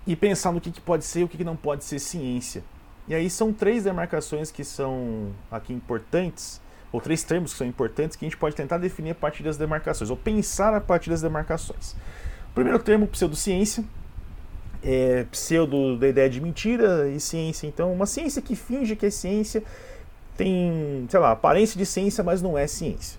[0.07, 2.62] e pensar no que, que pode ser e o que, que não pode ser ciência.
[3.07, 6.61] E aí são três demarcações que são aqui importantes,
[6.93, 9.57] ou três termos que são importantes que a gente pode tentar definir a partir das
[9.57, 11.93] demarcações, ou pensar a partir das demarcações.
[12.51, 13.85] O primeiro termo, pseudociência,
[14.82, 17.66] é pseudo da ideia de mentira e ciência.
[17.66, 19.62] Então, uma ciência que finge que é ciência
[20.39, 23.19] tem, sei lá, aparência de ciência, mas não é ciência.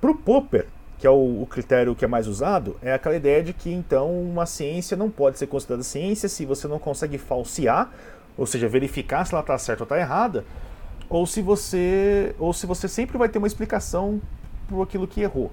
[0.00, 0.66] Para o Popper,
[0.98, 4.46] que é o, critério que é mais usado, é aquela ideia de que então uma
[4.46, 7.92] ciência não pode ser considerada ciência se você não consegue falsear,
[8.36, 10.44] ou seja, verificar se ela está certa ou está errada,
[11.08, 14.20] ou se você ou se você sempre vai ter uma explicação
[14.66, 15.52] por aquilo que errou.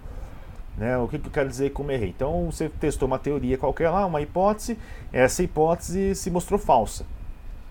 [0.77, 0.97] Né?
[0.97, 2.09] O que, que eu quero dizer como errei?
[2.09, 4.77] Então você testou uma teoria qualquer lá, uma hipótese,
[5.11, 7.05] essa hipótese se mostrou falsa.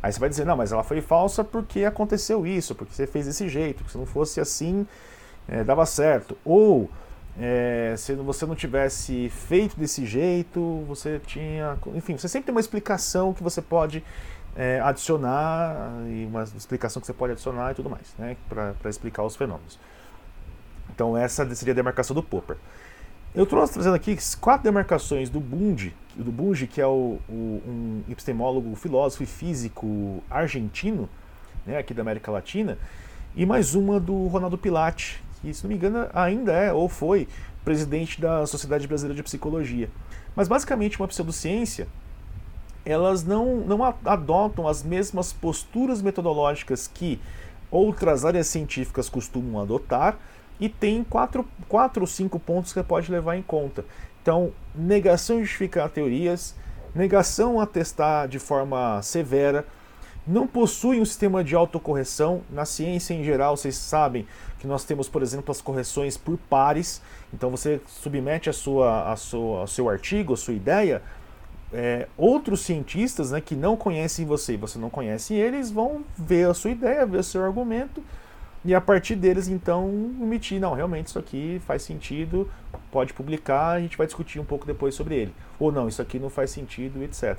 [0.03, 3.27] Aí você vai dizer, não, mas ela foi falsa porque aconteceu isso, porque você fez
[3.27, 4.87] desse jeito, se não fosse assim,
[5.49, 6.37] é, dava certo.
[6.45, 6.89] Ou
[7.41, 11.77] é, se você não tivesse feito desse jeito, você tinha.
[11.95, 14.05] Enfim, você sempre tem uma explicação que você pode
[14.57, 19.23] é, adicionar, e uma explicação que você pode adicionar e tudo mais, né, para explicar
[19.23, 19.79] os fenômenos.
[20.91, 22.57] Então, essa seria a demarcação do Popper.
[23.35, 28.03] Eu trouxe trazendo aqui quatro demarcações do Bunge, do Bunge, que é o, o, um
[28.09, 31.09] epistemólogo, filósofo e físico argentino,
[31.67, 32.79] né, aqui da América Latina,
[33.37, 37.29] e mais uma do Ronaldo Pilate, que, se não me engano, ainda é ou foi
[37.65, 39.91] presidente da Sociedade Brasileira de Psicologia.
[40.35, 41.87] Mas basicamente uma pseudociência,
[42.85, 47.21] elas não, não adotam as mesmas posturas metodológicas que
[47.71, 50.19] outras áreas científicas costumam adotar,
[50.61, 53.85] e tem quatro, quatro ou cinco pontos que você pode levar em conta.
[54.23, 56.55] Então, negação de justificar teorias,
[56.95, 59.65] negação a testar de forma severa,
[60.27, 62.43] não possui um sistema de autocorreção.
[62.51, 64.27] Na ciência em geral, vocês sabem
[64.59, 67.01] que nós temos, por exemplo, as correções por pares.
[67.33, 71.03] Então você submete a sua, a sua, ao seu artigo, a sua ideia,
[71.73, 76.49] é, outros cientistas né, que não conhecem você e você não conhece eles vão ver
[76.49, 78.03] a sua ideia, ver o seu argumento
[78.65, 79.89] e a partir deles então
[80.21, 82.51] emitir, não, realmente isso aqui faz sentido,
[82.91, 85.35] pode publicar, a gente vai discutir um pouco depois sobre ele.
[85.59, 87.39] Ou não, isso aqui não faz sentido, etc.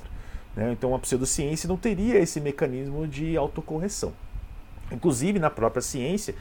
[0.56, 0.72] Né?
[0.72, 4.14] Então a pseudociência não teria esse mecanismo de autocorreção.
[4.92, 6.34] Inclusive, na própria ciência,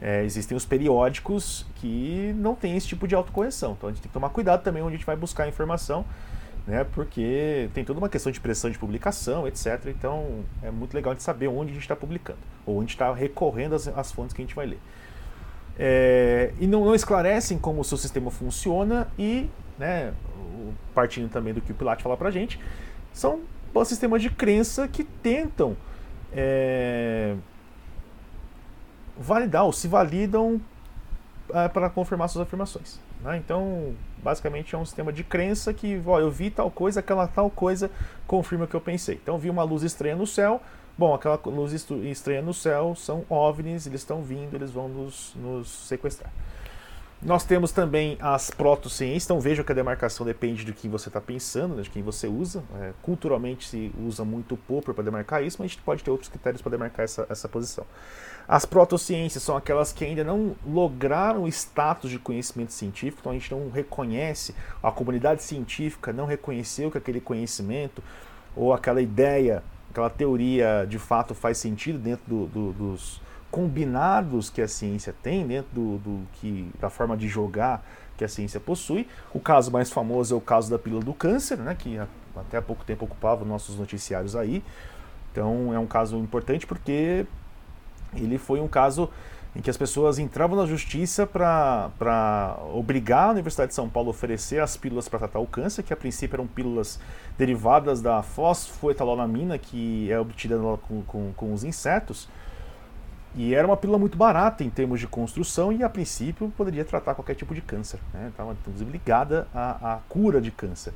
[0.00, 3.72] é, existem os periódicos que não têm esse tipo de autocorreção.
[3.72, 6.04] Então a gente tem que tomar cuidado também onde a gente vai buscar a informação,
[6.66, 9.86] né, porque tem toda uma questão de pressão de publicação, etc.
[9.86, 13.74] Então é muito legal de saber onde a gente está publicando, ou onde está recorrendo
[13.74, 14.80] às, às, fontes que a gente vai ler.
[15.78, 20.14] É, e não, não, esclarecem como o seu sistema funciona e, né,
[20.94, 22.60] partindo também do que o Pilates fala para gente,
[23.12, 23.40] são
[23.84, 25.76] sistemas de crença que tentam
[26.32, 27.34] é,
[29.18, 30.60] validar ou se validam
[31.52, 33.00] é, para confirmar suas afirmações.
[33.22, 33.36] Né?
[33.38, 37.50] Então, basicamente é um sistema de crença que, ó, eu vi tal coisa, aquela tal
[37.50, 37.90] coisa
[38.26, 39.20] confirma o que eu pensei.
[39.22, 40.60] Então, vi uma luz estranha no céu.
[40.96, 45.68] Bom, aquela luz estranha no céu são OVNIs, eles estão vindo, eles vão nos, nos
[45.68, 46.32] sequestrar.
[47.24, 51.22] Nós temos também as protociências, então veja que a demarcação depende do que você está
[51.22, 52.62] pensando, né, de quem você usa.
[52.80, 56.28] É, culturalmente se usa muito Popper para demarcar isso, mas a gente pode ter outros
[56.28, 57.86] critérios para demarcar essa, essa posição.
[58.46, 63.34] As protociências são aquelas que ainda não lograram o status de conhecimento científico, então a
[63.34, 68.02] gente não reconhece, a comunidade científica não reconheceu que aquele conhecimento
[68.54, 74.60] ou aquela ideia, aquela teoria de fato faz sentido dentro do, do, dos combinados que
[74.60, 79.08] a ciência tem, dentro do, do, que, da forma de jogar que a ciência possui.
[79.32, 81.98] O caso mais famoso é o caso da pílula do câncer, né, que
[82.36, 84.62] até há pouco tempo ocupava nossos noticiários aí.
[85.32, 87.26] Então é um caso importante porque
[88.16, 89.10] ele foi um caso
[89.56, 94.10] em que as pessoas entravam na justiça para obrigar a Universidade de São Paulo a
[94.10, 96.98] oferecer as pílulas para tratar o câncer, que a princípio eram pílulas
[97.38, 100.58] derivadas da fosfoetalolamina, que é obtida
[100.88, 102.28] com, com, com os insetos.
[103.36, 107.14] E era uma pílula muito barata em termos de construção e, a princípio, poderia tratar
[107.14, 107.98] qualquer tipo de câncer.
[108.12, 108.28] Né?
[108.30, 110.92] Estava, inclusive, ligada à, à cura de câncer.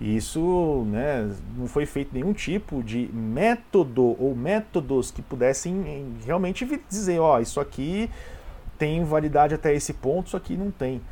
[0.00, 6.66] E isso né, não foi feito nenhum tipo de método ou métodos que pudessem realmente
[6.88, 8.10] dizer, ó, isso aqui
[8.78, 11.02] tem validade até esse ponto, isso aqui não tem.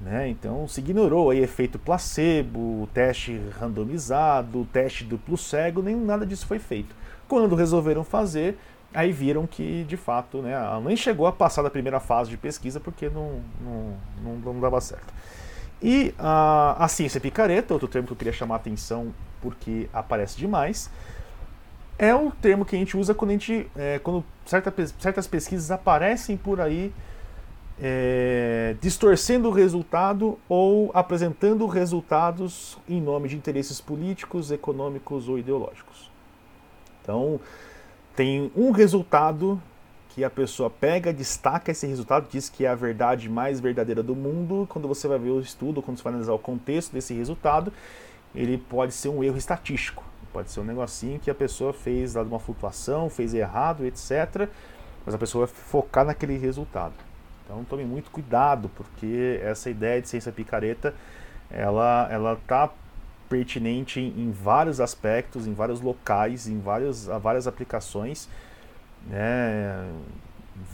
[0.00, 0.28] Né?
[0.28, 6.60] Então se ignorou aí efeito placebo, teste randomizado, teste duplo cego, nem nada disso foi
[6.60, 6.94] feito.
[7.26, 8.56] Quando resolveram fazer,
[8.94, 12.80] Aí viram que, de fato, né, nem chegou a passar da primeira fase de pesquisa
[12.80, 15.12] porque não, não, não, não dava certo.
[15.82, 20.36] E a, a ciência picareta, outro termo que eu queria chamar a atenção porque aparece
[20.36, 20.90] demais,
[21.98, 25.70] é o termo que a gente usa quando, a gente, é, quando certa, certas pesquisas
[25.70, 26.92] aparecem por aí
[27.80, 36.10] é, distorcendo o resultado ou apresentando resultados em nome de interesses políticos, econômicos ou ideológicos.
[37.02, 37.40] Então,
[38.14, 39.62] tem um resultado
[40.18, 44.16] que a pessoa pega, destaca esse resultado, diz que é a verdade mais verdadeira do
[44.16, 44.66] mundo.
[44.68, 47.72] Quando você vai ver o estudo, quando você vai analisar o contexto desse resultado,
[48.34, 50.02] ele pode ser um erro estatístico.
[50.32, 54.48] Pode ser um negocinho que a pessoa fez, dado uma flutuação, fez errado, etc.
[55.06, 56.94] Mas a pessoa vai focar naquele resultado.
[57.44, 60.96] Então tome muito cuidado, porque essa ideia de ciência picareta,
[61.48, 62.68] ela ela está
[63.28, 68.28] pertinente em, vários aspectos, em vários locais, em vários, várias aplicações.
[69.06, 69.90] Né?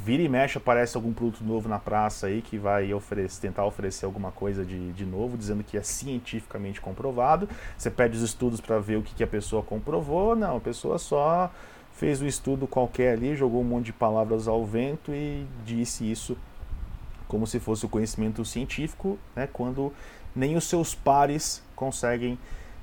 [0.02, 4.06] Vira e mexe aparece algum produto novo na praça aí que vai oferecer, tentar oferecer
[4.06, 7.48] alguma coisa de, de novo, dizendo que é cientificamente comprovado.
[7.76, 10.34] Você pede os estudos para ver o que, que a pessoa comprovou.
[10.34, 11.51] Não, a pessoa só
[11.92, 16.36] fez um estudo qualquer ali, jogou um monte de palavras ao vento e disse isso
[17.28, 19.92] como se fosse o conhecimento científico, né, quando
[20.34, 22.38] nem os seus pares conseguem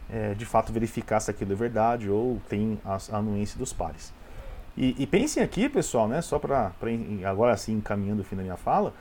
[0.09, 4.13] é, de fato verificar se aquilo é verdade ou tem a, anuência dos pares.
[4.77, 6.72] E, e, pensem aqui, pessoal, né, só para
[7.26, 8.93] agora assim encaminhando o fim da minha fala,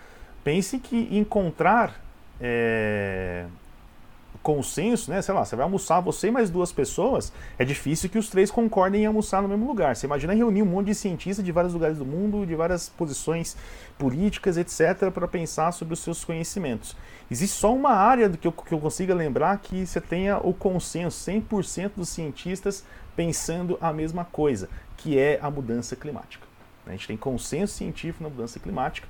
[0.42, 2.01] pensem que encontrar
[2.40, 3.47] é,
[4.42, 5.20] consenso, né?
[5.20, 8.51] Sei lá, você vai almoçar você e mais duas pessoas, é difícil que os três
[8.51, 9.94] concordem em almoçar no mesmo lugar.
[9.94, 13.56] Você imagina reunir um monte de cientistas de vários lugares do mundo, de várias posições
[13.98, 16.97] políticas, etc., para pensar sobre os seus conhecimentos.
[17.30, 20.55] Existe só uma área do que eu, que eu consiga lembrar que você tenha o
[20.55, 22.84] consenso, 100% dos cientistas
[23.14, 24.68] pensando a mesma coisa,
[25.02, 26.47] que é a mudança climática.
[26.86, 29.09] A gente tem consenso científico na mudança climática.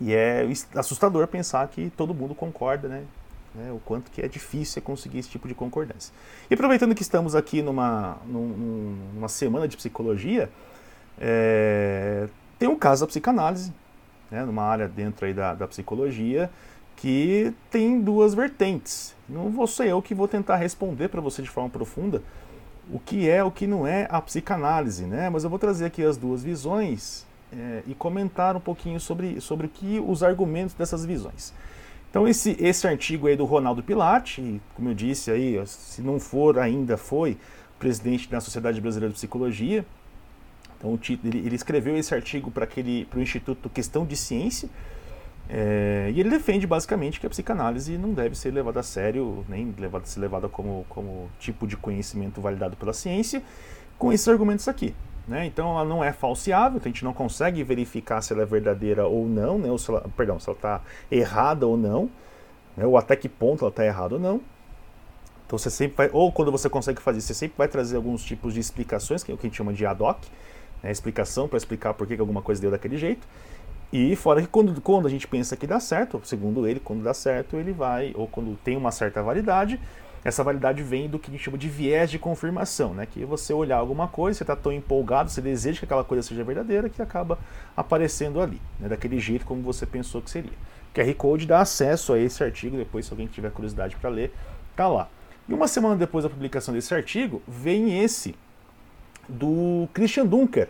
[0.00, 3.04] E é assustador pensar que todo mundo concorda, né?
[3.54, 6.14] né, o quanto que é difícil conseguir esse tipo de concordância.
[6.48, 10.48] E aproveitando que estamos aqui numa, numa semana de psicologia,
[11.18, 12.28] é,
[12.58, 13.72] tem um caso da psicanálise,
[14.30, 16.50] né, numa área dentro aí da, da psicologia,
[16.96, 19.14] que tem duas vertentes.
[19.28, 22.22] Não vou ser eu que vou tentar responder para você de forma profunda
[22.92, 25.28] o que é o que não é a psicanálise, né?
[25.28, 29.66] Mas eu vou trazer aqui as duas visões é, e comentar um pouquinho sobre, sobre
[29.66, 31.52] o que os argumentos dessas visões.
[32.10, 36.58] Então esse, esse artigo aí do Ronaldo Pilate, como eu disse aí, se não for
[36.58, 37.36] ainda foi
[37.78, 39.84] presidente da Sociedade Brasileira de Psicologia,
[40.78, 42.66] Então ele, ele escreveu esse artigo para
[43.14, 44.68] o Instituto Questão de Ciência,
[45.48, 49.74] é, e ele defende basicamente que a psicanálise não deve ser levada a sério, nem
[49.78, 53.42] levada, ser levada como, como tipo de conhecimento validado pela ciência,
[53.96, 54.94] com esses argumentos aqui.
[55.26, 55.46] Né?
[55.46, 59.26] Então ela não é falseável, a gente não consegue verificar se ela é verdadeira ou
[59.26, 59.70] não, né?
[59.70, 60.80] ou se ela, perdão, se ela está
[61.10, 62.10] errada ou não,
[62.76, 62.84] né?
[62.84, 64.40] ou até que ponto ela está errada ou não.
[65.46, 68.52] Então você sempre vai, ou quando você consegue fazer, você sempre vai trazer alguns tipos
[68.52, 70.18] de explicações, que é o que a gente chama de ad hoc,
[70.82, 70.90] né?
[70.90, 73.26] explicação para explicar por que, que alguma coisa deu daquele jeito.
[73.92, 77.14] E fora que quando, quando a gente pensa que dá certo, segundo ele, quando dá
[77.14, 79.80] certo, ele vai, ou quando tem uma certa validade,
[80.24, 83.06] essa validade vem do que a gente chama de viés de confirmação, né?
[83.06, 86.44] Que você olhar alguma coisa, você está tão empolgado, você deseja que aquela coisa seja
[86.44, 87.38] verdadeira, que acaba
[87.76, 88.88] aparecendo ali, né?
[88.88, 90.52] daquele jeito como você pensou que seria.
[90.94, 94.34] QR Code dá acesso a esse artigo, depois se alguém tiver curiosidade para ler,
[94.74, 95.08] tá lá.
[95.48, 98.34] E uma semana depois da publicação desse artigo, vem esse
[99.28, 100.68] do Christian Dunker,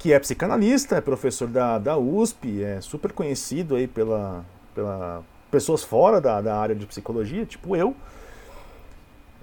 [0.00, 4.42] que é psicanalista, é professor da, da USP, é super conhecido aí pela,
[4.74, 7.94] pela pessoas fora da, da área de psicologia, tipo eu.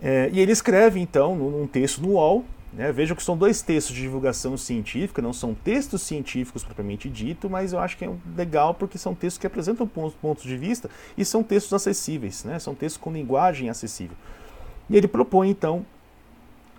[0.01, 2.43] É, e ele escreve, então, num texto no UOL,
[2.73, 7.47] né, vejam que são dois textos de divulgação científica, não são textos científicos propriamente dito,
[7.47, 10.89] mas eu acho que é legal porque são textos que apresentam pontos, pontos de vista
[11.15, 14.17] e são textos acessíveis, né, são textos com linguagem acessível.
[14.89, 15.85] E ele propõe, então,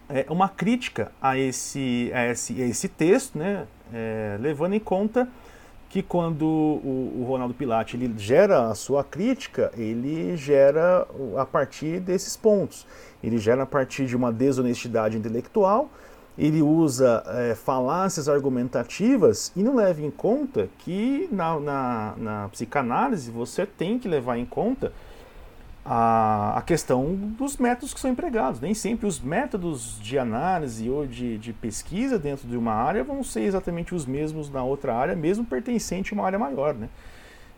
[0.09, 5.29] é, uma crítica a esse, a esse, a esse texto, né, é, levando em conta
[5.89, 11.07] que quando o, o, Ronaldo Pilate ele gera a sua crítica, ele gera
[11.37, 12.87] a partir desses pontos.
[13.23, 15.91] Ele gera a partir de uma desonestidade intelectual,
[16.37, 23.31] ele usa é, falácias argumentativas e não leva em conta que na, na, na psicanálise
[23.31, 24.93] você tem que levar em conta
[25.91, 28.61] a, a questão dos métodos que são empregados.
[28.61, 33.25] Nem sempre os métodos de análise ou de, de pesquisa dentro de uma área vão
[33.25, 36.75] ser exatamente os mesmos na outra área, mesmo pertencente a uma área maior.
[36.75, 36.91] Né?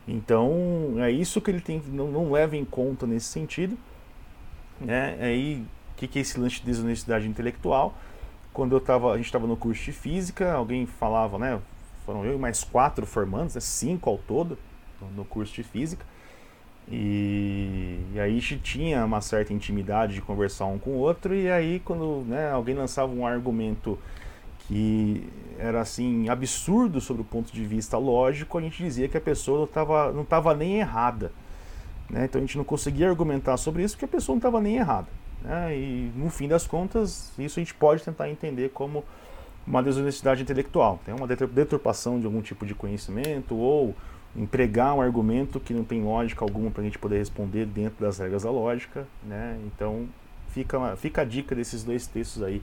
[0.06, 3.76] Então, é isso que ele tem, não, não leva em conta nesse sentido.
[4.80, 5.16] Né?
[5.20, 7.94] Aí, o que, que é esse lance de desonestidade intelectual?
[8.52, 11.60] Quando eu tava, a gente estava no curso de física, alguém falava, né?
[12.06, 14.56] Foram eu e mais quatro formandos, né, cinco ao todo,
[15.16, 16.04] no curso de física.
[16.90, 21.34] E, e, aí a gente tinha uma certa intimidade de conversar um com o outro,
[21.34, 23.96] e aí quando né, alguém lançava um argumento
[24.66, 25.24] que
[25.58, 29.68] era assim absurdo sobre o ponto de vista lógico, a gente dizia que a pessoa
[30.12, 31.30] não estava nem errada.
[32.08, 32.24] Né?
[32.24, 35.08] Então a gente não conseguia argumentar sobre isso porque a pessoa não estava nem errada.
[35.42, 35.76] Né?
[35.76, 39.04] E no fim das contas, isso a gente pode tentar entender como
[39.66, 40.98] uma desonestidade intelectual.
[41.04, 43.94] Tem uma deturpação de algum tipo de conhecimento ou
[44.36, 48.18] empregar um argumento que não tem lógica alguma para a gente poder responder dentro das
[48.18, 49.58] regras da lógica, né?
[49.66, 50.08] Então
[50.48, 52.62] fica, fica a dica desses dois textos aí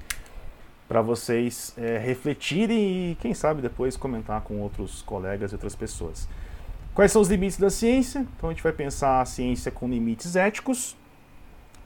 [0.88, 6.28] para vocês é, refletirem e quem sabe depois comentar com outros colegas e outras pessoas.
[6.96, 8.26] Quais são os limites da ciência?
[8.38, 10.96] Então a gente vai pensar a ciência com limites éticos,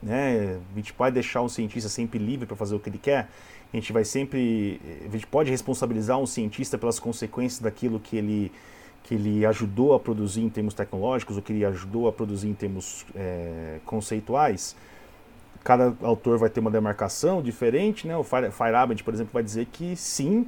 [0.01, 0.59] né?
[0.71, 3.27] A gente pode deixar o cientista sempre livre para fazer o que ele quer.
[3.73, 8.51] A gente vai sempre, a gente pode responsabilizar um cientista pelas consequências daquilo que ele
[9.03, 12.53] que ele ajudou a produzir em termos tecnológicos, ou que ele ajudou a produzir em
[12.53, 14.75] termos é, conceituais,
[15.63, 18.15] cada autor vai ter uma demarcação diferente, né?
[18.17, 20.47] O Feyerabend, por exemplo, vai dizer que sim,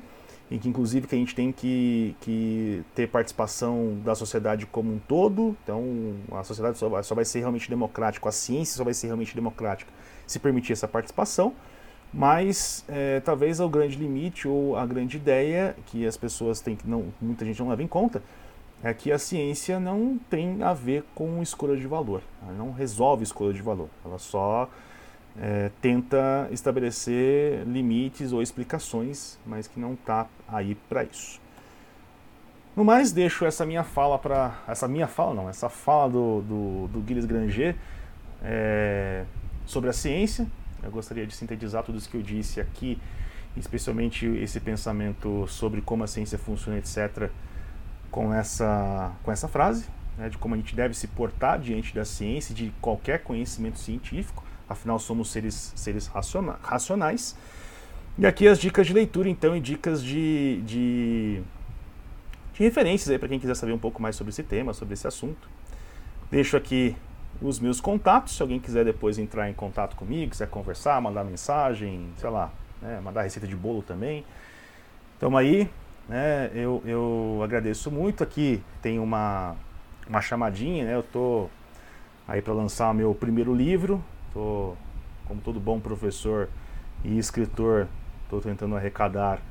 [0.49, 4.99] e que inclusive que a gente tem que, que ter participação da sociedade como um
[4.99, 8.93] todo, então a sociedade só vai, só vai ser realmente democrática, a ciência só vai
[8.93, 9.91] ser realmente democrática
[10.27, 11.53] se permitir essa participação,
[12.13, 16.87] mas é, talvez o grande limite ou a grande ideia que as pessoas têm que
[16.87, 18.21] não muita gente não leva em conta
[18.83, 23.23] é que a ciência não tem a ver com escolha de valor, ela não resolve
[23.23, 24.69] escolha de valor, ela só
[25.39, 31.41] é, tenta estabelecer limites ou explicações, mas que não está aí para isso.
[32.75, 34.59] No mais, deixo essa minha fala para.
[34.67, 37.75] Essa minha fala, não, essa fala do, do, do Gilles Granger
[38.43, 39.25] é,
[39.65, 40.47] sobre a ciência.
[40.81, 42.99] Eu gostaria de sintetizar tudo isso que eu disse aqui,
[43.55, 47.29] especialmente esse pensamento sobre como a ciência funciona, etc.,
[48.13, 52.05] com essa, com essa frase, né, de como a gente deve se portar diante da
[52.05, 57.35] ciência, de qualquer conhecimento científico, afinal somos seres, seres raciona, racionais.
[58.15, 61.41] E aqui as dicas de leitura, então, e dicas de, de,
[62.53, 65.07] de referências aí para quem quiser saber um pouco mais sobre esse tema, sobre esse
[65.07, 65.49] assunto.
[66.29, 66.95] Deixo aqui
[67.41, 72.09] os meus contatos, se alguém quiser depois entrar em contato comigo, quiser conversar, mandar mensagem,
[72.17, 74.23] sei lá, né, mandar receita de bolo também.
[75.15, 75.67] Estamos aí,
[76.07, 76.51] né?
[76.53, 78.23] Eu, eu agradeço muito.
[78.23, 79.55] Aqui tem uma,
[80.07, 80.95] uma chamadinha, né?
[80.95, 81.47] Eu tô
[82.27, 84.03] aí para lançar meu primeiro livro.
[84.33, 84.73] Tô,
[85.25, 86.49] como todo bom professor
[87.03, 87.87] e escritor,
[88.23, 89.41] estou tentando arrecadar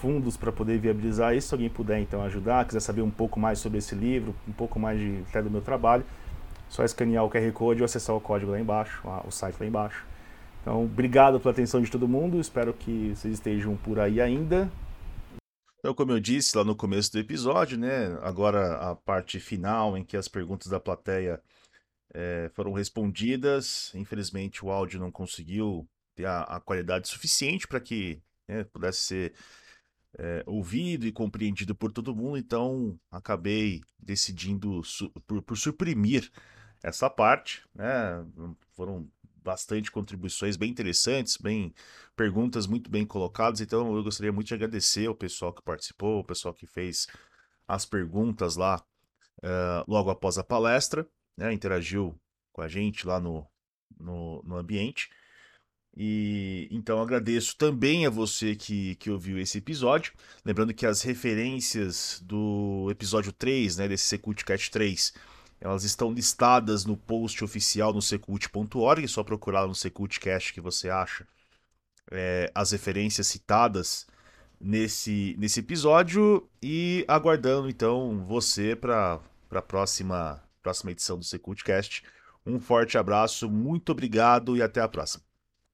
[0.00, 1.48] fundos para poder viabilizar isso.
[1.48, 4.78] Se alguém puder então ajudar, quiser saber um pouco mais sobre esse livro, um pouco
[4.78, 6.04] mais de, até do meu trabalho,
[6.68, 10.04] só escanear o QR Code ou acessar o código lá embaixo, o site lá embaixo.
[10.62, 12.40] Então, obrigado pela atenção de todo mundo.
[12.40, 14.70] Espero que vocês estejam por aí ainda.
[15.82, 18.16] Então, como eu disse lá no começo do episódio, né?
[18.22, 21.42] Agora a parte final em que as perguntas da plateia
[22.14, 23.90] é, foram respondidas.
[23.92, 29.34] Infelizmente, o áudio não conseguiu ter a, a qualidade suficiente para que né, pudesse ser
[30.16, 36.30] é, ouvido e compreendido por todo mundo, então acabei decidindo su por, por, suprimir
[36.80, 37.60] essa parte.
[37.74, 38.24] Né?
[38.76, 39.10] Foram
[39.42, 41.74] bastante contribuições bem interessantes, bem
[42.16, 46.24] perguntas muito bem colocadas, então eu gostaria muito de agradecer ao pessoal que participou, o
[46.24, 47.06] pessoal que fez
[47.66, 48.82] as perguntas lá
[49.42, 51.06] uh, logo após a palestra,
[51.36, 51.52] né?
[51.52, 52.18] interagiu
[52.52, 53.46] com a gente lá no,
[53.98, 55.08] no, no ambiente.
[55.94, 60.14] E então agradeço também a você que, que ouviu esse episódio.
[60.44, 65.12] Lembrando que as referências do episódio 3, né, desse Secultcast 3,
[65.62, 70.90] elas estão listadas no post oficial no secult.org, é só procurar no Secultcast que você
[70.90, 71.26] acha
[72.10, 74.06] é, as referências citadas
[74.60, 76.48] nesse, nesse episódio.
[76.60, 79.20] E aguardando então você para
[79.52, 82.02] a próxima, próxima edição do Secultcast.
[82.44, 85.31] Um forte abraço, muito obrigado e até a próxima.